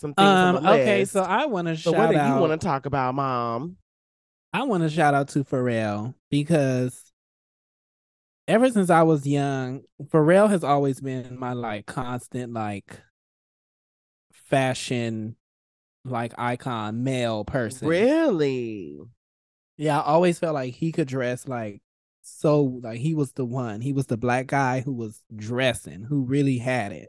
Some 0.00 0.14
things 0.14 0.42
Um 0.42 0.56
okay, 0.66 1.00
list. 1.00 1.12
so 1.12 1.22
I 1.22 1.46
want 1.46 1.68
to 1.68 1.76
So 1.76 1.92
shout 1.92 2.08
what 2.08 2.10
do 2.10 2.28
you 2.28 2.34
want 2.34 2.60
to 2.60 2.66
talk 2.66 2.86
about, 2.86 3.14
mom? 3.14 3.76
I 4.52 4.62
want 4.64 4.82
to 4.84 4.88
shout 4.88 5.14
out 5.14 5.28
to 5.30 5.44
Pharrell 5.44 6.14
because 6.30 7.12
ever 8.46 8.70
since 8.70 8.90
I 8.90 9.02
was 9.02 9.26
young, 9.26 9.82
Pharrell 10.04 10.48
has 10.50 10.64
always 10.64 11.00
been 11.00 11.38
my 11.38 11.52
like 11.52 11.86
constant 11.86 12.52
like 12.52 13.00
fashion 14.32 15.36
like 16.04 16.34
icon 16.38 17.02
male 17.02 17.44
person. 17.44 17.88
Really? 17.88 18.98
Yeah, 19.76 19.98
I 20.00 20.04
always 20.04 20.38
felt 20.38 20.54
like 20.54 20.74
he 20.74 20.92
could 20.92 21.08
dress 21.08 21.48
like 21.48 21.80
so 22.22 22.62
like 22.82 22.98
he 23.00 23.14
was 23.14 23.32
the 23.32 23.44
one. 23.44 23.80
He 23.80 23.92
was 23.92 24.06
the 24.06 24.16
black 24.16 24.46
guy 24.46 24.80
who 24.80 24.92
was 24.92 25.22
dressing, 25.34 26.02
who 26.04 26.24
really 26.24 26.58
had 26.58 26.92
it. 26.92 27.08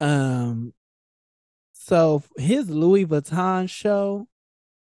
Um 0.00 0.72
so 1.84 2.22
his 2.36 2.70
Louis 2.70 3.06
Vuitton 3.06 3.68
show, 3.68 4.28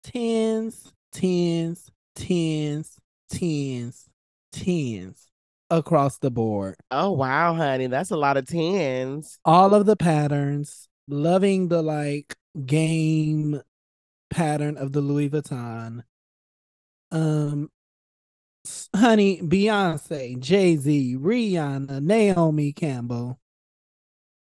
tens, 0.03 0.91
tens, 1.11 1.91
tens, 2.15 2.97
tens, 3.29 4.09
tens 4.51 5.27
across 5.69 6.17
the 6.17 6.31
board. 6.31 6.77
Oh 6.89 7.11
wow, 7.11 7.53
honey. 7.53 7.85
That's 7.85 8.09
a 8.09 8.17
lot 8.17 8.37
of 8.37 8.47
tens. 8.47 9.37
All 9.45 9.75
of 9.75 9.85
the 9.85 9.95
patterns, 9.95 10.89
loving 11.07 11.67
the 11.67 11.83
like 11.83 12.35
game 12.65 13.61
pattern 14.31 14.75
of 14.75 14.91
the 14.91 15.01
Louis 15.01 15.29
Vuitton. 15.29 16.01
Um 17.11 17.69
honey, 18.95 19.41
Beyonce, 19.43 20.39
Jay-Z, 20.39 21.17
Rihanna, 21.17 22.01
Naomi 22.01 22.73
Campbell, 22.73 23.39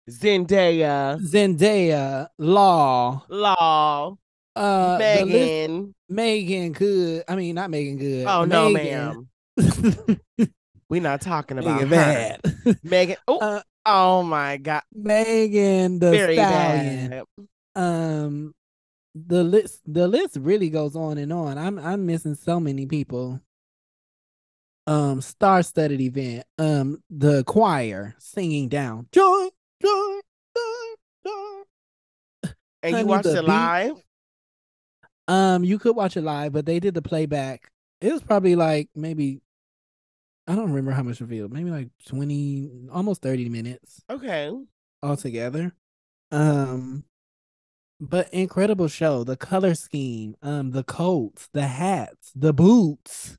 Zendaya, 0.10 1.20
Zendaya, 1.22 2.28
Law, 2.38 3.24
Law, 3.30 4.18
uh 4.55 4.97
the 4.97 5.26
list- 5.26 5.30
Megan. 5.30 5.95
Meagan 6.10 6.72
Good. 6.74 7.24
I 7.28 7.36
mean 7.36 7.55
not 7.55 7.70
Meagan 7.70 7.97
Good. 7.97 8.26
Oh 8.28 8.45
no, 8.45 8.70
Megan. 8.70 9.28
ma'am. 9.57 10.20
We're 10.89 11.01
not 11.01 11.22
talking 11.22 11.60
about 11.60 11.82
Megan 11.82 11.88
her. 11.89 12.38
bad. 12.66 12.80
Megan. 12.84 13.18
Oh, 13.28 13.38
Uh, 13.39 13.62
oh 13.86 14.24
my 14.24 14.57
god. 14.57 14.82
Megan 14.93 15.99
the 15.99 16.10
Very 16.12 16.36
stallion. 16.36 17.10
bad. 17.10 17.24
um 17.76 18.53
the 19.16 19.43
list 19.43 19.82
the 19.86 20.07
list 20.07 20.38
really 20.39 20.70
goes 20.70 20.95
on 20.95 21.18
and 21.18 21.34
on 21.34 21.57
i'm 21.57 21.80
i'm 21.80 22.05
missing 22.05 22.36
so 22.36 22.60
many 22.60 22.86
people 22.86 23.39
um 24.88 25.20
star-studded 25.22 25.99
event 25.99 26.43
um 26.60 27.01
the 27.10 27.43
choir 27.45 28.16
singing 28.20 28.68
down 28.70 29.07
joy 29.12 29.47
And 32.82 32.98
you 32.98 33.06
watched 33.06 33.28
it 33.28 33.36
beat- 33.36 33.48
live? 33.48 33.98
um 35.28 35.64
you 35.64 35.78
could 35.78 35.96
watch 35.96 36.18
it 36.18 36.22
live 36.24 36.52
but 36.54 36.66
they 36.66 36.80
did 36.80 36.94
the 36.96 37.02
playback 37.02 37.70
it 38.02 38.12
was 38.12 38.22
probably 38.24 38.56
like 38.56 38.90
maybe 38.96 39.42
i 40.48 40.56
don't 40.56 40.70
remember 40.70 40.92
how 40.92 41.04
much 41.04 41.20
revealed, 41.22 41.52
maybe 41.54 41.70
like 41.70 41.90
20 42.08 42.88
almost 42.92 43.22
30 43.22 43.50
minutes 43.50 44.02
Okay. 44.10 44.52
altogether. 45.04 45.74
Um, 46.32 47.04
but 48.02 48.34
incredible 48.34 48.88
show. 48.88 49.24
The 49.24 49.38
color 49.38 49.76
scheme, 49.76 50.36
um, 50.42 50.72
the 50.72 50.84
coats, 50.84 51.50
the 51.54 51.68
hats, 51.68 52.32
the 52.36 52.54
boots, 52.54 53.38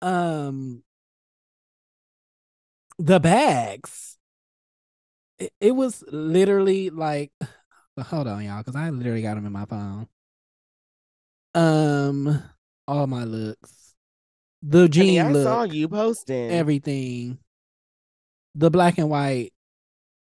um, 0.00 0.84
the 2.98 3.18
bags. 3.18 4.18
It, 5.42 5.52
it 5.60 5.70
was 5.72 6.04
literally 6.08 6.90
like, 6.90 7.32
hold 8.00 8.28
on, 8.28 8.44
y'all, 8.44 8.58
because 8.58 8.76
I 8.76 8.90
literally 8.90 9.22
got 9.22 9.34
them 9.34 9.46
in 9.46 9.52
my 9.52 9.64
phone. 9.64 10.06
Um, 11.54 12.42
all 12.86 13.06
my 13.06 13.24
looks, 13.24 13.94
the 14.62 14.88
jean 14.88 15.20
I 15.20 15.32
look, 15.32 15.44
saw 15.44 15.62
you 15.64 15.88
posting. 15.88 16.50
everything. 16.50 17.38
The 18.54 18.70
black 18.70 18.98
and 18.98 19.10
white 19.10 19.52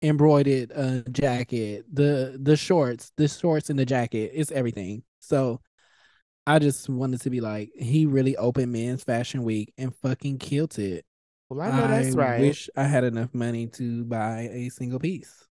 embroidered 0.03 0.73
uh 0.75 1.03
jacket. 1.11 1.85
The 1.93 2.39
the 2.41 2.57
shorts 2.57 3.13
the 3.17 3.29
shorts 3.29 3.69
and 3.69 3.79
the 3.79 3.85
jacket 3.85 4.31
it's 4.35 4.51
everything. 4.53 5.03
So 5.21 5.61
i 6.47 6.59
just 6.59 6.89
wanted 6.89 7.21
to 7.21 7.31
be 7.31 7.41
like 7.41 7.71
he 7.79 8.07
really 8.07 8.37
opened 8.37 8.73
men's 8.73 9.05
fashion 9.05 9.45
week 9.45 9.73
and 9.77 9.95
fucking 9.97 10.39
killed 10.39 10.79
it 10.79 11.05
well, 11.51 11.71
I 11.73 11.77
know 11.77 11.89
that's 11.89 12.15
right. 12.15 12.41
wish 12.41 12.71
i 12.77 12.85
had 12.85 13.05
enough 13.05 13.35
money 13.35 13.67
to 13.67 14.05
buy 14.05 14.49
a 14.53 14.69
single 14.71 14.99
piece 14.99 15.47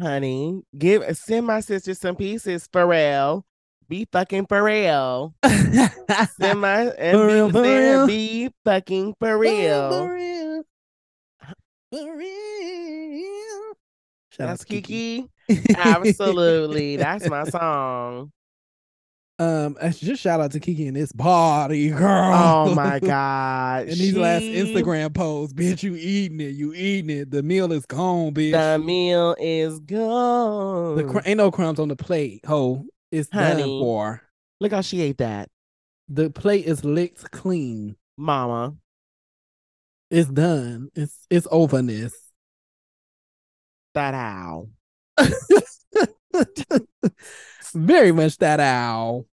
Honey, 0.00 0.62
give 0.76 1.02
uh, 1.02 1.14
send 1.14 1.46
my 1.46 1.60
sister 1.60 1.94
some 1.94 2.16
pieces, 2.16 2.66
Pharrell. 2.66 3.42
Be 3.88 4.06
fucking 4.10 4.46
Pharrell. 4.46 5.34
Send 6.40 6.60
my 6.60 6.86
and 6.98 7.16
For 7.16 7.26
be, 7.26 7.32
real, 7.34 7.50
for 7.50 7.62
real. 7.62 8.06
be 8.06 8.50
fucking 8.64 9.14
for 9.20 9.38
real. 9.38 9.90
For 9.90 10.14
real. 10.14 10.62
For 11.92 12.16
real. 12.16 13.74
Shout 14.30 14.48
out 14.48 14.58
That's 14.58 14.60
to 14.64 14.66
Kiki. 14.66 15.28
Kiki. 15.48 15.74
Absolutely. 15.76 16.96
That's 16.96 17.28
my 17.28 17.44
song. 17.44 18.32
Um, 19.42 19.76
just 19.90 20.22
shout 20.22 20.40
out 20.40 20.52
to 20.52 20.60
Kiki 20.60 20.86
and 20.86 20.96
this 20.96 21.10
body, 21.12 21.90
girl. 21.90 22.32
Oh 22.34 22.74
my 22.74 22.98
God. 23.02 23.88
and 23.88 23.96
these 23.96 24.16
last 24.16 24.42
Instagram 24.42 25.12
posts, 25.12 25.52
bitch, 25.52 25.82
you 25.82 25.96
eating 25.96 26.40
it, 26.40 26.54
you 26.54 26.72
eating 26.74 27.10
it. 27.18 27.30
The 27.30 27.42
meal 27.42 27.72
is 27.72 27.84
gone, 27.86 28.32
bitch. 28.32 28.52
The 28.52 28.78
meal 28.78 29.34
is 29.40 29.80
gone. 29.80 30.96
the 30.96 31.04
cr- 31.04 31.20
ain't 31.26 31.38
no 31.38 31.50
crumbs 31.50 31.80
on 31.80 31.88
the 31.88 31.96
plate, 31.96 32.44
ho. 32.46 32.84
It's 33.10 33.28
done 33.28 33.58
Honey. 33.58 33.80
for. 33.80 34.22
Look 34.60 34.72
how 34.72 34.80
she 34.80 35.00
ate 35.02 35.18
that. 35.18 35.48
The 36.08 36.30
plate 36.30 36.66
is 36.66 36.84
licked 36.84 37.30
clean. 37.32 37.96
Mama. 38.16 38.76
It's 40.10 40.28
done. 40.28 40.90
It's 40.94 41.26
it's 41.30 41.48
overness. 41.50 42.12
That 43.94 44.14
owl. 44.14 44.68
Very 47.74 48.12
much 48.12 48.38
that 48.38 48.60
owl. 48.60 49.26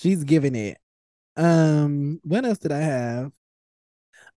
She's 0.00 0.24
giving 0.24 0.54
it. 0.54 0.78
Um, 1.36 2.20
what 2.24 2.46
else 2.46 2.58
did 2.58 2.72
I 2.72 2.80
have? 2.80 3.32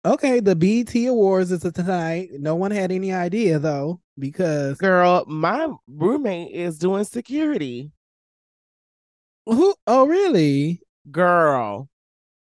Okay, 0.04 0.40
the 0.40 0.56
BET 0.56 0.94
Awards 1.08 1.52
is 1.52 1.62
tonight. 1.62 2.30
No 2.34 2.56
one 2.56 2.72
had 2.72 2.92
any 2.92 3.14
idea 3.14 3.60
though, 3.60 4.02
because 4.18 4.80
Girl, 4.80 5.24
my 5.28 5.68
roommate 5.88 6.52
is 6.52 6.80
doing 6.80 7.04
security. 7.04 7.92
who? 9.46 9.76
Oh, 9.86 10.08
really? 10.08 10.82
Girl. 11.12 11.88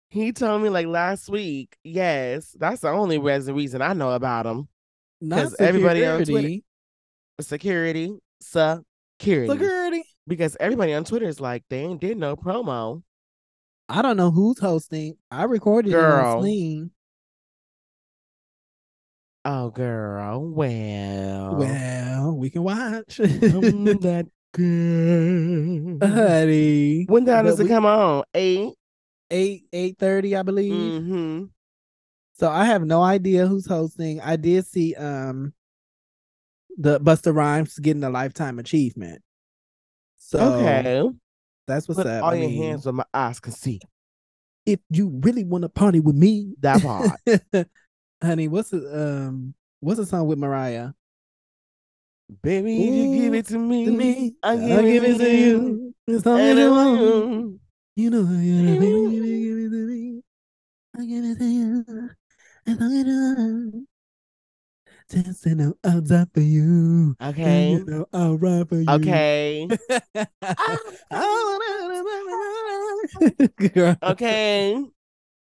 He 0.09 0.33
told 0.33 0.63
me 0.63 0.71
like 0.71 0.87
last 0.87 1.29
week. 1.29 1.77
Yes, 1.85 2.57
that's 2.59 2.81
the 2.81 2.89
only 2.89 3.19
reason 3.19 3.83
I 3.83 3.93
know 3.93 4.13
about 4.13 4.47
him. 4.47 4.67
Because 5.21 5.55
everybody 5.61 6.07
on 6.07 6.25
security. 6.25 6.65
Security, 7.43 8.13
security, 8.41 9.49
Security. 9.51 10.03
because 10.27 10.57
everybody 10.59 10.95
on 10.95 11.05
Twitter 11.05 11.27
is 11.29 11.41
like 11.41 11.63
they 11.69 11.81
ain't 11.81 12.01
did 12.01 12.17
no 12.17 12.35
promo. 12.37 13.03
I 13.91 14.03
don't 14.03 14.17
know 14.17 14.31
who's 14.31 14.59
hosting. 14.59 15.17
I 15.31 15.45
recorded 15.45 15.89
it 15.91 15.93
Girl. 15.93 16.27
on 16.37 16.41
Sling. 16.43 16.91
Oh, 19.45 19.71
girl. 19.71 20.49
Well, 20.51 21.57
Well, 21.57 22.37
we 22.37 22.51
can 22.51 22.63
watch. 22.63 23.17
That 23.23 24.29
girl. 24.53 25.99
Honey. 26.09 27.05
when 27.09 27.27
hell 27.27 27.45
does 27.45 27.61
it 27.61 27.65
we- 27.65 27.69
come 27.69 27.87
on? 27.87 28.25
Eight. 28.35 28.75
Eight 29.33 29.65
eight 29.73 29.97
thirty, 29.97 30.35
I 30.35 30.43
believe. 30.43 30.73
Mm-hmm. 30.73 31.45
So 32.35 32.49
I 32.51 32.65
have 32.65 32.83
no 32.85 33.01
idea 33.01 33.47
who's 33.47 33.65
hosting. 33.67 34.21
I 34.21 34.35
did 34.35 34.67
see 34.67 34.93
um 34.97 35.53
the 36.77 36.99
Busta 36.99 37.33
Rhymes 37.33 37.79
getting 37.79 38.03
a 38.03 38.11
lifetime 38.11 38.59
achievement. 38.59 39.23
So 40.19 40.55
okay. 40.55 41.09
That's 41.67 41.89
what's 41.89 41.99
Put 41.99 42.07
up. 42.07 42.25
all 42.25 42.31
I 42.33 42.37
your 42.37 42.49
mean, 42.49 42.63
hands 42.63 42.85
where 42.87 42.93
my 42.93 43.05
eyes 43.15 43.41
can 43.41 43.53
see. 43.53 43.81
if 44.67 44.81
you 44.91 45.21
really 45.25 45.45
want 45.45 45.63
to 45.63 45.69
party 45.69 46.01
with 46.01 46.17
me, 46.17 46.55
That 46.61 46.83
part. 46.83 47.19
honey. 48.23 48.49
What's 48.49 48.71
the 48.71 49.27
um 49.29 49.55
what's 49.81 49.99
the 49.99 50.07
song 50.07 50.27
with 50.27 50.39
Mariah? 50.39 50.91
Baby, 52.43 52.89
if 52.89 52.95
you 52.95 53.21
give 53.23 53.35
it 53.35 53.47
to 53.47 53.59
me, 53.59 53.85
To 53.87 53.91
me, 53.93 54.35
I'll 54.43 54.73
I'll 54.73 54.83
give 54.83 55.03
it 55.05 55.19
to 55.19 55.31
you. 55.31 55.95
As 56.09 56.25
And 56.27 56.59
you 56.59 56.67
I 56.67 56.71
want. 56.71 57.61
You 57.97 58.11
know 58.11 58.21
you 58.21 58.55
You 58.55 58.79
baby, 58.79 58.93
know- 58.93 59.11
give 59.11 59.25
it, 59.25 59.39
give 59.41 59.59
it 59.59 59.71
to 59.71 59.87
me. 59.87 60.23
I 60.97 61.05
give 61.07 61.25
it 61.25 61.39
to 61.39 61.45
you. 61.45 61.85
Long 62.67 62.93
as 62.93 63.07
you 63.07 63.15
want. 63.37 63.87
Just 65.11 65.43
to 65.43 65.55
know 65.57 65.75
I'll 65.83 66.01
die 66.01 66.27
for 66.33 66.41
you. 66.41 67.17
Okay. 67.21 67.73
You 67.73 67.85
know 67.85 68.07
I'll 68.13 68.39
ride 68.39 68.69
for 68.69 68.77
you. 68.77 68.87
Okay. 68.89 69.67
Girl. 73.75 73.97
Okay. 74.03 74.75
And 74.75 74.85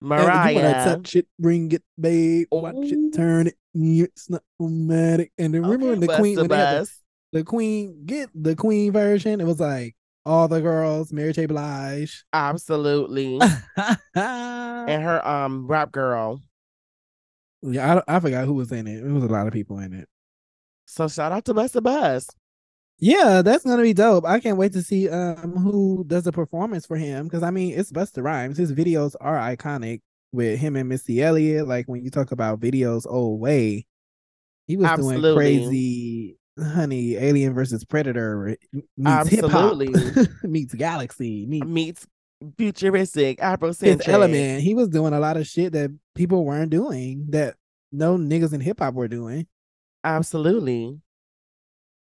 You 0.02 0.08
wanna 0.10 0.24
Mariah. 0.24 0.84
touch 0.86 1.16
it, 1.18 1.28
bring 1.38 1.72
it, 1.74 1.84
babe. 2.00 2.48
Watch 2.52 2.76
Ooh. 2.76 2.84
it, 2.84 3.14
turn 3.14 3.48
it. 3.48 3.56
It's 3.74 4.30
not 4.30 4.44
romantic. 4.58 5.34
And 5.38 5.54
then 5.54 5.62
remember 5.64 5.88
when 5.88 6.00
the 6.00 6.08
queen, 6.08 6.38
Busta 6.38 6.40
when 6.42 6.48
they 6.48 6.58
had 6.58 6.86
the, 6.86 6.92
the 7.34 7.44
queen, 7.44 8.04
get 8.06 8.30
the 8.34 8.56
queen 8.56 8.94
version, 8.94 9.42
it 9.42 9.46
was 9.46 9.60
like 9.60 9.96
all 10.26 10.48
the 10.48 10.62
girls, 10.62 11.12
Mary 11.12 11.34
J. 11.34 11.48
Blige. 11.48 12.24
Absolutely. 12.32 13.40
and 14.16 15.04
her 15.04 15.28
um 15.28 15.68
rap 15.68 15.92
girl. 15.92 16.42
I, 17.64 18.02
I 18.08 18.20
forgot 18.20 18.46
who 18.46 18.54
was 18.54 18.72
in 18.72 18.88
it. 18.88 19.04
It 19.04 19.12
was 19.12 19.24
a 19.24 19.28
lot 19.28 19.48
of 19.48 19.54
people 19.54 19.80
in 19.80 19.94
it. 19.94 20.08
So 20.86 21.08
shout 21.08 21.32
out 21.32 21.46
to 21.46 21.54
Busta 21.54 21.84
Bus. 21.84 22.28
Yeah, 23.00 23.42
that's 23.42 23.64
gonna 23.64 23.84
be 23.84 23.94
dope. 23.94 24.26
I 24.26 24.40
can't 24.40 24.58
wait 24.58 24.74
to 24.74 24.82
see 24.82 25.08
um 25.10 25.56
who 25.56 26.04
does 26.06 26.24
the 26.24 26.32
performance 26.32 26.86
for 26.86 26.98
him 26.98 27.26
because 27.26 27.44
I 27.44 27.52
mean 27.52 27.78
it's 27.78 27.92
Busta 27.92 28.24
Rhymes. 28.24 28.58
His 28.58 28.74
videos 28.74 29.16
are 29.22 29.38
iconic 29.38 30.02
with 30.32 30.60
him 30.60 30.76
and 30.76 30.90
Missy 30.90 31.22
Elliott. 31.22 31.68
Like 31.68 31.88
when 31.88 32.04
you 32.04 32.10
talk 32.10 32.32
about 32.32 32.60
videos, 32.60 33.06
oh 33.10 33.36
way, 33.36 33.86
he 34.68 34.76
was 34.76 34.92
doing 34.98 35.22
crazy, 35.36 36.38
honey. 36.62 37.16
Alien 37.16 37.54
versus 37.54 37.86
Predator 37.86 38.58
meets 38.98 39.30
hip 39.30 39.46
hop 39.46 39.78
meets 40.44 40.74
Galaxy 40.74 41.46
meets 41.46 41.68
Meets 41.68 42.08
futuristic 42.58 43.40
Afrocentric. 43.40 44.08
Element. 44.08 44.62
He 44.62 44.74
was 44.76 44.90
doing 44.90 45.14
a 45.14 45.20
lot 45.20 45.38
of 45.38 45.48
shit 45.48 45.74
that 45.74 45.92
people 46.16 46.46
weren't 46.46 46.72
doing 46.72 47.28
that 47.30 47.56
no 47.92 48.18
niggas 48.18 48.54
in 48.54 48.62
hip 48.62 48.80
hop 48.80 48.94
were 48.94 49.08
doing. 49.08 49.48
Absolutely. 50.04 50.98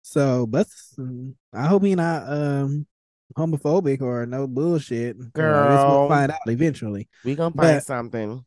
So, 0.02 0.46
but 0.46 0.68
mm, 0.98 1.34
I 1.54 1.68
hope 1.68 1.84
he 1.84 1.96
not 1.96 2.24
um 2.32 2.86
homophobic 3.38 4.02
or 4.02 4.26
no 4.26 4.48
bullshit. 4.48 5.16
Or 5.18 5.22
I 5.22 5.24
guess 5.24 5.32
Girl. 5.34 6.00
we'll 6.00 6.10
find 6.10 6.32
out 6.32 6.40
eventually. 6.48 7.08
We 7.24 7.36
gonna 7.36 7.54
find 7.56 7.78
But- 7.78 7.84
something. 7.84 8.44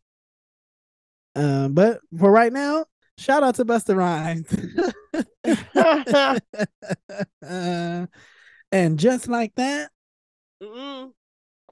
Um, 1.36 1.74
but 1.74 2.00
for 2.18 2.30
right 2.30 2.52
now, 2.52 2.86
shout 3.16 3.42
out 3.44 3.54
to 3.54 3.64
Busta 3.64 3.96
Rhymes. 3.96 4.48
Uh, 7.42 8.06
and 8.72 8.98
just 8.98 9.26
like 9.28 9.52
that, 9.56 9.90
Mm-mm. 10.62 11.10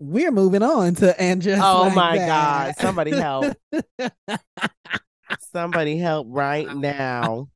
We're 0.01 0.31
moving 0.31 0.63
on 0.63 0.95
to 0.97 1.21
and 1.21 1.43
just 1.43 1.63
oh 1.63 1.83
like 1.83 1.95
my 1.95 2.19
that. 2.19 2.27
god. 2.27 2.75
Somebody 2.79 3.11
help. 3.13 3.55
Somebody 5.53 5.99
help 5.99 6.27
right 6.31 6.73
now. 6.75 7.49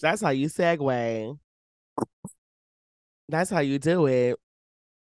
That's 0.00 0.20
how 0.20 0.30
you 0.30 0.48
segue. 0.48 1.38
That's 3.28 3.50
how 3.50 3.60
you 3.60 3.78
do 3.78 4.06
it. 4.06 4.36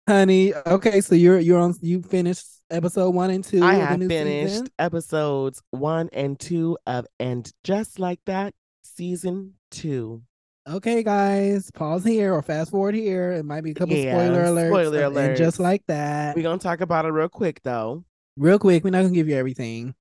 honey. 0.08 0.54
Okay, 0.54 1.00
so 1.00 1.14
you're 1.14 1.38
you're 1.38 1.58
on. 1.58 1.74
You 1.82 2.02
finished 2.02 2.46
episode 2.70 3.10
one 3.10 3.30
and 3.30 3.44
two. 3.44 3.62
I 3.62 3.74
have 3.74 3.98
finished 4.00 4.52
season? 4.54 4.68
episodes 4.78 5.62
one 5.70 6.08
and 6.12 6.38
two 6.38 6.78
of 6.86 7.06
And 7.18 7.50
Just 7.64 7.98
Like 7.98 8.20
That, 8.26 8.54
season 8.82 9.54
two. 9.70 10.22
Okay, 10.68 11.04
guys, 11.04 11.70
pause 11.70 12.04
here 12.04 12.34
or 12.34 12.42
fast 12.42 12.72
forward 12.72 12.96
here. 12.96 13.32
It 13.32 13.44
might 13.44 13.60
be 13.62 13.70
a 13.70 13.74
couple 13.74 13.94
Yeah, 13.94 14.12
spoiler 14.14 14.44
alerts. 14.46 14.68
spoiler 14.68 15.04
and- 15.06 15.16
and 15.16 15.36
just 15.36 15.60
like 15.60 15.84
that. 15.86 16.34
We're 16.34 16.42
gonna 16.42 16.58
talk 16.58 16.80
about 16.80 17.04
it 17.04 17.10
real 17.10 17.28
quick 17.28 17.60
though. 17.62 18.04
Real 18.36 18.58
quick, 18.58 18.82
we're 18.82 18.90
not 18.90 19.02
gonna 19.02 19.14
give 19.14 19.28
you 19.28 19.36
everything, 19.36 19.94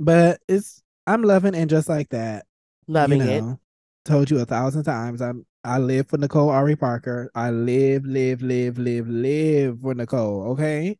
but 0.00 0.40
it's 0.48 0.82
I'm 1.06 1.22
loving 1.22 1.54
and 1.54 1.70
just 1.70 1.88
like 1.88 2.08
that. 2.10 2.44
Loving 2.88 3.20
you 3.20 3.28
it. 3.28 3.40
know, 3.42 3.60
Told 4.04 4.30
you 4.30 4.40
a 4.40 4.44
thousand 4.44 4.82
times. 4.84 5.20
I'm 5.22 5.46
I 5.62 5.78
live 5.78 6.08
for 6.08 6.16
Nicole 6.16 6.48
Ari 6.48 6.74
Parker. 6.74 7.30
I 7.34 7.50
live, 7.50 8.04
live, 8.04 8.42
live, 8.42 8.78
live, 8.78 9.06
live 9.08 9.80
for 9.80 9.94
Nicole. 9.94 10.52
Okay. 10.52 10.98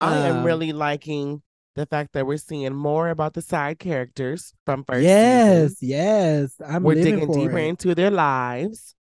I 0.00 0.26
am 0.26 0.38
Um, 0.38 0.44
really 0.44 0.72
liking 0.72 1.42
the 1.74 1.86
fact 1.86 2.12
that 2.12 2.26
we're 2.26 2.36
seeing 2.36 2.74
more 2.74 3.08
about 3.08 3.34
the 3.34 3.42
side 3.42 3.78
characters 3.78 4.52
from 4.66 4.84
first 4.84 5.02
yes, 5.02 5.78
season. 5.78 5.88
yes. 5.88 6.54
I'm 6.66 6.82
We're 6.82 6.94
digging 6.96 7.32
deeper 7.32 7.58
it. 7.58 7.66
into 7.68 7.94
their 7.94 8.10
lives. 8.10 8.94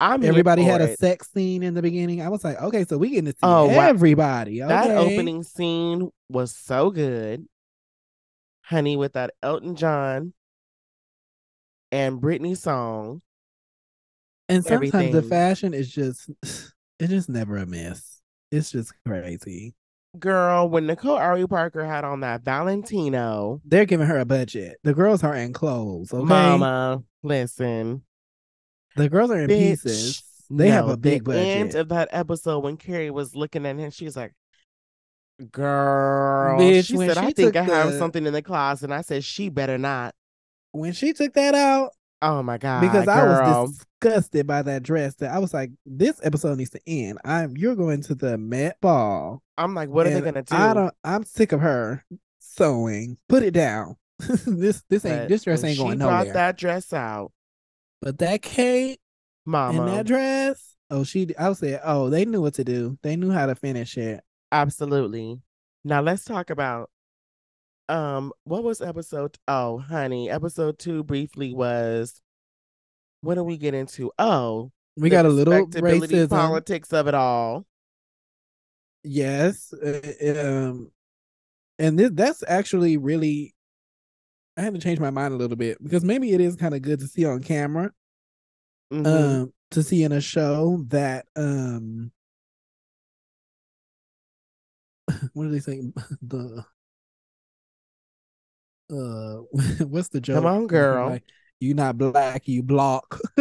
I'm 0.00 0.22
Everybody 0.22 0.62
had 0.62 0.80
a 0.80 0.96
sex 0.96 1.28
scene 1.32 1.62
in 1.62 1.74
the 1.74 1.82
beginning. 1.82 2.22
I 2.22 2.28
was 2.28 2.44
like, 2.44 2.60
okay, 2.60 2.84
so 2.84 2.98
we 2.98 3.08
getting 3.10 3.24
to 3.24 3.32
see 3.32 3.38
Oh, 3.42 3.66
wow. 3.66 3.80
everybody. 3.88 4.60
That 4.60 4.90
opening 4.92 5.42
scene 5.42 6.10
was 6.28 6.54
so 6.54 6.90
good. 6.90 7.46
Honey, 8.62 8.96
with 8.96 9.14
that 9.14 9.32
Elton 9.42 9.74
John 9.74 10.34
and 11.90 12.20
Britney 12.20 12.56
song. 12.56 13.22
And 14.48 14.64
sometimes 14.64 15.12
the 15.12 15.22
fashion 15.22 15.74
is 15.74 15.90
just 15.90 16.30
it's 16.42 17.10
just 17.10 17.28
never 17.28 17.56
a 17.56 17.66
miss. 17.66 18.20
It's 18.52 18.70
just 18.70 18.92
crazy. 19.06 19.74
Girl, 20.18 20.68
when 20.68 20.86
Nicole 20.86 21.16
Ari 21.16 21.46
Parker 21.46 21.84
had 21.84 22.04
on 22.04 22.20
that 22.20 22.42
Valentino, 22.42 23.60
They're 23.64 23.84
giving 23.84 24.06
her 24.06 24.18
a 24.18 24.24
budget. 24.24 24.78
The 24.82 24.94
girls 24.94 25.22
are 25.22 25.34
in 25.36 25.52
clothes, 25.52 26.12
okay? 26.12 26.24
Mama, 26.24 27.02
listen. 27.22 28.02
The 28.96 29.08
girls 29.08 29.30
are 29.30 29.40
in 29.40 29.48
Bitch, 29.50 29.82
pieces. 29.84 30.22
They 30.50 30.70
have 30.70 30.88
a 30.88 30.96
big 30.96 31.24
the 31.24 31.38
end 31.38 31.68
budget. 31.70 31.80
of 31.80 31.88
that 31.90 32.08
episode 32.10 32.60
when 32.64 32.76
Carrie 32.78 33.10
was 33.10 33.34
looking 33.36 33.66
at 33.66 33.76
him, 33.76 33.90
she's 33.90 34.16
like, 34.16 34.32
Girl, 35.52 36.58
Bitch, 36.58 36.86
she 36.88 36.96
said, 36.96 37.16
I 37.18 37.30
think 37.30 37.54
I 37.54 37.62
have 37.62 37.92
the- 37.92 37.98
something 37.98 38.26
in 38.26 38.32
the 38.32 38.42
closet. 38.42 38.86
And 38.86 38.94
I 38.94 39.02
said, 39.02 39.22
She 39.24 39.48
better 39.48 39.78
not. 39.78 40.14
when 40.72 40.92
she 40.92 41.12
took 41.12 41.32
that 41.34 41.54
out, 41.54 41.90
Oh 42.20 42.42
my 42.42 42.58
God. 42.58 42.80
because 42.80 43.06
I 43.06 43.24
was 43.24 43.78
disgusted 44.00 44.46
by 44.46 44.62
that 44.62 44.82
dress, 44.82 45.14
that 45.16 45.32
I 45.32 45.38
was 45.38 45.54
like, 45.54 45.70
this 45.86 46.20
episode 46.24 46.58
needs 46.58 46.70
to 46.70 46.80
end. 46.86 47.18
I'm 47.24 47.56
you're 47.56 47.76
going 47.76 48.02
to 48.02 48.14
the 48.14 48.36
Met 48.38 48.80
Ball. 48.80 49.42
I'm 49.56 49.74
like, 49.74 49.88
what 49.88 50.06
are 50.06 50.10
they 50.10 50.20
gonna 50.20 50.42
do? 50.42 50.54
I 50.54 50.74
don't 50.74 50.94
I'm 51.04 51.24
sick 51.24 51.52
of 51.52 51.60
her 51.60 52.04
sewing. 52.38 53.18
Put 53.28 53.42
it 53.42 53.52
down. 53.52 53.96
this 54.18 54.82
this 54.88 55.04
ain't 55.04 55.20
But 55.20 55.28
this 55.28 55.44
dress 55.44 55.62
ain't 55.62 55.76
she 55.76 55.82
going 55.82 55.98
brought 55.98 56.26
nowhere. 56.26 56.32
that 56.32 56.58
dress 56.58 56.92
out, 56.92 57.30
but 58.02 58.18
that 58.18 58.42
Kate 58.42 59.00
Mama. 59.46 59.80
in 59.86 59.94
that 59.94 60.06
dress, 60.06 60.74
oh 60.90 61.04
she 61.04 61.28
I 61.38 61.48
was 61.48 61.60
saying, 61.60 61.78
oh, 61.84 62.10
they 62.10 62.24
knew 62.24 62.40
what 62.40 62.54
to 62.54 62.64
do. 62.64 62.98
They 63.02 63.14
knew 63.14 63.30
how 63.30 63.46
to 63.46 63.54
finish 63.54 63.96
it. 63.96 64.22
Absolutely. 64.50 65.40
Now 65.84 66.00
let's 66.00 66.24
talk 66.24 66.50
about 66.50 66.90
um 67.88 68.32
what 68.44 68.62
was 68.64 68.80
episode 68.80 69.36
oh 69.48 69.78
honey, 69.78 70.28
episode 70.30 70.78
two 70.78 71.02
briefly 71.04 71.52
was 71.54 72.20
what 73.20 73.34
do 73.34 73.42
we 73.44 73.56
get 73.56 73.74
into? 73.74 74.12
Oh, 74.18 74.70
We 74.96 75.10
got 75.10 75.26
a 75.26 75.28
little 75.28 75.66
racism. 75.68 76.28
politics 76.28 76.92
of 76.92 77.08
it 77.08 77.14
all. 77.14 77.66
Yes. 79.04 79.72
uh, 79.72 80.00
um 80.46 80.90
and 81.78 81.98
this 81.98 82.10
that's 82.12 82.42
actually 82.46 82.96
really 82.96 83.54
I 84.56 84.62
had 84.62 84.74
to 84.74 84.80
change 84.80 84.98
my 84.98 85.10
mind 85.10 85.32
a 85.34 85.36
little 85.36 85.56
bit 85.56 85.82
because 85.82 86.04
maybe 86.04 86.32
it 86.32 86.40
is 86.40 86.56
kind 86.56 86.74
of 86.74 86.82
good 86.82 86.98
to 87.00 87.06
see 87.06 87.24
on 87.24 87.42
camera. 87.42 87.92
Mhm. 88.92 89.06
Um 89.42 89.52
to 89.70 89.82
see 89.82 90.02
in 90.02 90.12
a 90.12 90.20
show 90.20 90.84
that 90.88 91.26
um 91.36 92.10
what 95.32 95.44
do 95.44 95.50
they 95.50 95.60
say? 95.60 95.80
The 96.22 96.64
uh, 98.90 99.42
what's 99.86 100.08
the 100.08 100.20
joke? 100.20 100.36
Come 100.36 100.46
on, 100.46 100.66
girl. 100.66 101.10
Like, 101.10 101.24
you 101.60 101.74
not 101.74 101.98
black, 101.98 102.46
you 102.46 102.62
block. 102.62 103.20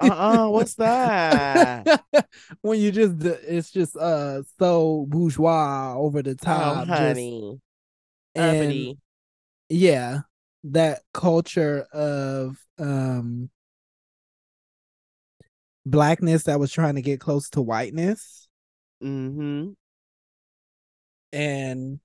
Uh-uh, 0.00 0.48
what's 0.48 0.74
that? 0.74 2.02
when 2.62 2.80
you 2.80 2.90
just 2.90 3.14
it's 3.22 3.70
just 3.70 3.96
uh 3.96 4.42
so 4.58 5.06
bourgeois 5.08 5.94
over 5.96 6.20
the 6.22 6.32
Oh, 6.32 6.34
top, 6.34 6.86
just- 6.86 6.98
honey. 6.98 7.60
and 8.34 8.96
yeah, 9.68 10.20
that 10.64 11.02
culture 11.12 11.86
of 11.92 12.58
um 12.78 13.50
blackness 15.86 16.44
that 16.44 16.58
was 16.58 16.72
trying 16.72 16.94
to 16.96 17.02
get 17.02 17.20
close 17.20 17.50
to 17.50 17.60
whiteness 17.62 18.48
Mm-hmm. 19.02 19.72
and 21.32 22.00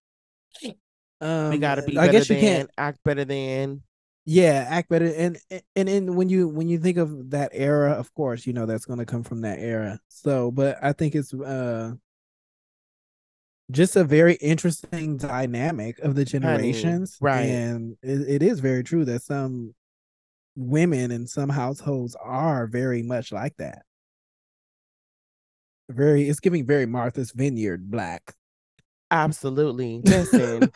um 1.21 1.49
We 1.49 1.57
gotta 1.57 1.81
be 1.81 1.97
I 1.97 2.07
guess 2.07 2.29
you 2.29 2.35
than, 2.35 2.43
can't 2.43 2.69
act 2.77 2.99
better 3.03 3.25
than. 3.25 3.81
yeah 4.25 4.65
act 4.69 4.89
better 4.89 5.05
and 5.05 5.37
and 5.75 5.89
and 5.89 6.15
when 6.15 6.29
you 6.29 6.47
when 6.47 6.67
you 6.67 6.77
think 6.77 6.97
of 6.97 7.31
that 7.31 7.51
era 7.53 7.91
of 7.93 8.13
course 8.13 8.45
you 8.45 8.53
know 8.53 8.65
that's 8.65 8.85
going 8.85 8.99
to 8.99 9.05
come 9.05 9.23
from 9.23 9.41
that 9.41 9.59
era 9.59 9.99
so 10.07 10.51
but 10.51 10.77
i 10.83 10.93
think 10.93 11.15
it's 11.15 11.33
uh 11.33 11.91
just 13.71 13.95
a 13.95 14.03
very 14.03 14.33
interesting 14.35 15.17
dynamic 15.17 15.99
of 15.99 16.15
the 16.15 16.25
generations 16.25 17.17
right. 17.21 17.43
and 17.43 17.95
it, 18.01 18.41
it 18.41 18.43
is 18.43 18.59
very 18.59 18.83
true 18.83 19.05
that 19.05 19.21
some 19.21 19.73
women 20.55 21.11
in 21.11 21.27
some 21.27 21.49
households 21.49 22.15
are 22.21 22.67
very 22.67 23.03
much 23.03 23.31
like 23.31 23.55
that 23.57 23.83
very 25.89 26.27
it's 26.27 26.39
giving 26.39 26.65
very 26.65 26.85
martha's 26.85 27.31
vineyard 27.31 27.89
black 27.89 28.33
Absolutely. 29.11 30.01
Listen, 30.05 30.71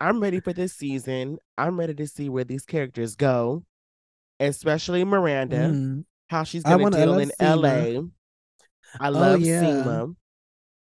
I'm 0.00 0.20
ready 0.20 0.40
for 0.40 0.52
this 0.52 0.74
season. 0.74 1.38
I'm 1.56 1.78
ready 1.78 1.94
to 1.94 2.06
see 2.06 2.28
where 2.28 2.44
these 2.44 2.64
characters 2.64 3.14
go, 3.16 3.64
especially 4.40 5.04
Miranda, 5.04 5.70
Mhm. 5.70 6.04
how 6.28 6.44
she's 6.44 6.62
gonna 6.64 6.84
I 6.86 6.90
deal 6.90 7.18
in. 7.18 7.32
LA. 7.40 8.02
I 9.00 9.08
Oh, 9.08 9.12
love 9.12 9.40
yeah. 9.40 9.62
Seema. 9.62 10.14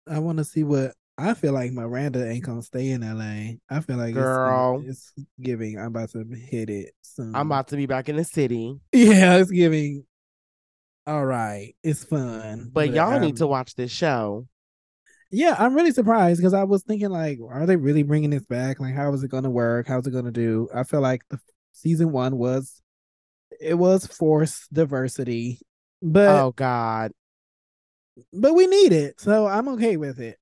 I 0.08 0.20
want 0.20 0.38
to 0.38 0.46
see 0.46 0.64
what 0.64 0.96
I 1.18 1.34
feel 1.34 1.54
like 1.54 1.72
Miranda 1.72 2.28
ain't 2.28 2.44
gonna 2.44 2.64
stay 2.64 2.90
in 2.90 3.04
LA. 3.04 3.58
I 3.70 3.82
feel 3.82 3.98
like 3.98 4.14
Girl. 4.14 4.82
it's, 4.86 5.14
it's 5.16 5.28
giving. 5.40 5.78
I'm 5.78 5.88
about 5.88 6.10
to 6.12 6.24
hit 6.24 6.70
it 6.70 6.94
soon. 7.02 7.36
I'm 7.36 7.48
about 7.48 7.68
to 7.70 7.76
be 7.78 7.86
back 7.86 8.10
in 8.10 8.16
the 8.16 8.24
city. 8.24 8.80
Yeah, 8.94 9.38
it's 9.38 9.52
giving. 9.52 10.06
All 11.08 11.26
right, 11.26 11.76
it's 11.84 12.04
fun, 12.04 12.70
But 12.72 12.92
y'all 12.92 13.20
need 13.20 13.32
um, 13.32 13.38
to 13.38 13.48
watch 13.48 13.74
this 13.76 13.92
show. 13.92 14.48
Yeah, 15.32 15.56
I'm 15.58 15.74
really 15.74 15.92
surprised 15.92 16.40
because 16.40 16.54
I 16.54 16.64
was 16.64 16.84
thinking 16.84 17.10
like, 17.10 17.40
are 17.50 17.66
they 17.66 17.78
really 17.78 18.04
bringing 18.04 18.30
this 18.32 18.46
back? 18.46 18.80
Like, 18.80 18.94
how 18.94 19.14
is 19.14 19.24
it 19.24 19.32
gonna 19.32 19.50
work? 19.50 19.88
How's 19.88 20.06
it 20.08 20.12
gonna 20.12 20.32
do? 20.32 20.68
I 20.74 20.84
feel 20.84 21.02
like 21.02 21.24
the 21.30 21.40
season 21.72 22.12
one 22.12 22.38
was, 22.38 22.82
it 23.60 23.76
was 23.76 24.06
forced 24.08 24.72
diversity, 24.74 25.60
but 26.02 26.30
oh 26.30 26.52
God. 26.52 27.12
but 28.34 28.54
we 28.54 28.68
need 28.68 28.92
it, 28.94 29.20
so 29.20 29.48
I'm 29.48 29.68
okay 29.70 29.98
with 29.98 30.20
it. 30.20 30.38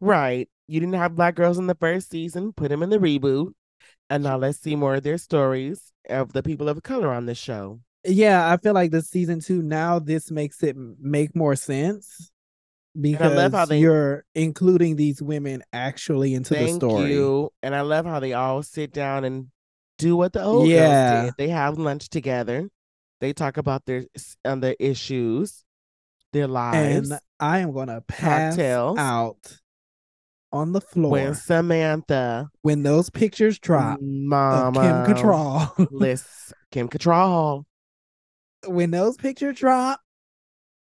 Right. 0.00 0.48
You 0.66 0.80
didn't 0.80 0.94
have 0.94 1.16
black 1.16 1.34
girls 1.34 1.58
in 1.58 1.66
the 1.66 1.74
first 1.74 2.10
season, 2.10 2.52
put 2.52 2.68
them 2.68 2.82
in 2.82 2.90
the 2.90 2.98
reboot. 2.98 3.52
And 4.08 4.24
now 4.24 4.36
let's 4.36 4.60
see 4.60 4.76
more 4.76 4.96
of 4.96 5.02
their 5.02 5.18
stories 5.18 5.92
of 6.08 6.32
the 6.32 6.42
people 6.42 6.68
of 6.68 6.82
color 6.82 7.12
on 7.12 7.26
the 7.26 7.34
show. 7.34 7.80
yeah 8.04 8.50
i 8.50 8.56
feel 8.56 8.72
like 8.72 8.90
the 8.90 9.02
season 9.02 9.40
two 9.40 9.62
now 9.62 9.98
this 9.98 10.30
makes 10.30 10.62
it 10.62 10.74
make 11.00 11.36
more 11.36 11.54
sense 11.54 12.32
I 12.96 13.00
because 13.00 13.36
love 13.36 13.52
how 13.52 13.64
they- 13.66 13.78
you're 13.80 14.24
including 14.34 14.96
these 14.96 15.22
women 15.22 15.62
actually 15.72 16.34
into 16.34 16.54
the 16.54 16.68
story 16.68 17.12
you. 17.12 17.50
And 17.62 17.74
I 17.74 17.82
love 17.82 18.04
how 18.04 18.18
they 18.20 18.32
all 18.32 18.62
sit 18.62 18.92
down 18.92 19.24
and 19.24 19.48
do 19.98 20.16
what 20.16 20.32
the 20.32 20.42
old 20.42 20.68
Yeah. 20.68 21.12
girls 21.22 21.24
did. 21.26 21.34
They 21.38 21.48
have 21.50 21.78
lunch 21.78 22.08
together. 22.08 22.68
They 23.20 23.32
talk 23.32 23.58
about 23.58 23.84
their 23.86 24.06
um, 24.44 24.60
their 24.60 24.74
issues, 24.80 25.62
their 26.32 26.46
lives. 26.48 27.10
and 27.10 27.20
i 27.38 27.58
am 27.60 27.72
gonna 27.72 28.00
pass 28.02 28.54
Cocktails. 28.56 28.98
out 28.98 29.58
on 30.52 30.72
the 30.72 30.80
floor 30.80 31.12
when 31.12 31.34
Samantha 31.34 32.50
when, 32.62 32.82
those 32.82 33.08
pictures 33.10 33.58
drop 33.58 33.98
Mama, 34.00 34.72
kim 35.06 35.14
Cattrall. 35.14 35.88
Listen, 35.92 36.56
Kim 36.72 36.88
Cattrall. 36.88 37.64
when 38.66 38.90
those 38.90 39.16
pictures 39.16 39.56
drop 39.56 40.00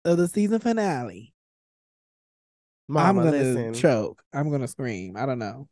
of 0.06 0.18
the 0.18 0.28
season 0.28 0.60
finale 0.60 1.34
Mama, 2.90 3.08
i'm 3.08 3.16
gonna 3.18 3.32
listen, 3.32 3.74
choke 3.74 4.22
i'm 4.34 4.50
gonna 4.52 4.68
scream 4.68 5.16
i 5.16 5.26
don't 5.26 5.40
know 5.40 5.68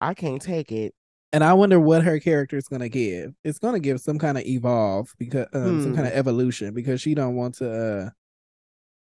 I 0.00 0.14
can't 0.14 0.40
take 0.40 0.70
it. 0.72 0.94
and 1.32 1.42
I 1.42 1.52
wonder 1.54 1.78
what 1.80 2.04
her 2.04 2.20
character 2.20 2.56
is 2.56 2.68
gonna 2.68 2.88
give. 2.88 3.34
It's 3.42 3.58
gonna 3.58 3.80
give 3.80 4.00
some 4.00 4.18
kind 4.18 4.38
of 4.38 4.44
evolve 4.44 5.12
because 5.18 5.46
um, 5.52 5.82
some 5.82 5.90
Hmm. 5.90 5.96
kind 5.96 6.06
of 6.06 6.12
evolution 6.14 6.72
because 6.72 7.00
she 7.00 7.14
don't 7.14 7.34
want 7.34 7.56
to. 7.56 7.68
uh 7.70 8.10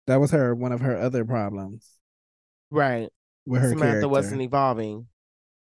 That 0.06 0.16
was 0.20 0.30
her 0.32 0.54
one 0.54 0.70
of 0.72 0.80
her 0.80 0.96
other 0.98 1.24
problems 1.24 1.88
Right. 2.70 3.08
with 3.46 3.62
her 3.62 3.70
Samantha 3.70 3.86
character. 3.86 4.08
wasn't 4.08 4.42
evolving. 4.42 5.06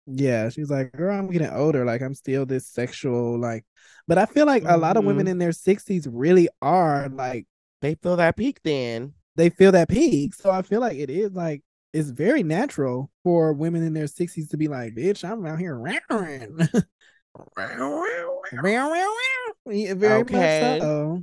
yeah, 0.06 0.48
she's 0.48 0.68
like, 0.68 0.90
girl, 0.92 1.16
I'm 1.16 1.30
getting 1.30 1.48
older. 1.50 1.84
Like 1.84 2.02
I'm 2.02 2.14
still 2.14 2.44
this 2.44 2.66
sexual. 2.66 3.38
Like, 3.38 3.64
but 4.08 4.18
I 4.18 4.26
feel 4.26 4.46
like 4.46 4.64
a 4.66 4.76
lot 4.76 4.96
of 4.96 5.04
women 5.04 5.26
Mhm. 5.26 5.30
in 5.30 5.38
their 5.38 5.52
sixties 5.52 6.08
really 6.08 6.48
are 6.60 7.08
like 7.08 7.46
They 7.82 7.94
feel 7.94 8.16
that 8.16 8.36
peak 8.36 8.60
then. 8.64 9.14
They 9.36 9.50
feel 9.50 9.72
that 9.72 9.88
peak. 9.88 10.34
So 10.34 10.50
I 10.50 10.62
feel 10.62 10.80
like 10.80 10.98
it 10.98 11.10
is 11.10 11.32
like 11.32 11.62
it's 11.92 12.10
very 12.10 12.42
natural 12.42 13.10
for 13.22 13.52
women 13.52 13.82
in 13.84 13.94
their 13.94 14.06
sixties 14.06 14.48
to 14.50 14.56
be 14.56 14.68
like, 14.68 14.94
bitch, 14.94 15.28
I'm 15.28 15.46
out 15.46 15.58
here 15.58 15.76
round. 15.76 16.68
Yeah, 19.66 19.94
Very 19.94 20.22
Okay. 20.22 20.76
much 20.78 20.80
so. 20.80 21.22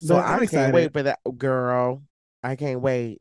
So 0.00 0.14
But 0.14 0.24
I 0.24 0.36
I'm 0.36 0.46
can't 0.46 0.74
wait 0.74 0.92
for 0.92 1.02
that 1.02 1.18
girl. 1.36 2.02
I 2.42 2.56
can't 2.56 2.80
wait. 2.80 3.20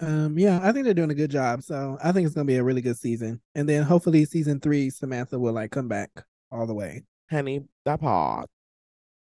Um, 0.00 0.38
yeah, 0.38 0.60
I 0.62 0.72
think 0.72 0.84
they're 0.84 0.94
doing 0.94 1.10
a 1.10 1.14
good 1.14 1.30
job. 1.30 1.62
So 1.62 1.98
I 2.02 2.12
think 2.12 2.26
it's 2.26 2.34
gonna 2.34 2.46
be 2.46 2.56
a 2.56 2.64
really 2.64 2.80
good 2.80 2.96
season. 2.98 3.40
And 3.54 3.68
then 3.68 3.82
hopefully 3.82 4.24
season 4.24 4.60
three, 4.60 4.90
Samantha 4.90 5.38
will 5.38 5.52
like 5.52 5.70
come 5.70 5.88
back 5.88 6.24
all 6.50 6.66
the 6.66 6.74
way. 6.74 7.04
Honey, 7.30 7.64
that 7.84 8.00
part. 8.00 8.48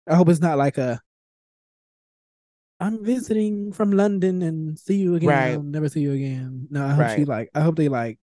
I 0.08 0.16
hope 0.16 0.30
it's 0.30 0.40
not 0.42 0.58
like 0.58 0.78
a 0.78 1.00
I'm 2.82 3.06
visiting 3.06 3.72
from 3.72 3.92
London 3.92 4.42
and 4.42 4.78
see 4.78 4.96
you 4.98 5.16
again. 5.16 5.30
Right. 5.30 5.52
I'll 5.54 5.62
never 5.64 5.88
see 5.88 6.02
you 6.02 6.14
again. 6.14 6.68
No, 6.72 6.84
I 6.86 6.90
hope 6.94 7.16
she 7.16 7.26
like 7.26 7.50
I 7.54 7.62
hope 7.62 7.76
they 7.76 7.88
like 7.90 8.18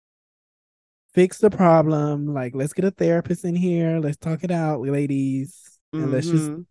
fix 1.13 1.37
the 1.37 1.49
problem. 1.49 2.33
Like, 2.33 2.55
let's 2.55 2.73
get 2.73 2.85
a 2.85 2.91
therapist 2.91 3.45
in 3.45 3.55
here. 3.55 3.99
Let's 3.99 4.17
talk 4.17 4.43
it 4.43 4.51
out, 4.51 4.81
ladies. 4.81 5.79
And 5.93 6.11
let's 6.11 6.27
just 6.27 6.49
Mhm. 6.49 6.65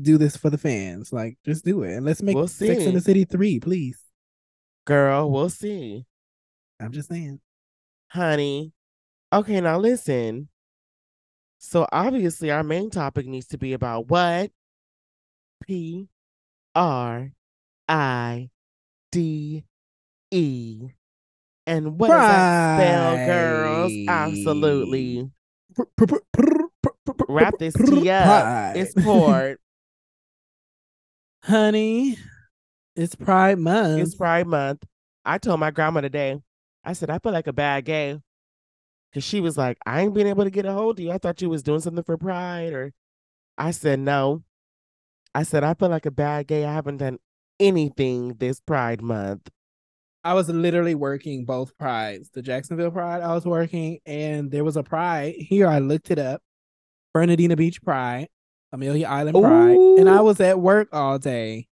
do 0.00 0.18
this 0.18 0.36
for 0.36 0.50
the 0.50 0.58
fans. 0.58 1.12
Like, 1.12 1.36
just 1.44 1.64
do 1.64 1.82
it. 1.82 1.94
And 1.96 2.06
let's 2.06 2.22
make 2.22 2.34
We'll 2.36 2.48
Sex 2.48 2.82
in 2.84 2.94
the 2.94 3.00
City 3.00 3.24
three, 3.24 3.60
please. 3.60 4.00
Girl, 4.86 5.30
we'll 5.30 5.50
see. 5.50 6.06
I'm 6.80 6.90
just 6.92 7.08
saying. 7.08 7.40
Honey. 8.08 8.72
Okay, 9.32 9.60
now 9.60 9.78
listen. 9.78 10.48
So 11.58 11.86
obviously 11.92 12.50
our 12.50 12.64
main 12.64 12.90
topic 12.90 13.26
needs 13.26 13.46
to 13.48 13.58
be 13.58 13.72
about 13.72 14.08
what? 14.08 14.50
P 15.64 16.08
R 16.74 17.32
I 17.88 18.50
D 19.10 19.64
E. 20.30 20.88
And 21.66 21.98
what 21.98 22.08
does 22.08 22.18
that 22.18 22.78
spell, 22.80 23.26
girls? 23.26 23.92
Absolutely. 24.08 25.30
Wrap 27.28 27.54
this 27.58 27.74
tea 27.74 28.10
up. 28.10 28.76
It's 28.76 28.94
poured. 28.94 29.58
Honey, 31.44 32.18
it's 32.94 33.14
Pride 33.16 33.58
Month. 33.58 34.00
It's 34.00 34.14
Pride 34.14 34.46
Month. 34.46 34.84
I 35.24 35.38
told 35.38 35.60
my 35.60 35.70
grandma 35.70 36.00
today, 36.00 36.40
I 36.84 36.92
said, 36.92 37.10
I 37.10 37.18
feel 37.18 37.32
like 37.32 37.46
a 37.46 37.52
bad 37.52 37.84
gay. 37.84 38.20
Cause 39.12 39.24
she 39.24 39.40
was 39.40 39.58
like, 39.58 39.76
I 39.84 40.00
ain't 40.00 40.14
been 40.14 40.26
able 40.26 40.44
to 40.44 40.50
get 40.50 40.66
a 40.66 40.72
hold 40.72 40.98
of 40.98 41.04
you. 41.04 41.10
I 41.10 41.18
thought 41.18 41.42
you 41.42 41.50
was 41.50 41.62
doing 41.62 41.80
something 41.80 42.04
for 42.04 42.16
Pride. 42.16 42.72
Or 42.72 42.92
I 43.58 43.72
said, 43.72 43.98
no. 43.98 44.42
I 45.34 45.44
said, 45.44 45.64
I 45.64 45.74
feel 45.74 45.88
like 45.88 46.06
a 46.06 46.10
bad 46.10 46.46
gay. 46.46 46.64
I 46.64 46.72
haven't 46.72 46.98
done 46.98 47.18
anything 47.58 48.34
this 48.34 48.60
Pride 48.60 49.02
Month. 49.02 49.48
I 50.24 50.34
was 50.34 50.48
literally 50.48 50.94
working 50.94 51.44
both 51.44 51.76
prides. 51.78 52.30
The 52.32 52.42
Jacksonville 52.42 52.90
Pride, 52.90 53.22
I 53.22 53.34
was 53.34 53.44
working, 53.44 53.98
and 54.06 54.50
there 54.50 54.62
was 54.62 54.76
a 54.76 54.82
Pride 54.82 55.34
here. 55.36 55.66
I 55.66 55.80
looked 55.80 56.10
it 56.10 56.18
up. 56.18 56.42
Fernandina 57.12 57.56
Beach 57.56 57.82
Pride, 57.82 58.28
Amelia 58.72 59.06
Island 59.06 59.36
Pride, 59.40 59.76
and 59.98 60.08
I 60.08 60.20
was 60.20 60.40
at 60.40 60.60
work 60.60 60.88
all 60.92 61.18
day. 61.18 61.66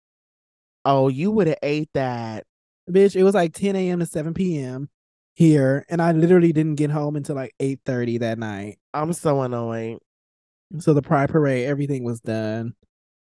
Oh, 0.85 1.09
you 1.09 1.31
would 1.31 1.47
have 1.47 1.59
ate 1.63 1.91
that. 1.95 2.45
Bitch, 2.91 3.15
it 3.15 3.23
was 3.23 3.35
like 3.35 3.55
10 3.55 3.77
a.m. 3.77 4.01
to 4.01 4.07
7 4.07 4.35
p.m. 4.35 4.89
here, 5.35 5.85
and 5.89 6.03
I 6.03 6.13
literally 6.13 6.53
didn't 6.53 6.75
get 6.75 6.91
home 6.91 7.17
until 7.17 7.37
like 7.37 7.55
8:30 7.61 8.21
that 8.21 8.39
night. 8.39 8.79
I'm 8.93 9.13
so 9.13 9.43
annoyed. 9.43 9.99
So 10.79 10.93
the 10.93 11.03
Pride 11.03 11.31
Parade, 11.31 11.67
everything 11.67 12.05
was 12.05 12.21
done. 12.21 12.75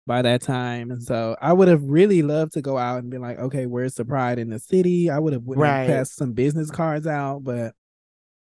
By 0.08 0.22
that 0.22 0.41
time. 0.41 0.91
And 0.91 1.02
so 1.04 1.36
I 1.41 1.54
would 1.54 1.68
have 1.68 1.84
really 1.84 2.22
loved 2.22 2.54
to 2.54 2.62
go 2.62 2.78
out 2.78 2.99
and 2.99 3.10
be 3.12 3.18
like, 3.18 3.38
okay, 3.39 3.66
where's 3.66 3.93
the 3.95 4.06
pride 4.06 4.39
in 4.39 4.49
the 4.49 4.60
city? 4.60 5.10
I 5.10 5.20
would 5.20 5.34
have 5.34 5.43
Right. 5.45 5.88
passed 5.88 6.16
some 6.16 6.34
business 6.34 6.72
cards 6.72 7.08
out, 7.08 7.43
but 7.43 7.74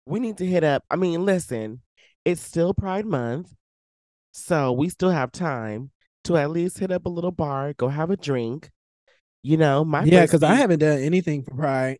We 0.06 0.20
need 0.20 0.38
to 0.38 0.46
hit 0.46 0.64
up. 0.64 0.84
I 0.90 0.96
mean, 0.96 1.24
listen, 1.26 1.82
it's 2.24 2.40
still 2.40 2.72
Pride 2.72 3.04
Month. 3.06 3.52
So 4.32 4.72
we 4.72 4.88
still 4.88 5.10
have 5.10 5.32
time 5.32 5.90
to 6.24 6.36
at 6.36 6.50
least 6.50 6.78
hit 6.78 6.90
up 6.90 7.04
a 7.06 7.08
little 7.10 7.30
bar, 7.32 7.72
go 7.74 7.88
have 7.88 8.10
a 8.10 8.16
drink. 8.16 8.70
You 9.42 9.56
know, 9.56 9.84
my 9.84 10.04
yeah, 10.04 10.24
because 10.24 10.42
I 10.42 10.54
haven't 10.54 10.78
done 10.80 10.98
anything 10.98 11.42
for 11.42 11.54
pride. 11.54 11.98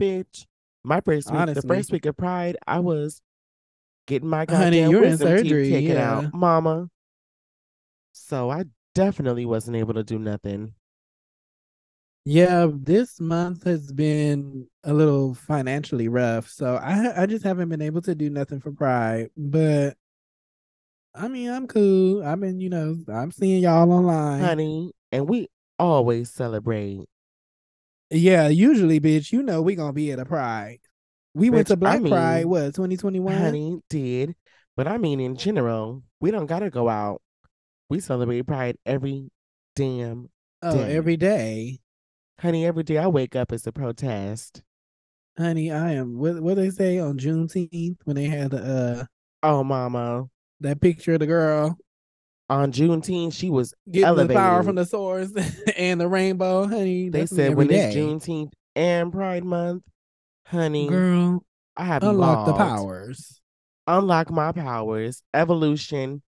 bitch. 0.00 0.46
My 0.82 1.00
first 1.00 1.30
week, 1.32 1.54
the 1.54 1.62
first 1.62 1.90
week 1.92 2.06
of 2.06 2.16
Pride, 2.16 2.56
I 2.66 2.80
was 2.80 3.22
getting 4.06 4.28
my 4.28 4.40
Honey, 4.48 4.80
goddamn 4.82 4.90
you're 4.90 5.02
in 5.04 5.10
wisdom 5.12 5.28
teeth 5.28 5.38
surgery, 5.38 5.70
taken 5.70 5.94
yeah. 5.96 6.10
out, 6.18 6.34
mama. 6.34 6.88
So 8.12 8.50
I 8.50 8.64
definitely 8.94 9.46
wasn't 9.46 9.76
able 9.76 9.94
to 9.94 10.04
do 10.04 10.18
nothing. 10.18 10.74
Yeah, 12.26 12.68
this 12.72 13.20
month 13.20 13.64
has 13.64 13.92
been 13.92 14.66
a 14.82 14.94
little 14.94 15.34
financially 15.34 16.08
rough, 16.08 16.48
so 16.48 16.76
I 16.76 17.22
I 17.22 17.26
just 17.26 17.44
haven't 17.44 17.68
been 17.68 17.82
able 17.82 18.00
to 18.02 18.14
do 18.14 18.30
nothing 18.30 18.60
for 18.60 18.72
Pride. 18.72 19.30
But 19.36 19.96
I 21.14 21.28
mean, 21.28 21.50
I'm 21.50 21.66
cool. 21.66 22.24
I've 22.24 22.40
been, 22.40 22.60
you 22.60 22.70
know, 22.70 22.96
I'm 23.08 23.30
seeing 23.30 23.62
y'all 23.62 23.92
online. 23.92 24.40
honey, 24.40 24.92
and 25.12 25.28
we 25.28 25.48
always 25.78 26.30
celebrate. 26.30 27.04
Yeah, 28.10 28.48
usually, 28.48 29.00
bitch, 29.00 29.32
you 29.32 29.42
know 29.42 29.62
we 29.62 29.74
gonna 29.74 29.92
be 29.92 30.12
at 30.12 30.18
a 30.18 30.24
Pride. 30.24 30.78
We 31.34 31.50
went 31.50 31.68
Bitch, 31.68 31.68
to 31.68 31.76
I 31.86 31.98
Black 31.98 32.04
Pride, 32.04 32.44
mean, 32.44 32.48
what, 32.48 32.74
2021? 32.74 33.34
Honey 33.34 33.80
did, 33.88 34.34
but 34.76 34.86
I 34.86 34.98
mean 34.98 35.20
in 35.20 35.36
general, 35.36 36.02
we 36.20 36.30
don't 36.30 36.46
gotta 36.46 36.70
go 36.70 36.88
out. 36.88 37.22
We 37.94 38.00
celebrate 38.00 38.44
Pride 38.44 38.76
every 38.84 39.30
damn 39.76 40.28
oh, 40.62 40.76
day. 40.76 40.96
every 40.96 41.16
day. 41.16 41.78
honey. 42.40 42.66
Every 42.66 42.82
day 42.82 42.98
I 42.98 43.06
wake 43.06 43.36
up 43.36 43.52
is 43.52 43.68
a 43.68 43.72
protest. 43.72 44.64
Honey, 45.38 45.70
I 45.70 45.92
am 45.92 46.18
what 46.18 46.42
what 46.42 46.56
they 46.56 46.70
say 46.70 46.98
on 46.98 47.18
Juneteenth 47.18 47.98
when 48.02 48.16
they 48.16 48.24
had 48.24 48.52
uh 48.52 49.04
Oh, 49.44 49.62
mama. 49.62 50.24
that 50.58 50.80
picture 50.80 51.12
of 51.12 51.20
the 51.20 51.28
girl 51.28 51.78
On 52.50 52.72
Juneteenth, 52.72 53.32
she 53.32 53.48
was. 53.48 53.72
getting 53.88 54.26
the 54.26 54.34
power 54.34 54.64
from 54.64 54.74
the 54.74 54.86
source 54.86 55.30
and 55.76 56.00
the 56.00 56.08
rainbow, 56.08 56.66
honey. 56.66 57.10
They 57.10 57.26
said 57.26 57.54
when 57.54 57.68
day. 57.68 57.76
it's 57.86 57.96
Juneteenth 57.96 58.54
and 58.74 59.12
Pride 59.12 59.44
Month, 59.44 59.84
honey, 60.48 60.88
Girl, 60.88 61.44
I 61.76 61.84
have 61.84 62.02
unlock 62.02 62.46
the 62.46 62.54
powers. 62.54 63.40
Unlock 63.86 64.32
my 64.32 64.50
powers. 64.50 65.22
Evolution 65.32 66.22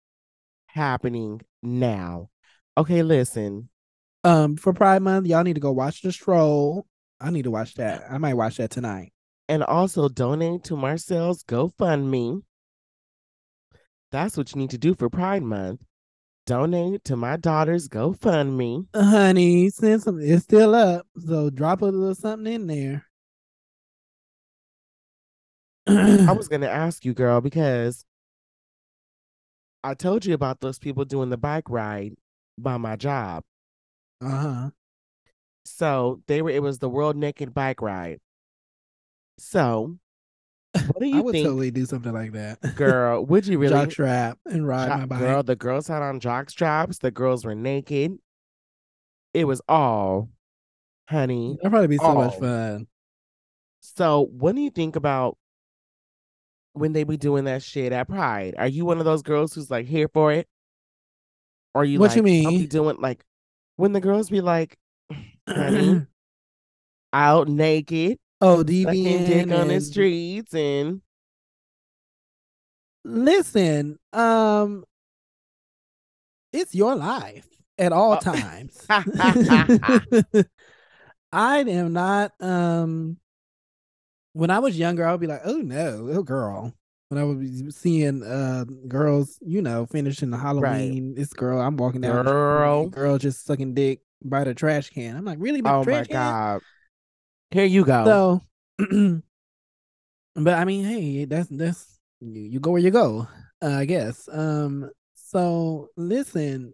happening 0.73 1.41
now. 1.61 2.29
Okay, 2.77 3.03
listen. 3.03 3.69
Um, 4.23 4.55
for 4.55 4.73
Pride 4.73 5.01
Month, 5.01 5.27
y'all 5.27 5.43
need 5.43 5.55
to 5.55 5.61
go 5.61 5.71
watch 5.71 6.01
the 6.01 6.11
stroll. 6.11 6.87
I 7.19 7.29
need 7.29 7.43
to 7.43 7.51
watch 7.51 7.75
that. 7.75 8.03
I 8.09 8.17
might 8.17 8.33
watch 8.33 8.57
that 8.57 8.71
tonight. 8.71 9.13
And 9.47 9.63
also 9.63 10.09
donate 10.09 10.63
to 10.65 10.75
Marcel's 10.75 11.43
GoFundMe. 11.43 12.41
That's 14.11 14.37
what 14.37 14.53
you 14.53 14.61
need 14.61 14.71
to 14.71 14.77
do 14.77 14.95
for 14.95 15.09
Pride 15.09 15.43
Month. 15.43 15.81
Donate 16.45 17.03
to 17.05 17.15
my 17.15 17.37
daughter's 17.37 17.87
GoFundMe. 17.87 18.87
Honey, 18.95 19.69
send 19.69 20.01
some 20.01 20.19
it's 20.19 20.43
still 20.43 20.73
up. 20.75 21.05
So 21.25 21.49
drop 21.49 21.81
a 21.81 21.85
little 21.85 22.15
something 22.15 22.51
in 22.51 22.67
there. 22.67 23.05
I 25.87 26.31
was 26.37 26.47
gonna 26.47 26.67
ask 26.67 27.05
you, 27.05 27.13
girl, 27.13 27.41
because 27.41 28.05
I 29.83 29.93
told 29.93 30.25
you 30.25 30.33
about 30.33 30.61
those 30.61 30.79
people 30.79 31.05
doing 31.05 31.29
the 31.29 31.37
bike 31.37 31.69
ride 31.69 32.15
by 32.57 32.77
my 32.77 32.95
job. 32.95 33.43
uh-huh. 34.21 34.69
So 35.65 36.21
they 36.27 36.41
were 36.41 36.49
it 36.49 36.61
was 36.61 36.79
the 36.79 36.89
World 36.89 37.15
Naked 37.15 37.53
Bike 37.53 37.81
Ride. 37.81 38.19
So 39.37 39.97
what 40.73 40.99
do 40.99 41.05
you? 41.07 41.17
I 41.17 41.21
would 41.21 41.31
think, 41.33 41.45
totally 41.45 41.71
do 41.71 41.85
something 41.85 42.13
like 42.13 42.33
that. 42.33 42.75
girl? 42.75 43.25
Would 43.25 43.47
you 43.47 43.59
really 43.59 43.73
Jock 43.73 43.91
strap 43.91 44.39
and 44.45 44.67
ride 44.67 44.89
my 44.89 45.05
bike. 45.05 45.19
Girl, 45.19 45.43
the 45.43 45.55
girls 45.55 45.87
had 45.87 46.01
on 46.01 46.19
jock 46.19 46.49
straps. 46.49 46.97
The 46.97 47.11
girls 47.11 47.45
were 47.45 47.55
naked. 47.55 48.17
It 49.33 49.45
was 49.45 49.61
all, 49.67 50.29
honey. 51.09 51.57
That'd 51.57 51.71
probably 51.71 51.87
be 51.87 51.97
so 51.97 52.13
much 52.13 52.35
fun. 52.37 52.87
So, 53.81 54.27
what 54.31 54.55
do 54.55 54.61
you 54.61 54.69
think 54.69 54.95
about 54.95 55.37
when 56.73 56.93
they 56.93 57.03
be 57.03 57.17
doing 57.17 57.45
that 57.45 57.63
shit 57.63 57.91
at 57.91 58.07
Pride? 58.07 58.55
Are 58.57 58.67
you 58.67 58.85
one 58.85 58.99
of 58.99 59.05
those 59.05 59.21
girls 59.21 59.53
who's 59.53 59.71
like 59.71 59.85
here 59.85 60.07
for 60.07 60.31
it? 60.31 60.47
Or 61.73 61.81
are 61.81 61.85
you 61.85 61.99
What 61.99 62.15
you 62.15 62.21
like, 62.23 62.45
I'll 62.45 62.51
be 62.51 62.59
mean? 62.59 62.67
doing 62.67 62.97
like 62.99 63.23
when 63.77 63.93
the 63.93 64.01
girls 64.01 64.29
be 64.29 64.41
like, 64.41 64.77
out 67.13 67.47
naked, 67.47 68.17
oh, 68.41 68.63
deviant 68.63 69.25
dick 69.27 69.51
on 69.51 69.67
the 69.69 69.81
streets, 69.81 70.53
and 70.53 71.01
Listen, 73.05 73.99
um, 74.13 74.85
it's 76.53 76.73
your 76.73 76.95
life 76.95 77.45
at 77.77 77.91
all 77.91 78.13
Oh. 78.13 78.19
times. 78.19 78.85
I 81.31 81.59
am 81.59 81.93
not. 81.93 82.31
Um, 82.39 83.17
when 84.33 84.49
I 84.51 84.59
was 84.59 84.77
younger, 84.77 85.05
I 85.05 85.11
would 85.11 85.21
be 85.21 85.27
like, 85.27 85.41
"Oh 85.45 85.57
no, 85.57 86.09
oh 86.11 86.23
girl." 86.23 86.73
When 87.09 87.21
I 87.21 87.25
would 87.25 87.39
be 87.39 87.69
seeing 87.69 88.23
uh 88.23 88.65
girls, 88.87 89.37
you 89.41 89.61
know, 89.61 89.85
finishing 89.85 90.31
the 90.31 90.37
Halloween, 90.37 91.13
this 91.13 91.31
girl, 91.31 91.61
I'm 91.61 91.77
walking 91.77 92.01
down, 92.01 92.25
the 92.25 92.31
Girl. 92.31 92.87
girl 92.89 93.17
just 93.19 93.45
sucking 93.45 93.75
dick 93.75 94.01
by 94.23 94.43
the 94.43 94.53
trash 94.55 94.89
can. 94.89 95.15
I'm 95.15 95.25
like, 95.25 95.37
really? 95.39 95.61
By 95.61 95.73
oh 95.73 95.85
my 95.85 96.03
can? 96.03 96.13
god, 96.13 96.61
here 97.51 97.65
you 97.65 97.85
go. 97.85 98.05
So, 98.05 98.41
but 100.35 100.53
I 100.55 100.65
mean, 100.65 100.85
hey, 100.85 101.25
that's 101.25 101.49
that's 101.49 101.99
you, 102.19 102.41
you 102.41 102.59
go 102.59 102.71
where 102.71 102.81
you 102.81 102.89
go, 102.89 103.27
uh, 103.61 103.67
I 103.69 103.85
guess. 103.85 104.27
Um, 104.31 104.89
so 105.13 105.89
listen, 105.95 106.73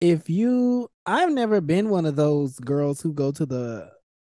if 0.00 0.30
you, 0.30 0.88
I've 1.04 1.32
never 1.32 1.60
been 1.60 1.90
one 1.90 2.06
of 2.06 2.16
those 2.16 2.58
girls 2.58 3.00
who 3.02 3.12
go 3.12 3.32
to 3.32 3.44
the 3.44 3.90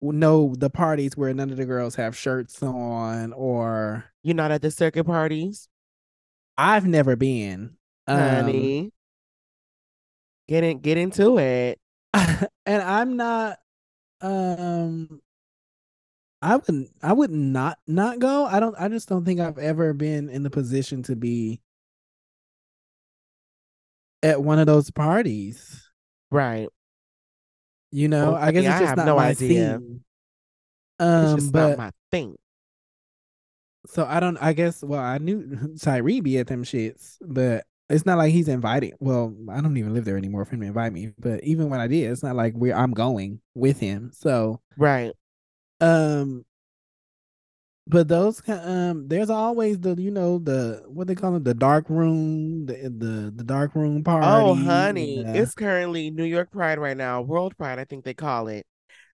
no 0.03 0.55
the 0.57 0.70
parties 0.70 1.16
where 1.16 1.32
none 1.32 1.50
of 1.50 1.57
the 1.57 1.64
girls 1.64 1.94
have 1.94 2.16
shirts 2.16 2.62
on, 2.62 3.32
or 3.32 4.05
You're 4.22 4.34
not 4.34 4.50
at 4.50 4.62
the 4.62 4.70
circuit 4.70 5.05
parties, 5.05 5.68
I've 6.59 6.86
never 6.86 7.16
been. 7.16 7.76
Um, 8.07 8.18
honey. 8.18 8.92
Get 10.48 10.64
in, 10.64 10.80
get 10.80 10.98
into 10.98 11.38
it. 11.38 11.78
and 12.12 12.82
I'm 12.82 13.16
not 13.16 13.59
um 14.20 15.20
I 16.42 16.57
wouldn't 16.57 16.90
I 17.03 17.12
would 17.12 17.30
not 17.30 17.78
not 17.86 18.18
go. 18.18 18.44
I 18.44 18.61
don't 18.61 18.74
I 18.78 18.88
just 18.88 19.09
don't 19.09 19.24
think 19.24 19.40
I've 19.40 19.59
ever 19.59 19.92
been 19.92 20.28
in 20.28 20.42
the 20.42 20.50
position 20.50 21.03
to 21.05 21.16
be 21.16 21.61
at 24.22 24.42
one 24.42 24.59
of 24.59 24.66
those 24.66 24.90
parties. 24.90 25.88
Right. 26.30 26.68
You 27.93 28.09
know, 28.09 28.32
Well, 28.32 28.43
I 28.43 28.51
guess 28.53 28.64
it's 28.64 28.74
I 28.74 28.78
just 28.80 28.88
have 28.88 28.99
not 28.99 29.07
no 29.07 29.16
my 29.16 29.28
idea. 29.28 29.80
It's 31.20 31.32
Um 31.32 31.36
just 31.36 31.53
but 31.53 31.68
not 31.70 31.78
my 31.78 31.90
thing. 32.11 32.36
so 33.86 34.05
I 34.09 34.20
don't 34.20 34.36
I 34.38 34.53
guess 34.53 34.82
well 34.82 35.01
I 35.01 35.18
knew 35.18 35.76
Tyree 35.80 36.20
be 36.20 36.38
at 36.38 36.47
them 36.47 36.64
shits, 36.64 37.16
but 37.20 37.64
it's 37.88 38.07
not 38.07 38.16
like 38.18 38.32
he's 38.32 38.49
inviting. 38.49 38.93
Well, 39.01 39.34
I 39.51 39.61
don't 39.61 39.76
even 39.76 39.93
live 39.93 40.05
there 40.05 40.16
anymore 40.16 40.45
for 40.45 40.55
him 40.55 40.62
to 40.62 40.66
invite 40.68 40.93
me. 40.93 41.12
But 41.18 41.45
even 41.45 41.68
when 41.68 41.80
I 41.80 41.88
did, 41.88 42.11
it's 42.11 42.22
not 42.22 42.36
like 42.36 42.55
we 42.57 42.72
I'm 42.72 42.93
going 42.93 43.40
with 43.55 43.80
him. 43.80 44.11
So 44.14 44.61
Right. 44.76 45.12
Um, 45.80 46.45
but 47.87 48.09
those 48.09 48.47
um, 48.49 49.09
there's 49.09 49.30
always 49.30 49.80
the 49.80 49.95
you 50.01 50.11
know 50.11 50.39
the 50.39 50.83
what 50.87 51.07
they 51.07 51.14
call 51.14 51.37
it 51.37 51.45
the 51.45 51.55
dark 51.55 51.89
room 51.91 52.66
the 52.66 52.74
the 52.74 53.33
the 53.35 53.45
dark 53.45 53.74
room 53.74 54.03
party. 54.05 54.26
Oh, 54.26 54.55
honey, 54.55 55.24
uh, 55.24 55.33
it's 55.35 55.55
currently 55.55 56.11
New 56.11 56.24
York 56.24 56.51
Pride 56.51 56.78
right 56.78 56.97
now. 56.97 57.20
World 57.22 57.57
Pride, 57.57 57.78
I 57.78 57.85
think 57.85 58.05
they 58.05 58.14
call 58.14 58.49
it. 58.49 58.66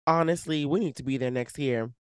Honestly, 0.06 0.64
we 0.66 0.80
need 0.80 0.96
to 0.96 1.02
be 1.04 1.18
there 1.18 1.30
next 1.30 1.58
year. 1.58 1.92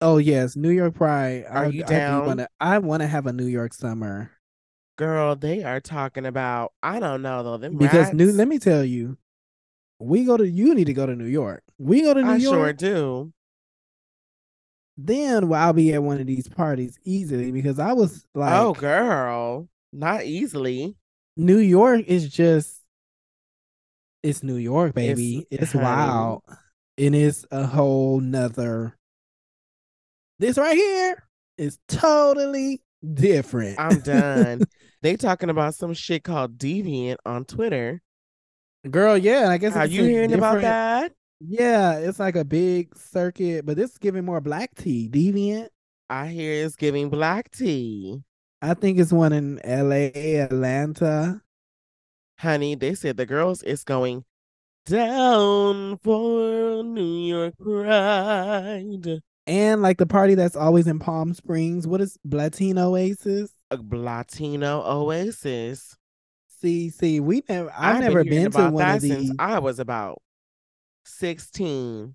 oh 0.00 0.18
yes, 0.18 0.56
New 0.56 0.70
York 0.70 0.94
Pride. 0.94 1.44
Are 1.48 1.64
I, 1.64 1.66
you 1.66 1.84
I 1.84 1.84
down? 1.84 2.24
wanna 2.24 2.48
I 2.60 2.78
want 2.78 3.02
to 3.02 3.06
have 3.08 3.26
a 3.26 3.32
New 3.32 3.46
York 3.46 3.74
summer 3.74 4.30
Girl, 4.96 5.36
they 5.36 5.62
are 5.62 5.80
talking 5.80 6.26
about, 6.26 6.72
I 6.82 6.98
don't 7.00 7.22
know 7.22 7.42
though, 7.44 7.56
them 7.58 7.76
because 7.76 8.12
new. 8.12 8.32
Let 8.32 8.48
me 8.48 8.58
tell 8.58 8.84
you, 8.84 9.18
we 10.00 10.24
go 10.24 10.36
to 10.36 10.48
you 10.48 10.74
need 10.74 10.86
to 10.86 10.94
go 10.94 11.06
to 11.06 11.16
New 11.16 11.26
York. 11.26 11.62
We 11.78 12.02
go 12.02 12.14
to 12.14 12.22
New 12.24 12.32
I 12.32 12.36
York. 12.36 12.66
sure 12.66 12.72
do. 12.72 13.32
Then 14.96 15.48
well, 15.48 15.60
I'll 15.60 15.72
be 15.72 15.92
at 15.92 16.02
one 16.02 16.20
of 16.20 16.26
these 16.26 16.48
parties 16.48 16.98
easily 17.04 17.50
because 17.50 17.78
I 17.78 17.92
was 17.92 18.24
oh, 18.34 18.40
like, 18.40 18.52
oh, 18.54 18.72
girl, 18.74 19.68
not 19.92 20.24
easily. 20.24 20.96
New 21.36 21.58
York 21.58 22.02
is 22.06 22.28
just 22.28 22.80
it's 24.22 24.42
New 24.42 24.56
York, 24.56 24.94
baby. 24.94 25.46
It's, 25.50 25.72
honey. 25.72 25.84
wild. 25.84 26.42
And 26.96 27.14
it's 27.14 27.44
a 27.50 27.66
whole 27.66 28.20
nother 28.20 28.96
this 30.38 30.58
right 30.58 30.76
here 30.76 31.22
is 31.58 31.78
totally 31.88 32.82
different. 33.14 33.78
I'm 33.78 34.00
done. 34.00 34.62
they 35.02 35.16
talking 35.16 35.50
about 35.50 35.74
some 35.74 35.94
shit 35.94 36.24
called 36.24 36.58
deviant 36.58 37.16
on 37.24 37.44
Twitter. 37.44 38.02
Girl, 38.90 39.16
yeah, 39.16 39.48
I 39.48 39.58
guess 39.58 39.76
Are 39.76 39.84
it's 39.84 39.94
you 39.94 40.04
hearing 40.04 40.34
about 40.34 40.60
that? 40.60 41.12
Yeah, 41.40 41.98
it's 41.98 42.18
like 42.18 42.36
a 42.36 42.44
big 42.44 42.96
circuit, 42.96 43.66
but 43.66 43.76
this 43.76 43.92
is 43.92 43.98
giving 43.98 44.24
more 44.24 44.40
black 44.40 44.74
tea. 44.74 45.08
Deviant. 45.08 45.68
I 46.08 46.28
hear 46.28 46.64
it's 46.64 46.76
giving 46.76 47.08
black 47.08 47.50
tea. 47.50 48.22
I 48.62 48.74
think 48.74 48.98
it's 48.98 49.12
one 49.12 49.32
in 49.32 49.60
LA, 49.64 50.10
Atlanta. 50.42 51.42
Honey, 52.38 52.74
they 52.74 52.94
said 52.94 53.16
the 53.16 53.26
girls 53.26 53.62
is 53.62 53.84
going 53.84 54.24
down 54.86 55.98
for 55.98 56.82
New 56.82 57.26
York 57.26 57.54
Pride. 57.58 59.20
And 59.46 59.82
like 59.82 59.98
the 59.98 60.06
party 60.06 60.34
that's 60.34 60.56
always 60.56 60.86
in 60.86 60.98
Palm 60.98 61.34
Springs. 61.34 61.86
What 61.86 62.00
is 62.00 62.18
Latino 62.24 62.90
Oasis? 62.90 63.50
A 63.70 63.76
Latino 63.76 64.82
Oasis. 64.86 65.96
See, 66.60 66.88
see, 66.90 67.20
we 67.20 67.42
never 67.48 67.70
I've, 67.76 67.96
I've 67.96 67.98
never 67.98 68.22
hearing 68.22 68.50
been 68.50 68.50
to 68.52 68.66
one 68.70 68.88
of 68.88 69.00
these. 69.00 69.28
since 69.28 69.32
I 69.38 69.58
was 69.58 69.78
about 69.78 70.22
16. 71.04 72.14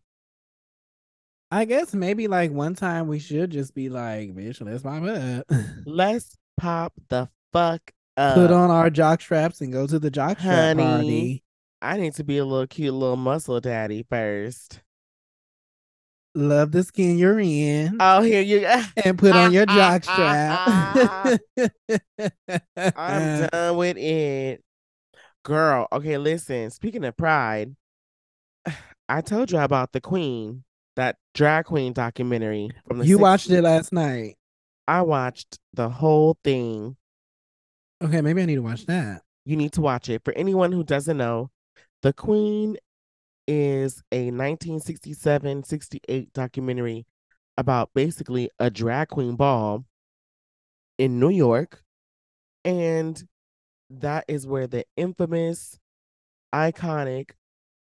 I 1.52 1.66
guess 1.66 1.94
maybe 1.94 2.28
like 2.28 2.52
one 2.52 2.76
time 2.76 3.08
we 3.08 3.20
should 3.20 3.50
just 3.50 3.74
be 3.74 3.90
like, 3.90 4.36
bitch, 4.36 4.62
let's 4.62 4.84
pop 4.84 5.04
up. 5.04 5.46
Let's 5.86 6.38
pop 6.58 6.94
the 7.10 7.28
fuck 7.52 7.92
up. 8.18 8.36
Put 8.36 8.52
on 8.52 8.70
our 8.70 8.92
jock 8.92 9.22
straps 9.22 9.62
and 9.62 9.74
go 9.74 9.88
to 9.88 9.98
the 9.98 10.12
jock 10.12 10.40
strap 10.40 10.78
party. 10.78 11.44
I 11.82 11.98
need 11.98 12.14
to 12.16 12.24
be 12.24 12.38
a 12.38 12.46
little 12.46 12.68
cute 12.68 12.94
little 12.94 13.16
muscle 13.16 13.60
daddy 13.60 14.06
first. 14.08 14.82
Love 16.36 16.72
the 16.72 16.84
skin 16.84 17.18
you're 17.18 17.40
in. 17.40 17.98
Oh, 18.00 18.22
here 18.22 18.42
you 18.42 18.60
go. 18.62 18.82
and 19.04 19.18
put 19.18 19.36
on 19.36 19.52
your 19.52 19.66
jock 19.66 20.04
strap. 20.06 21.40
I'm 22.78 23.48
done 23.48 23.78
with 23.78 23.98
it. 23.98 24.64
Girl, 25.44 25.88
okay, 25.92 26.18
listen. 26.20 26.70
Speaking 26.70 27.04
of 27.06 27.18
pride, 27.18 27.76
I 29.10 29.22
told 29.22 29.52
you 29.52 29.58
about 29.58 29.92
the 29.92 30.00
queen, 30.00 30.64
that 30.96 31.18
drag 31.34 31.66
queen 31.66 31.94
documentary 31.94 32.70
from 32.88 33.00
the 33.00 33.08
you 33.08 33.18
watched 33.18 33.50
it 33.50 33.64
last 33.64 33.92
night. 33.92 34.36
I 34.88 35.02
watched 35.02 35.58
the 35.74 35.90
whole 35.90 36.38
thing. 36.44 36.96
Okay, 38.04 38.22
maybe 38.22 38.44
I 38.44 38.46
need 38.46 38.56
to 38.56 38.62
watch 38.62 38.86
that. 38.86 39.24
You 39.46 39.56
need 39.58 39.74
to 39.74 39.82
watch 39.82 40.10
it. 40.10 40.24
For 40.24 40.34
anyone 40.34 40.72
who 40.72 40.84
doesn't 40.84 41.18
know, 41.18 41.50
The 42.04 42.14
Queen 42.14 42.78
is 43.48 44.04
a 44.12 44.26
1967 44.26 45.64
68 45.64 46.34
documentary 46.34 47.08
about 47.58 47.90
basically 47.96 48.50
a 48.60 48.70
drag 48.70 49.10
queen 49.10 49.36
ball 49.36 49.86
in 51.00 51.20
New 51.20 51.30
York. 51.30 51.82
And 52.64 53.22
that 53.90 54.26
is 54.28 54.46
where 54.46 54.68
the 54.68 54.86
infamous, 54.96 55.80
iconic 56.54 57.32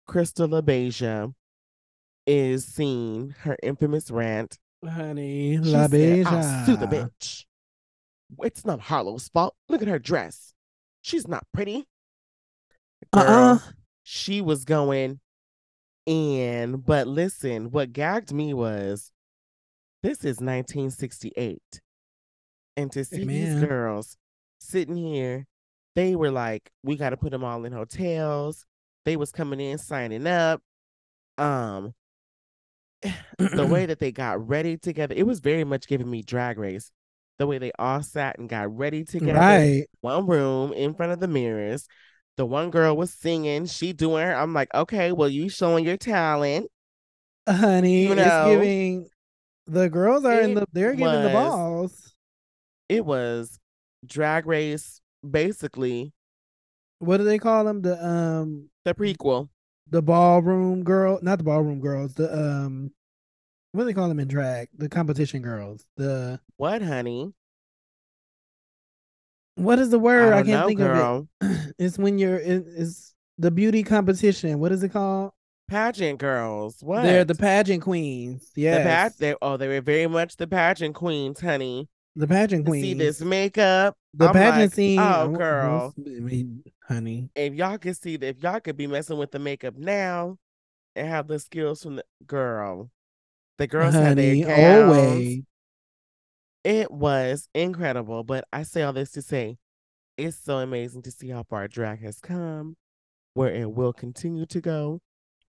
Crystal 0.07 0.47
LaBeija 0.47 1.33
is 2.25 2.65
seen, 2.65 3.35
her 3.39 3.57
infamous 3.63 4.11
rant. 4.11 4.57
Honey, 4.85 5.57
She 5.63 5.69
La 5.69 5.87
said, 5.87 6.25
I'll 6.27 6.65
sue 6.65 6.75
the 6.75 6.87
bitch. 6.87 7.45
It's 8.39 8.65
not 8.65 8.81
Harlow's 8.81 9.29
fault. 9.29 9.55
Look 9.69 9.81
at 9.81 9.87
her 9.87 9.99
dress. 9.99 10.53
She's 11.01 11.27
not 11.27 11.45
pretty. 11.53 11.85
Uh-uh. 13.13 13.55
Girl, 13.55 13.63
she 14.03 14.41
was 14.41 14.65
going 14.65 15.19
in. 16.05 16.77
But 16.77 17.07
listen, 17.07 17.71
what 17.71 17.93
gagged 17.93 18.33
me 18.33 18.53
was 18.53 19.11
this 20.01 20.19
is 20.19 20.39
1968. 20.39 21.61
And 22.75 22.91
to 22.91 23.05
see 23.05 23.23
these 23.23 23.63
girls 23.63 24.17
sitting 24.59 24.97
here, 24.97 25.45
they 25.95 26.15
were 26.15 26.31
like, 26.31 26.71
we 26.83 26.95
got 26.95 27.11
to 27.11 27.17
put 27.17 27.31
them 27.31 27.43
all 27.43 27.65
in 27.65 27.71
hotels. 27.71 28.65
They 29.05 29.15
was 29.17 29.31
coming 29.31 29.59
in 29.59 29.77
signing 29.77 30.27
up. 30.27 30.61
Um, 31.37 31.93
the 33.55 33.65
way 33.65 33.85
that 33.85 33.99
they 33.99 34.11
got 34.11 34.47
ready 34.47 34.77
together, 34.77 35.13
it 35.17 35.25
was 35.27 35.39
very 35.39 35.63
much 35.63 35.87
giving 35.87 36.09
me 36.09 36.21
drag 36.21 36.57
race. 36.57 36.91
The 37.39 37.47
way 37.47 37.57
they 37.57 37.71
all 37.79 38.03
sat 38.03 38.37
and 38.37 38.47
got 38.47 38.75
ready 38.75 39.03
together 39.03 39.39
Right. 39.39 39.87
one 40.01 40.27
room 40.27 40.71
in 40.73 40.93
front 40.93 41.11
of 41.11 41.19
the 41.19 41.27
mirrors. 41.27 41.87
The 42.37 42.45
one 42.45 42.69
girl 42.71 42.95
was 42.97 43.13
singing, 43.13 43.65
she 43.67 43.93
doing 43.93 44.23
her. 44.25 44.33
I'm 44.35 44.53
like, 44.53 44.73
okay, 44.73 45.11
well, 45.11 45.29
you 45.29 45.49
showing 45.49 45.85
your 45.85 45.97
talent. 45.97 46.69
Honey, 47.47 48.09
You 48.09 48.15
it's 48.15 48.37
know, 48.37 48.37
giving 48.37 49.09
the 49.67 49.89
girls 49.89 50.25
are 50.25 50.41
in 50.41 50.55
the 50.55 50.65
they're 50.73 50.95
giving 50.95 51.21
the 51.21 51.29
balls. 51.29 52.15
It 52.89 53.05
was 53.05 53.59
drag 54.05 54.45
race, 54.45 55.01
basically 55.29 56.13
What 57.03 57.17
do 57.17 57.23
they 57.23 57.37
call 57.39 57.63
them? 57.65 57.81
The 57.81 58.03
um 58.05 58.69
the 58.85 58.93
prequel. 58.93 59.49
the 59.89 60.01
ballroom 60.01 60.83
girl, 60.83 61.19
not 61.21 61.37
the 61.37 61.43
ballroom 61.43 61.79
girls, 61.79 62.13
the 62.15 62.33
um 62.33 62.91
what 63.71 63.83
do 63.83 63.85
they 63.87 63.93
call 63.93 64.07
them 64.07 64.19
in 64.19 64.27
drag? 64.27 64.69
The 64.77 64.87
competition 64.89 65.41
girls. 65.41 65.85
The 65.97 66.39
What, 66.57 66.81
honey? 66.83 67.33
what 69.55 69.79
is 69.79 69.89
the 69.89 69.99
word? 69.99 70.33
I, 70.33 70.39
I, 70.39 70.43
can't 70.43 70.47
know, 70.61 70.67
think 70.67 70.79
girl. 70.79 71.27
of 71.41 71.51
it. 71.51 71.73
It's 71.79 71.97
when 71.97 72.17
you're 72.19 72.37
it, 72.37 72.65
it's 72.67 73.13
the 73.37 73.49
beauty 73.51 73.83
competition. 73.83 74.59
What 74.59 74.71
is 74.71 74.83
it 74.83 74.89
called? 74.89 75.31
Pageant 75.67 76.19
girls. 76.19 76.77
What? 76.81 77.03
They're 77.03 77.25
the 77.25 77.35
pageant 77.35 77.81
queens. 77.83 78.51
Yeah. 78.55 78.77
The 78.79 78.83
pat- 78.83 79.17
they, 79.17 79.35
oh, 79.41 79.57
they 79.57 79.67
were 79.67 79.81
very 79.81 80.07
much 80.07 80.35
the 80.37 80.45
pageant 80.45 80.93
queens, 80.93 81.39
honey. 81.39 81.87
the 82.15 82.27
pageant 82.27 82.65
queens. 82.67 82.83
see 82.83 82.93
this 82.93 83.21
makeup. 83.21 83.95
The 84.13 84.27
I'm 84.27 84.33
pageant 84.33 84.61
like, 84.61 84.73
scene. 84.73 84.99
Oh, 84.99 85.29
girl. 85.29 85.93
I 85.97 86.01
mean, 86.09 86.63
honey. 86.87 87.29
If 87.35 87.53
y'all 87.53 87.77
could 87.77 87.97
see 87.97 88.17
that, 88.17 88.27
if 88.27 88.43
y'all 88.43 88.59
could 88.59 88.77
be 88.77 88.87
messing 88.87 89.17
with 89.17 89.31
the 89.31 89.39
makeup 89.39 89.75
now 89.75 90.37
and 90.95 91.07
have 91.07 91.27
the 91.27 91.39
skills 91.39 91.83
from 91.83 91.97
the 91.97 92.05
girl. 92.25 92.89
The 93.57 93.67
girls 93.67 93.93
had 93.93 94.17
their 94.17 94.45
honey, 94.45 94.65
always. 94.65 95.41
It 96.63 96.91
was 96.91 97.47
incredible, 97.53 98.23
but 98.23 98.45
I 98.53 98.63
say 98.63 98.83
all 98.83 98.93
this 98.93 99.11
to 99.11 99.21
say 99.21 99.57
it's 100.17 100.37
so 100.37 100.59
amazing 100.59 101.01
to 101.03 101.11
see 101.11 101.29
how 101.29 101.43
far 101.43 101.67
drag 101.67 102.01
has 102.03 102.19
come, 102.19 102.77
where 103.33 103.53
it 103.53 103.71
will 103.71 103.93
continue 103.93 104.45
to 104.47 104.61
go. 104.61 105.01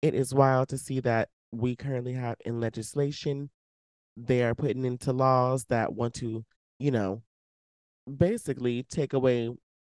It 0.00 0.14
is 0.14 0.32
wild 0.32 0.68
to 0.68 0.78
see 0.78 1.00
that 1.00 1.28
we 1.50 1.76
currently 1.76 2.12
have 2.14 2.36
in 2.44 2.60
legislation, 2.60 3.50
they 4.16 4.42
are 4.42 4.54
putting 4.54 4.84
into 4.84 5.12
laws 5.12 5.64
that 5.66 5.92
want 5.92 6.14
to, 6.14 6.44
you 6.78 6.90
know, 6.90 7.22
basically 8.06 8.82
take 8.84 9.12
away 9.12 9.50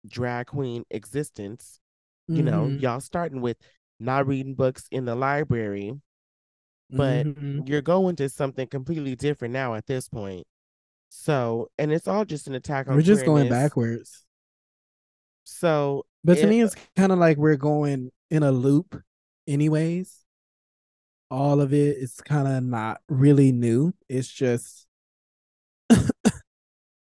drag 0.06 0.46
queen 0.46 0.84
existence. 0.90 1.80
You 2.28 2.42
know, 2.42 2.66
Mhm, 2.66 2.80
y'all 2.80 3.00
starting 3.00 3.40
with 3.40 3.56
not 4.00 4.26
reading 4.26 4.54
books 4.54 4.88
in 4.90 5.04
the 5.04 5.14
library, 5.14 6.00
but 6.90 7.24
mhm. 7.26 7.68
you're 7.68 7.82
going 7.82 8.16
to 8.16 8.28
something 8.28 8.66
completely 8.66 9.14
different 9.14 9.52
now 9.52 9.74
at 9.74 9.86
this 9.86 10.08
point. 10.08 10.44
So, 11.08 11.70
and 11.78 11.92
it's 11.92 12.08
all 12.08 12.24
just 12.24 12.48
an 12.48 12.54
attack 12.56 12.88
on 12.88 12.96
we're 12.96 13.02
just 13.02 13.24
going 13.24 13.48
backwards. 13.48 14.24
So, 15.44 16.04
But 16.24 16.38
to 16.38 16.42
it- 16.42 16.48
me, 16.48 16.62
it's 16.62 16.74
kind 16.96 17.12
of 17.12 17.18
like 17.18 17.36
we're 17.36 17.56
going 17.56 18.10
in 18.30 18.42
a 18.42 18.50
loop, 18.50 19.00
anyways. 19.46 20.24
All 21.30 21.60
of 21.60 21.72
it 21.72 21.96
is 21.96 22.20
kind 22.20 22.48
of 22.48 22.64
not 22.64 23.00
really 23.08 23.52
new. 23.52 23.94
It's 24.08 24.28
just 24.28 24.86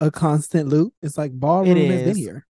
a 0.01 0.11
constant 0.11 0.69
loop. 0.69 0.93
It's 1.01 1.17
like 1.17 1.31
ballroom 1.33 1.89
has 1.89 2.03
been 2.03 2.15
here. 2.15 2.45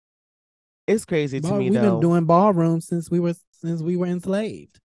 it's 0.86 1.04
crazy 1.04 1.40
to 1.40 1.54
me 1.54 1.70
we've 1.70 1.80
though. 1.80 1.92
been 1.92 2.00
doing 2.00 2.24
ballroom 2.26 2.80
since 2.80 3.10
we 3.10 3.20
were 3.20 3.34
since 3.52 3.82
we 3.82 3.96
were 3.96 4.06
enslaved. 4.06 4.80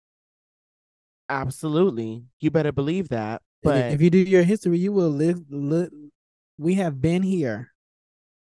Absolutely, 1.30 2.24
you 2.40 2.52
better 2.52 2.72
believe 2.72 3.10
that. 3.10 3.42
But 3.64 3.94
if 3.94 4.02
you 4.02 4.10
do 4.10 4.18
your 4.18 4.44
history, 4.44 4.78
you 4.80 4.92
will 4.92 5.10
live. 5.10 5.42
Li- 5.50 6.12
we 6.58 6.76
have 6.76 7.02
been 7.02 7.24
here, 7.24 7.72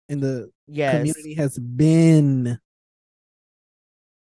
and 0.08 0.22
the 0.22 0.50
yes, 0.66 0.94
community 0.96 1.34
has 1.34 1.58
been 1.58 2.58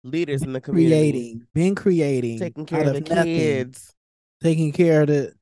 leaders 0.05 0.43
in 0.43 0.53
the 0.53 0.61
community 0.61 1.13
creating, 1.13 1.47
been 1.55 1.75
creating, 1.75 2.39
taking 2.39 2.67
care 2.67 2.81
out 2.81 2.87
of 2.87 2.95
the 2.95 3.01
nothing, 3.01 3.25
kids, 3.35 3.95
taking 4.43 4.73
care 4.73 5.03
of 5.03 5.09
the 5.09 5.35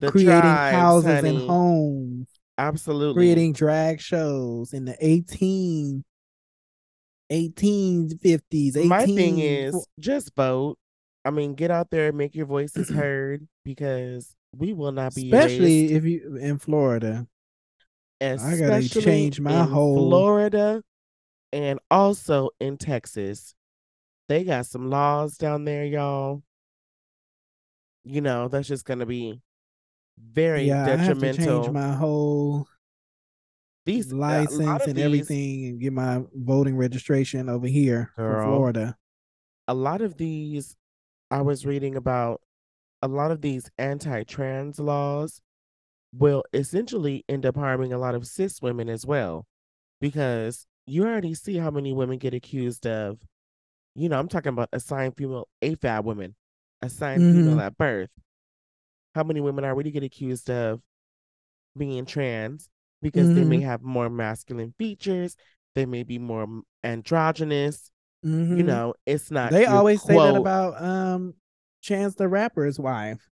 the 0.00 0.10
creating 0.10 0.58
tribes, 0.58 0.76
houses 0.76 1.22
honey. 1.22 1.28
and 1.30 1.38
homes, 1.38 2.28
Absolutely, 2.60 3.14
creating 3.22 3.52
drag 3.54 4.00
shows 4.00 4.72
in 4.72 4.84
the 4.84 4.96
18, 5.00 6.04
1850s. 7.32 8.76
18, 8.76 8.88
My 8.88 9.06
thing 9.06 9.38
is 9.38 9.86
just 9.98 10.34
vote. 10.36 10.76
I 11.24 11.30
mean, 11.30 11.54
get 11.54 11.70
out 11.70 11.90
there 11.90 12.08
and 12.08 12.18
make 12.18 12.34
your 12.34 12.46
voices 12.46 12.88
heard 12.94 13.46
because 13.64 14.34
we 14.56 14.72
will 14.72 14.92
not 14.92 15.14
be 15.14 15.26
especially 15.30 15.92
erased. 15.92 15.94
if 15.94 16.04
you 16.04 16.36
in 16.40 16.58
Florida. 16.58 17.26
I 18.20 18.36
gotta 18.36 18.76
especially 18.76 19.02
change 19.02 19.40
my 19.40 19.64
whole- 19.64 20.08
Florida 20.08 20.82
and 21.52 21.78
also 21.90 22.50
in 22.60 22.76
Texas. 22.76 23.54
They 24.28 24.44
got 24.44 24.66
some 24.66 24.90
laws 24.90 25.36
down 25.36 25.64
there, 25.64 25.84
y'all. 25.84 26.42
You 28.04 28.20
know, 28.20 28.48
that's 28.48 28.68
just 28.68 28.84
gonna 28.84 29.06
be 29.06 29.40
very 30.32 30.64
Yeah, 30.64 30.84
I 30.84 30.88
have 30.96 31.18
to 31.18 31.26
detrimental. 31.26 31.62
change 31.64 31.72
my 31.74 31.92
whole 31.92 32.66
these 33.86 34.12
license 34.12 34.60
and 34.86 34.94
these- 34.96 35.04
everything 35.04 35.66
and 35.66 35.80
get 35.80 35.92
my 35.92 36.22
voting 36.34 36.76
registration 36.76 37.48
over 37.48 37.66
here 37.66 38.12
for 38.14 38.22
Girl. 38.22 38.46
Florida. 38.56 38.96
a 39.68 39.74
lot 39.74 40.00
of 40.00 40.16
these 40.16 40.76
I 41.30 41.42
was 41.42 41.64
reading 41.64 41.96
about 41.96 42.40
a 43.02 43.08
lot 43.08 43.30
of 43.30 43.40
these 43.40 43.70
anti-trans 43.78 44.78
laws 44.78 45.40
will 46.12 46.44
essentially 46.52 47.24
end 47.28 47.46
up 47.46 47.56
harming 47.56 47.92
a 47.92 47.98
lot 47.98 48.14
of 48.14 48.26
cis 48.26 48.60
women 48.60 48.88
as 48.88 49.06
well 49.06 49.46
because 50.00 50.66
you 50.86 51.04
already 51.04 51.34
see 51.34 51.56
how 51.56 51.70
many 51.70 51.92
women 51.92 52.18
get 52.18 52.34
accused 52.34 52.86
of 52.86 53.18
you 53.94 54.08
know 54.08 54.18
I'm 54.18 54.28
talking 54.28 54.50
about 54.52 54.68
assigned 54.72 55.16
female 55.16 55.48
AFAB 55.62 56.04
women 56.04 56.34
assigned 56.82 57.22
mm-hmm. 57.22 57.38
female 57.48 57.60
at 57.60 57.78
birth 57.78 58.10
how 59.14 59.22
many 59.24 59.40
women 59.40 59.64
are 59.64 59.70
already 59.70 59.90
get 59.90 60.02
accused 60.02 60.50
of 60.50 60.80
being 61.76 62.04
trans 62.04 62.68
because 63.02 63.28
they 63.32 63.44
may 63.44 63.60
have 63.60 63.82
more 63.82 64.10
masculine 64.10 64.74
features 64.78 65.36
they 65.74 65.86
may 65.86 66.02
be 66.02 66.18
more 66.18 66.46
androgynous 66.82 67.90
you 68.22 68.30
Mhm. 68.62 68.66
know 68.66 68.94
it's 69.06 69.30
not 69.30 69.50
they 69.52 69.66
always 69.66 70.02
say 70.02 70.16
that 70.16 70.36
about 70.36 70.82
um 70.82 71.34
Chance 71.82 72.14
the 72.16 72.28
Rapper's 72.28 72.78
wife. 72.78 73.26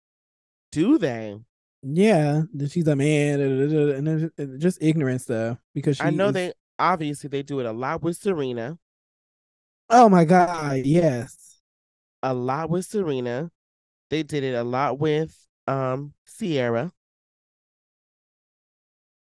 do 0.70 0.98
they 0.98 1.38
Yeah, 1.82 2.42
that 2.54 2.70
she's 2.72 2.86
a 2.88 2.96
man, 2.96 3.40
and 3.40 4.60
just 4.60 4.78
ignorant 4.82 5.20
stuff 5.22 5.58
because 5.74 5.96
she 5.96 6.04
i 6.04 6.10
know 6.10 6.28
is- 6.28 6.34
they 6.34 6.52
obviously 6.78 7.28
they 7.28 7.42
do 7.42 7.60
it 7.60 7.66
a 7.66 7.72
lot 7.72 8.02
with 8.02 8.16
serena 8.16 8.78
Oh 9.90 10.08
my 10.08 10.24
god, 10.24 10.78
yes. 10.84 11.60
a 12.22 12.34
lot 12.34 12.68
with 12.70 12.84
serena 12.86 13.50
they 14.10 14.22
did 14.22 14.44
it 14.44 14.54
a 14.54 14.64
lot 14.64 14.98
with 14.98 15.43
um 15.66 16.12
sierra 16.26 16.92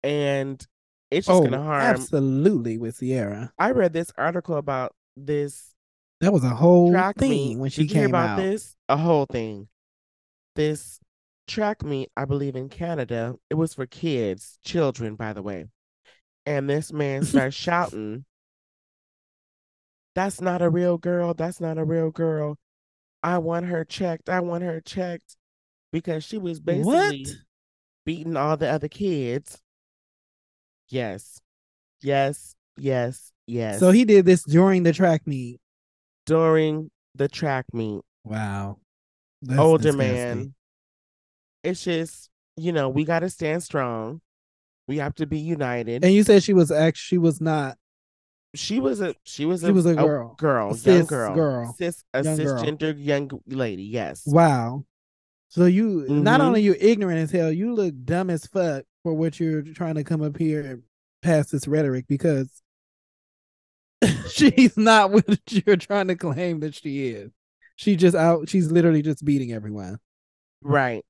and 0.04 0.66
it's 1.12 1.28
just 1.28 1.42
oh, 1.42 1.44
gonna 1.44 1.62
harm 1.62 1.82
absolutely 1.82 2.78
with 2.78 2.96
Sierra. 2.96 3.54
i 3.60 3.72
read 3.72 3.94
this 3.94 4.12
article 4.18 4.58
about 4.58 4.94
this 5.16 5.74
That 6.22 6.34
was 6.34 6.44
a 6.44 6.50
whole 6.50 6.92
track 6.92 7.18
thing 7.18 7.30
meet. 7.30 7.58
when 7.60 7.70
she 7.70 7.86
Did 7.86 7.94
came 7.94 8.06
about 8.06 8.30
out. 8.32 8.38
this? 8.38 8.76
A 8.90 8.98
whole 8.98 9.26
thing. 9.26 9.68
This 10.56 11.00
track 11.48 11.84
meet, 11.84 12.10
I 12.18 12.26
believe 12.26 12.56
in 12.56 12.70
Canada, 12.70 13.36
it 13.50 13.56
was 13.56 13.74
for 13.74 13.86
kids, 13.86 14.58
children, 14.64 15.16
by 15.16 15.34
the 15.34 15.42
way. 15.42 15.66
And 16.46 16.70
this 16.70 16.92
man 16.92 17.24
starts 17.26 17.56
shouting, 17.56 18.26
That's 20.16 20.42
not 20.42 20.62
a 20.62 20.70
real 20.70 20.98
girl. 20.98 21.34
That's 21.34 21.60
not 21.62 21.78
a 21.78 21.84
real 21.86 22.12
girl. 22.12 22.58
I 23.22 23.38
want 23.38 23.66
her 23.68 23.86
checked. 23.86 24.30
I 24.30 24.40
want 24.42 24.64
her 24.64 24.82
checked. 24.82 25.36
Because 25.94 26.26
she 26.26 26.38
was 26.38 26.60
basically 26.60 26.84
What? 26.92 27.16
beating 28.06 28.36
all 28.36 28.58
the 28.58 28.68
other 28.70 28.90
kids. 28.90 29.62
Yes. 30.90 31.40
Yes. 32.02 32.56
Yes. 32.78 33.32
Yes. 33.48 33.80
So 33.80 33.92
he 33.92 34.04
did 34.04 34.26
this 34.26 34.44
during 34.44 34.84
the 34.84 34.92
track 34.92 35.26
meet. 35.26 35.60
during 36.26 36.90
the 37.16 37.28
track 37.28 37.66
meet. 37.74 38.02
Wow. 38.26 38.80
That's 39.42 39.60
older 39.60 39.84
disgusting. 39.84 40.16
man. 40.16 40.54
It's 41.64 41.84
just, 41.84 42.30
you 42.58 42.72
know, 42.72 42.90
we 42.90 43.04
got 43.06 43.20
to 43.20 43.30
stand 43.30 43.62
strong. 43.64 44.20
We 44.88 44.98
have 44.98 45.14
to 45.16 45.26
be 45.28 45.38
united. 45.40 46.04
And 46.04 46.14
you 46.14 46.24
said 46.24 46.44
she 46.44 46.54
was 46.54 46.72
actually 46.72 47.04
she 47.06 47.18
was 47.20 47.40
not 47.40 47.78
she 48.56 48.80
was 48.80 49.00
a 49.02 49.16
she 49.24 49.46
was 49.46 49.62
She 49.62 49.68
a, 49.68 49.74
was 49.74 49.86
a 49.86 49.96
girl. 49.96 50.36
girl, 50.38 50.66
A 50.68 50.70
young 50.70 50.78
cis 50.78 51.06
girl, 51.08 51.36
girl. 51.36 51.76
cis 51.78 52.04
a 52.14 52.24
Young 52.24 52.38
girl. 52.38 52.64
cisgender 52.64 52.94
young 52.98 53.32
lady. 53.48 53.84
Yes, 53.84 54.24
wow. 54.26 54.84
So 55.54 55.66
you 55.66 56.08
not 56.10 56.42
Mhm. 56.42 56.44
only 56.46 56.62
you're 56.64 56.78
ignorant 56.80 57.20
as 57.20 57.30
hell, 57.30 57.52
you 57.52 57.76
look 57.76 57.94
dumb 58.06 58.32
as 58.32 58.48
fuck 58.48 58.86
for 59.04 59.14
what 59.14 59.40
you're 59.40 59.62
trying 59.62 59.94
to 59.94 60.04
come 60.04 60.24
up 60.24 60.36
here 60.36 60.62
and 60.62 60.82
pass 61.22 61.52
this 61.52 61.68
rhetoric 61.68 62.06
because 62.08 62.64
she's 64.32 64.76
not 64.76 65.12
what 65.12 65.26
you're 65.52 65.78
trying 65.78 66.08
to 66.08 66.16
claim 66.16 66.60
that 66.62 66.74
she 66.74 67.10
is. 67.10 67.32
She 67.76 67.96
just 67.96 68.16
out 68.16 68.50
she's 68.50 68.72
literally 68.72 69.04
just 69.04 69.24
beating 69.24 69.52
everyone. 69.54 70.00
right. 70.64 71.06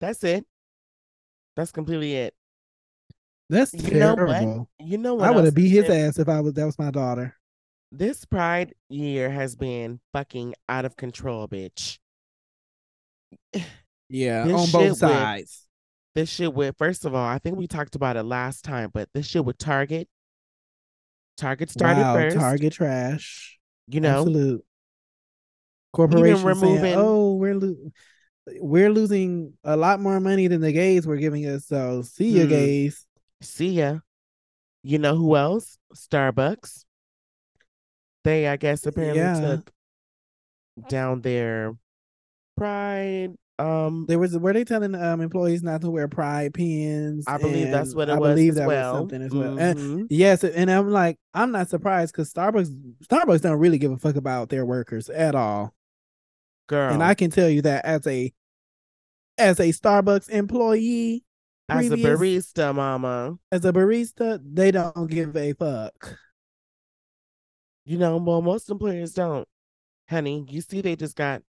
That's 0.00 0.24
it. 0.24 0.44
That's 1.54 1.70
completely 1.70 2.14
it. 2.16 2.34
That's 3.48 3.72
You 3.72 3.98
know 4.00 4.14
what? 4.16 4.26
terrible. 4.26 4.68
You 4.80 4.98
know 4.98 5.14
what? 5.14 5.28
I 5.28 5.30
would 5.30 5.44
have 5.44 5.54
beat 5.54 5.68
his 5.68 5.88
ass 5.88 6.18
if 6.18 6.28
I 6.28 6.40
was 6.40 6.54
that 6.54 6.66
was 6.66 6.76
my 6.76 6.90
daughter. 6.90 7.36
This 7.92 8.24
Pride 8.24 8.74
year 8.88 9.30
has 9.30 9.54
been 9.54 10.00
fucking 10.12 10.54
out 10.68 10.84
of 10.84 10.96
control, 10.96 11.46
bitch. 11.46 12.00
Yeah, 14.08 14.44
This 14.44 14.54
on 14.54 14.64
shit 14.66 14.72
both 14.72 14.88
with- 14.90 14.98
sides. 14.98 15.62
This 16.14 16.30
shit 16.30 16.54
with 16.54 16.76
first 16.78 17.04
of 17.04 17.14
all, 17.14 17.26
I 17.26 17.38
think 17.38 17.58
we 17.58 17.66
talked 17.66 17.94
about 17.94 18.16
it 18.16 18.22
last 18.22 18.64
time, 18.64 18.90
but 18.94 19.08
this 19.12 19.26
shit 19.26 19.44
with 19.44 19.58
Target. 19.58 20.08
Target 21.36 21.70
started 21.70 22.00
wow, 22.00 22.14
first. 22.14 22.36
Target 22.36 22.72
trash. 22.72 23.58
you 23.88 24.00
know, 24.00 24.20
Absolute. 24.20 24.64
Corporation 25.92 26.36
saying, 26.38 26.46
removing- 26.46 26.94
"Oh, 26.96 27.34
we're 27.34 27.54
lo- 27.54 27.90
we're 28.60 28.90
losing 28.90 29.52
a 29.64 29.76
lot 29.76 30.00
more 30.00 30.18
money 30.20 30.46
than 30.48 30.60
the 30.60 30.72
gays 30.72 31.06
were 31.06 31.16
giving 31.18 31.44
us." 31.46 31.66
So 31.66 32.02
see 32.02 32.30
ya, 32.38 32.44
Hmm. 32.44 32.48
gays. 32.48 33.06
see 33.42 33.70
ya. 33.72 33.98
You 34.82 34.98
know 34.98 35.16
who 35.16 35.36
else? 35.36 35.78
Starbucks. 35.94 36.84
They, 38.24 38.48
I 38.48 38.56
guess, 38.56 38.86
apparently 38.86 39.20
Yeah. 39.20 39.40
took 39.40 39.72
down 40.88 41.20
their 41.20 41.76
pride. 42.56 43.34
Um, 43.58 44.04
There 44.06 44.18
was 44.18 44.36
were 44.36 44.52
they 44.52 44.64
telling 44.64 44.94
um 44.94 45.20
employees 45.22 45.62
not 45.62 45.80
to 45.80 45.90
wear 45.90 46.08
pride 46.08 46.52
pins? 46.54 47.24
I 47.26 47.38
believe 47.38 47.70
that's 47.70 47.94
what 47.94 48.08
it 48.08 48.12
I 48.12 48.18
was 48.18 48.30
believe 48.30 48.50
as 48.52 48.56
that 48.58 48.66
well. 48.66 48.92
was 48.92 49.00
something 49.00 49.22
as 49.22 49.32
well. 49.32 49.58
And 49.58 49.78
Mhm. 49.78 50.06
yes, 50.10 50.44
and 50.44 50.70
I'm 50.70 50.90
like, 50.90 51.16
I'm 51.32 51.52
not 51.52 51.68
surprised 51.70 52.12
because 52.12 52.32
Starbucks 52.32 52.68
Starbucks 53.04 53.40
don't 53.40 53.58
really 53.58 53.78
give 53.78 53.92
a 53.92 53.96
fuck 53.98 54.16
about 54.16 54.50
their 54.50 54.66
workers 54.66 55.08
at 55.08 55.34
all. 55.34 55.74
Girl, 56.66 56.92
And 56.92 57.02
I 57.02 57.14
can 57.14 57.30
tell 57.30 57.48
you 57.48 57.62
that 57.62 57.84
as 57.84 58.06
a 58.06 58.32
as 59.38 59.60
a 59.60 59.68
Starbucks 59.68 60.28
employee, 60.30 61.24
as 61.68 61.90
a 61.90 61.96
barista, 61.96 62.74
mama, 62.74 63.38
as 63.52 63.64
a 63.64 63.72
barista, 63.72 64.40
they 64.44 64.70
don't 64.70 65.08
give 65.10 65.36
a 65.36 65.52
fuck. 65.54 66.18
you 67.84 67.98
know, 67.98 68.16
well, 68.16 68.42
most 68.42 68.68
employers 68.70 69.12
don't. 69.14 69.46
Honey, 70.08 70.44
you 70.48 70.60
see, 70.60 70.80
they 70.80 70.96
just 70.96 71.16
got 71.16 71.42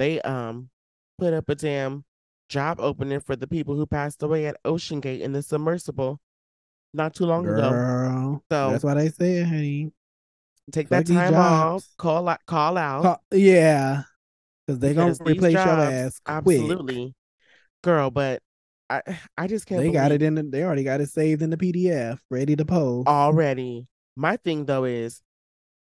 they 0.00 0.20
um 0.22 0.70
put 1.18 1.34
up 1.34 1.48
a 1.50 1.54
damn 1.54 2.04
job 2.48 2.80
opening 2.80 3.20
for 3.20 3.36
the 3.36 3.46
people 3.46 3.76
who 3.76 3.86
passed 3.86 4.22
away 4.22 4.46
at 4.46 4.56
OceanGate 4.64 5.20
in 5.20 5.32
the 5.32 5.42
submersible 5.42 6.18
not 6.94 7.14
too 7.14 7.26
long 7.26 7.46
ago. 7.46 7.70
Girl, 7.70 8.44
So- 8.50 8.70
that's 8.72 8.82
what 8.82 8.96
I 8.98 9.08
said, 9.08 9.46
honey. 9.46 9.92
Take 10.72 10.88
that 10.88 11.06
time 11.06 11.34
off. 11.34 11.84
Call 11.98 12.28
out. 12.28 12.40
Call 12.46 12.78
out. 12.78 13.02
Ca- 13.02 13.18
yeah, 13.36 14.02
because 14.66 14.78
they 14.78 14.94
gonna 14.94 15.06
because 15.12 15.18
these 15.18 15.36
replace 15.36 15.52
your 15.54 15.62
ass 15.62 16.20
quick. 16.24 16.60
Absolutely, 16.60 17.14
girl. 17.82 18.10
But 18.10 18.40
I, 18.88 19.02
I 19.38 19.46
just 19.48 19.66
can't. 19.66 19.82
They 19.82 19.90
got 19.90 20.12
it 20.12 20.22
in. 20.22 20.34
The, 20.36 20.44
they 20.44 20.62
already 20.62 20.84
got 20.84 21.00
it 21.00 21.08
saved 21.10 21.42
in 21.42 21.50
the 21.50 21.56
PDF, 21.56 22.18
ready 22.30 22.54
to 22.56 22.64
post. 22.64 23.08
already. 23.08 23.86
My 24.16 24.36
thing 24.36 24.64
though 24.64 24.84
is, 24.84 25.22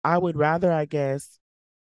I 0.04 0.18
would 0.18 0.36
rather, 0.36 0.70
I 0.72 0.84
guess, 0.84 1.38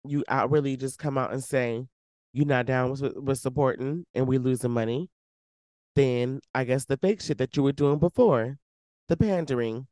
you 0.04 0.24
outwardly 0.28 0.76
just 0.76 0.98
come 0.98 1.16
out 1.16 1.32
and 1.32 1.42
say 1.44 1.86
you're 2.34 2.46
not 2.46 2.66
down 2.66 2.90
with 2.90 3.16
with 3.16 3.38
supporting 3.38 4.04
and 4.12 4.26
we 4.26 4.38
losing 4.38 4.72
money, 4.72 5.08
then 5.94 6.40
I 6.52 6.64
guess 6.64 6.84
the 6.84 6.96
fake 6.96 7.22
shit 7.22 7.38
that 7.38 7.56
you 7.56 7.62
were 7.62 7.72
doing 7.72 7.98
before, 7.98 8.58
the 9.08 9.16
pandering. 9.16 9.86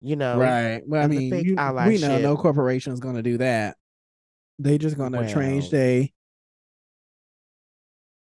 You 0.00 0.16
know, 0.16 0.38
right. 0.38 0.82
Well, 0.86 1.02
I 1.02 1.06
mean, 1.06 1.32
you, 1.32 1.50
we 1.50 1.54
know 1.54 1.62
allyship. 1.62 2.22
no 2.22 2.36
corporation's 2.36 3.00
gonna 3.00 3.22
do 3.22 3.38
that. 3.38 3.76
They 4.58 4.76
just 4.76 4.98
gonna 4.98 5.32
change 5.32 5.70
they 5.70 6.12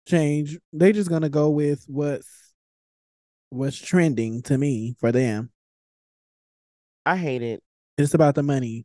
change. 0.06 0.58
They 0.72 0.92
just 0.92 1.08
gonna 1.08 1.28
go 1.28 1.50
with 1.50 1.84
what's 1.86 2.52
what's 3.50 3.78
trending 3.78 4.42
to 4.42 4.58
me 4.58 4.96
for 4.98 5.12
them. 5.12 5.50
I 7.06 7.16
hate 7.16 7.42
it. 7.42 7.62
It's 7.96 8.14
about 8.14 8.34
the 8.34 8.42
money. 8.42 8.84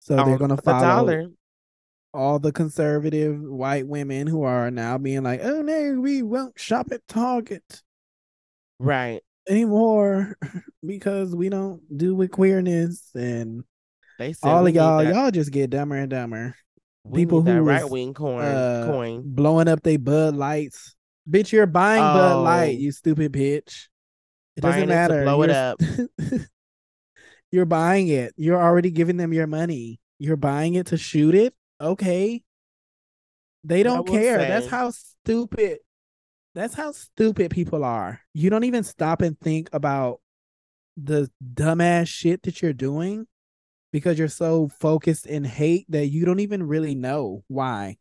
So 0.00 0.16
they're 0.16 0.24
um, 0.24 0.38
gonna 0.38 0.56
follow 0.58 0.78
the 0.78 0.86
dollar. 0.86 1.26
All 2.16 2.38
the 2.38 2.52
conservative 2.52 3.40
white 3.40 3.86
women 3.86 4.26
who 4.26 4.42
are 4.42 4.70
now 4.70 4.98
being 4.98 5.22
like, 5.22 5.40
"Oh 5.42 5.62
no, 5.62 6.00
we 6.00 6.22
won't 6.22 6.58
shop 6.58 6.88
at 6.92 7.06
Target 7.06 7.82
Right. 8.78 9.22
anymore 9.48 10.36
because 10.86 11.34
we 11.34 11.48
don't 11.48 11.80
do 11.96 12.14
with 12.14 12.30
queerness." 12.32 13.10
And 13.14 13.64
They 14.18 14.34
all 14.42 14.66
of 14.66 14.74
y'all, 14.74 15.02
y'all 15.04 15.30
just 15.30 15.50
get 15.52 15.70
dumber 15.70 15.96
and 15.96 16.10
dumber. 16.10 16.56
we 17.04 17.22
people 17.22 17.42
who 17.42 17.60
right 17.60 17.88
wing 17.88 18.14
coin 18.14 18.42
uh, 18.44 18.86
coin. 18.90 19.22
blowing 19.24 19.68
up 19.68 19.82
they 19.82 19.96
Bud 19.96 20.34
Lights. 20.36 20.94
Bitch, 21.30 21.52
you're 21.52 21.66
buying 21.66 22.02
Bud 22.02 22.42
Light, 22.42 22.76
Oh. 22.76 22.80
you 22.80 22.92
stupid 22.92 23.32
bitch. 23.32 23.88
It 24.56 24.62
Buying 24.62 24.88
doesn't 24.88 24.90
it 24.90 24.94
matter. 24.94 25.22
blow 25.24 25.42
it 25.42 25.50
You're- 25.50 26.38
you're 27.52 27.64
buying 27.66 28.08
it. 28.08 28.32
You're 28.36 28.60
already 28.62 28.90
giving 28.90 29.16
them 29.16 29.32
your 29.32 29.46
money. 29.46 30.00
You're 30.18 30.36
buying 30.36 30.74
it 30.74 30.86
to 30.86 30.96
shoot 30.96 31.34
it. 31.34 31.54
Okay. 31.80 32.42
They 33.64 33.82
don't 33.82 34.06
care. 34.06 34.38
That's 34.38 34.66
how 34.68 34.90
stupid. 34.90 35.78
That's 36.54 36.74
how 36.74 36.92
stupid 36.92 37.50
people 37.50 37.84
are. 37.84 38.20
You 38.32 38.48
don't 38.48 38.64
even 38.64 38.84
stop 38.84 39.20
and 39.22 39.38
think 39.38 39.68
about 39.72 40.20
the 40.96 41.30
dumbass 41.54 42.08
shit 42.08 42.42
that 42.44 42.62
you're 42.62 42.72
doing 42.72 43.26
because 43.92 44.18
you're 44.18 44.28
so 44.28 44.68
focused 44.68 45.26
in 45.26 45.44
hate 45.44 45.84
that 45.90 46.06
you 46.06 46.24
don't 46.24 46.40
even 46.40 46.62
really 46.62 46.94
know 46.94 47.44
why. 47.48 47.98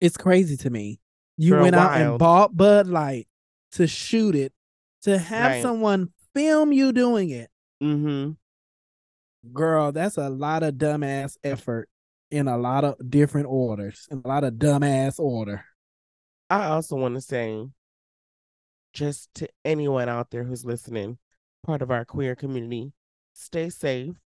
It's 0.00 0.16
crazy 0.16 0.56
to 0.58 0.70
me. 0.70 1.00
You 1.36 1.56
went 1.56 1.76
out 1.76 2.00
and 2.00 2.18
bought 2.18 2.56
Bud 2.56 2.86
Light 2.86 3.28
to 3.72 3.86
shoot 3.86 4.34
it, 4.34 4.52
to 5.02 5.18
have 5.18 5.52
Right. 5.52 5.62
someone 5.62 6.12
film 6.34 6.72
you 6.72 6.92
doing 6.92 7.30
it. 7.30 7.50
Mm-hmm. 7.82 8.32
Girl, 9.50 9.90
that's 9.90 10.18
a 10.18 10.28
lot 10.28 10.62
of 10.62 10.74
dumbass 10.74 11.36
effort 11.42 11.88
in 12.30 12.46
a 12.46 12.56
lot 12.56 12.84
of 12.84 12.94
different 13.10 13.46
orders, 13.48 14.06
in 14.10 14.22
a 14.24 14.28
lot 14.28 14.44
of 14.44 14.54
dumbass 14.54 15.18
order. 15.18 15.64
I 16.48 16.66
also 16.66 16.96
want 16.96 17.14
to 17.16 17.20
say, 17.20 17.66
just 18.92 19.32
to 19.34 19.48
anyone 19.64 20.08
out 20.08 20.30
there 20.30 20.44
who's 20.44 20.64
listening, 20.64 21.18
part 21.64 21.82
of 21.82 21.90
our 21.90 22.04
queer 22.04 22.36
community, 22.36 22.92
stay 23.32 23.68
safe. 23.70 24.16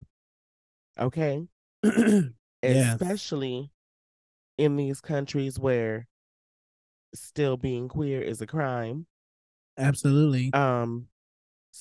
Okay. 0.99 1.47
Yes. 2.63 3.01
Especially 3.01 3.71
in 4.59 4.75
these 4.75 5.01
countries 5.01 5.57
where 5.57 6.09
still 7.15 7.57
being 7.57 7.87
queer 7.87 8.21
is 8.21 8.41
a 8.41 8.47
crime. 8.47 9.07
Absolutely. 9.79 10.53
Um, 10.53 11.07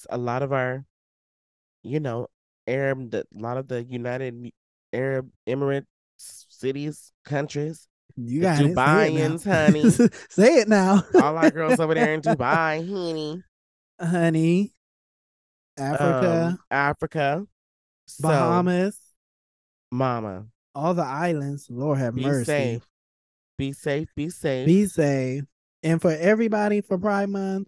a 0.09 0.17
lot 0.17 0.43
of 0.43 0.53
our, 0.53 0.85
you 1.81 1.99
know, 1.99 2.27
Arab, 2.67 3.11
the, 3.11 3.19
a 3.21 3.39
lot 3.41 3.57
of 3.57 3.67
the 3.67 3.83
United 3.83 4.51
Arab 4.93 5.29
Emirates 5.47 5.85
cities, 6.19 7.11
countries, 7.25 7.87
You 8.15 8.41
got 8.41 8.53
it. 8.53 8.57
Say 8.57 8.71
it. 8.71 8.75
Dubaians, 8.75 9.43
honey. 9.43 9.89
Say 10.29 10.55
it 10.61 10.67
now. 10.67 11.03
all 11.15 11.37
our 11.37 11.51
girls 11.51 11.79
over 11.79 11.93
there 11.93 12.13
in 12.13 12.21
Dubai, 12.23 12.87
honey. 12.87 13.43
honey. 13.99 14.71
Africa, 15.77 16.45
um, 16.51 16.59
Africa, 16.71 17.45
So, 18.07 18.27
Bahamas, 18.29 18.97
mama, 19.91 20.45
all 20.73 20.93
the 20.93 21.03
islands. 21.03 21.67
Lord 21.69 21.97
have 21.97 22.15
be 22.15 22.21
mercy. 22.23 22.45
safe. 22.45 22.81
Be 23.57 23.73
safe. 23.73 24.07
Be 24.15 24.29
safe. 24.29 24.65
Be 24.65 24.85
safe. 24.85 25.43
And 25.83 26.01
for 26.01 26.11
everybody 26.11 26.81
for 26.81 26.97
Pride 26.97 27.29
Month, 27.29 27.67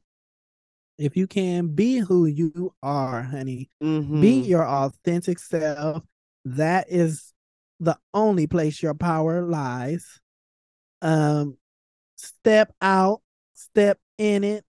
if 0.98 1.16
you 1.16 1.28
can, 1.28 1.68
be 1.70 1.98
who 2.00 2.26
you 2.26 2.74
are, 2.82 3.22
honey. 3.24 3.70
Be 3.80 4.42
Mhm. 4.42 4.48
your 4.48 4.66
authentic 4.68 5.40
self. 5.40 6.04
That 6.46 6.88
is 6.90 7.34
the 7.80 7.98
only 8.14 8.48
place 8.48 8.82
your 8.82 8.94
power 8.96 9.42
lies. 9.44 10.20
Um, 11.02 11.58
step 12.16 12.74
out, 12.82 13.22
step 13.54 14.00
in 14.18 14.44
it, 14.44 14.66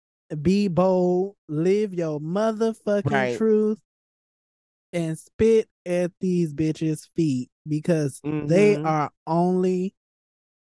be 0.41 0.69
bold, 0.69 1.37
live 1.49 1.93
your 1.95 2.21
motherfucking 2.21 3.11
Right. 3.11 3.37
truth, 3.37 3.81
and 4.93 5.19
spit 5.19 5.69
at 5.87 6.13
these 6.21 6.53
bitches' 6.55 7.09
feet 7.17 7.51
because 7.67 8.21
they 8.23 8.77
Mhm. 8.77 8.87
are 8.87 9.13
only 9.27 9.95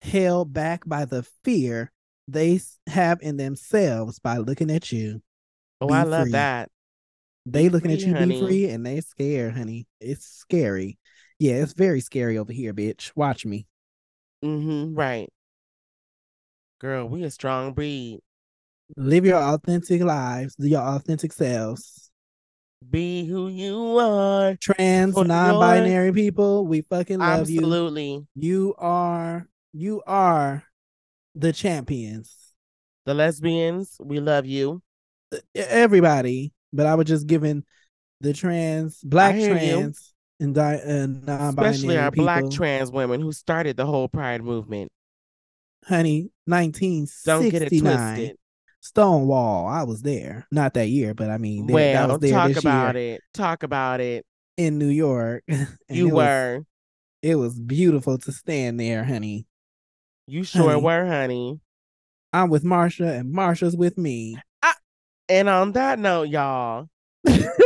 held 0.02 0.54
back 0.54 0.88
by 0.88 1.06
the 1.06 1.24
fear 1.44 1.92
they 2.28 2.60
have 2.88 3.22
in 3.22 3.38
themselves 3.38 4.20
by 4.20 4.38
looking 4.38 4.70
at 4.70 4.92
you. 4.92 5.22
Oh, 5.82 5.90
I 5.90 6.04
love 6.04 6.24
free. 6.24 6.32
that. 6.32 6.70
They 7.46 7.70
looking 7.70 7.92
at 7.92 8.00
you 8.00 8.14
honey. 8.14 8.40
be 8.40 8.46
free 8.46 8.70
and 8.70 8.86
they 8.86 9.00
scared, 9.02 9.56
honey. 9.56 9.88
It's 10.02 10.26
scary. 10.26 10.98
Yeah, 11.40 11.56
it's 11.56 11.74
very 11.74 12.02
scary 12.02 12.38
over 12.38 12.52
here, 12.52 12.74
bitch. 12.74 13.12
Watch 13.16 13.46
me. 13.46 13.68
Mm-hmm. 14.44 14.96
Right. 14.96 15.30
Girl, 16.80 17.08
we 17.08 17.24
a 17.24 17.32
strong 17.32 17.74
breed. 17.74 18.20
Live 18.96 19.26
your 19.26 19.42
authentic 19.42 20.02
lives, 20.02 20.56
Do 20.56 20.68
your 20.68 20.82
authentic 20.82 21.34
selves. 21.34 22.12
Be 22.88 23.26
who 23.26 23.48
you 23.48 23.98
are. 23.98 24.56
Trans, 24.56 25.16
non-binary 25.16 26.12
people, 26.14 26.68
we 26.68 26.82
fucking 26.82 27.20
love 27.20 27.50
you. 27.50 27.60
Absolutely. 27.60 28.28
You 28.36 28.76
are 28.78 29.48
you 29.74 30.04
are 30.06 30.64
the 31.34 31.52
champions. 31.52 32.36
The 33.06 33.14
lesbians, 33.14 33.98
we 34.00 34.20
love 34.20 34.46
you. 34.46 34.82
Everybody, 35.56 36.54
but 36.74 36.86
I 36.86 36.96
was 36.96 37.06
just 37.08 37.28
giving 37.28 37.64
the 38.22 38.34
trans, 38.34 39.00
black 39.02 39.36
hear 39.36 39.54
you. 39.54 39.60
trans, 39.60 40.14
and 40.40 40.56
di- 40.56 40.82
uh, 40.82 41.06
non-binary 41.08 41.50
Especially 41.72 41.98
our 41.98 42.12
people, 42.12 42.26
black 42.26 42.50
trans 42.50 42.92
women 42.92 43.22
who 43.22 43.32
started 43.32 43.78
the 43.78 43.86
whole 43.86 44.08
pride 44.08 44.44
movement. 44.44 44.92
honey. 45.86 46.30
Nineteen 46.50 47.08
Don't 47.26 47.44
get 47.50 47.56
it 47.56 47.70
sixty 47.70 47.82
nine. 47.82 48.16
twisted. 48.16 48.38
Stonewall. 48.80 49.68
I 49.68 49.84
was 49.84 50.02
there. 50.02 50.48
Not 50.50 50.76
that 50.76 50.88
year, 50.88 51.14
but 51.14 51.30
I 51.30 51.38
mean, 51.38 51.68
there, 51.68 51.94
that 51.94 52.08
Well, 52.08 52.18
was 52.20 52.22
there 52.22 52.32
talk 52.32 52.48
this 52.50 52.58
about 52.60 52.96
year 52.96 53.16
it. 53.16 53.22
Talk 53.34 53.64
about 53.64 54.00
it. 54.00 54.26
in 54.56 54.78
New 54.78 54.88
York. 54.88 55.44
You 55.90 56.08
it 56.08 56.14
was- 56.14 56.14
were. 56.14 56.64
it 57.22 57.36
was 57.36 57.60
beautiful 57.60 58.18
to 58.20 58.32
stand 58.32 58.80
there, 58.80 59.04
honey. 59.04 59.46
You 60.28 60.44
sure 60.44 60.70
honey. 60.72 60.82
were, 60.82 61.06
honey. 61.06 61.60
I'm 62.34 62.50
with 62.50 62.64
Marsha, 62.64 63.20
and 63.20 63.34
Marsha's 63.34 63.76
with 63.76 63.98
me. 63.98 64.38
And 65.30 65.50
on 65.50 65.74
that 65.74 66.00
note, 66.00 66.30
y'all, 66.30 66.88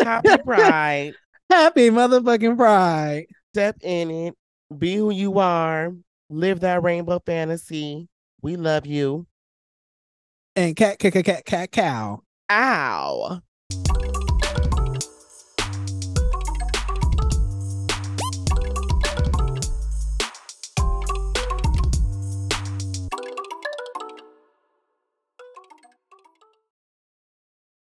happy 0.03 0.37
pride. 0.45 1.13
Happy 1.49 1.89
motherfucking 1.89 2.57
pride. 2.57 3.25
Step 3.53 3.77
in 3.81 4.09
it. 4.09 4.35
Be 4.77 4.95
who 4.95 5.11
you 5.11 5.39
are. 5.39 5.91
Live 6.29 6.61
that 6.61 6.81
rainbow 6.81 7.21
fantasy. 7.25 8.07
We 8.41 8.55
love 8.55 8.85
you. 8.85 9.27
And 10.55 10.75
cat, 10.75 10.97
cat, 10.99 11.13
cat, 11.13 11.25
cat, 11.25 11.45
cat, 11.45 11.71
cow. 11.71 12.21
Ow. 12.49 13.41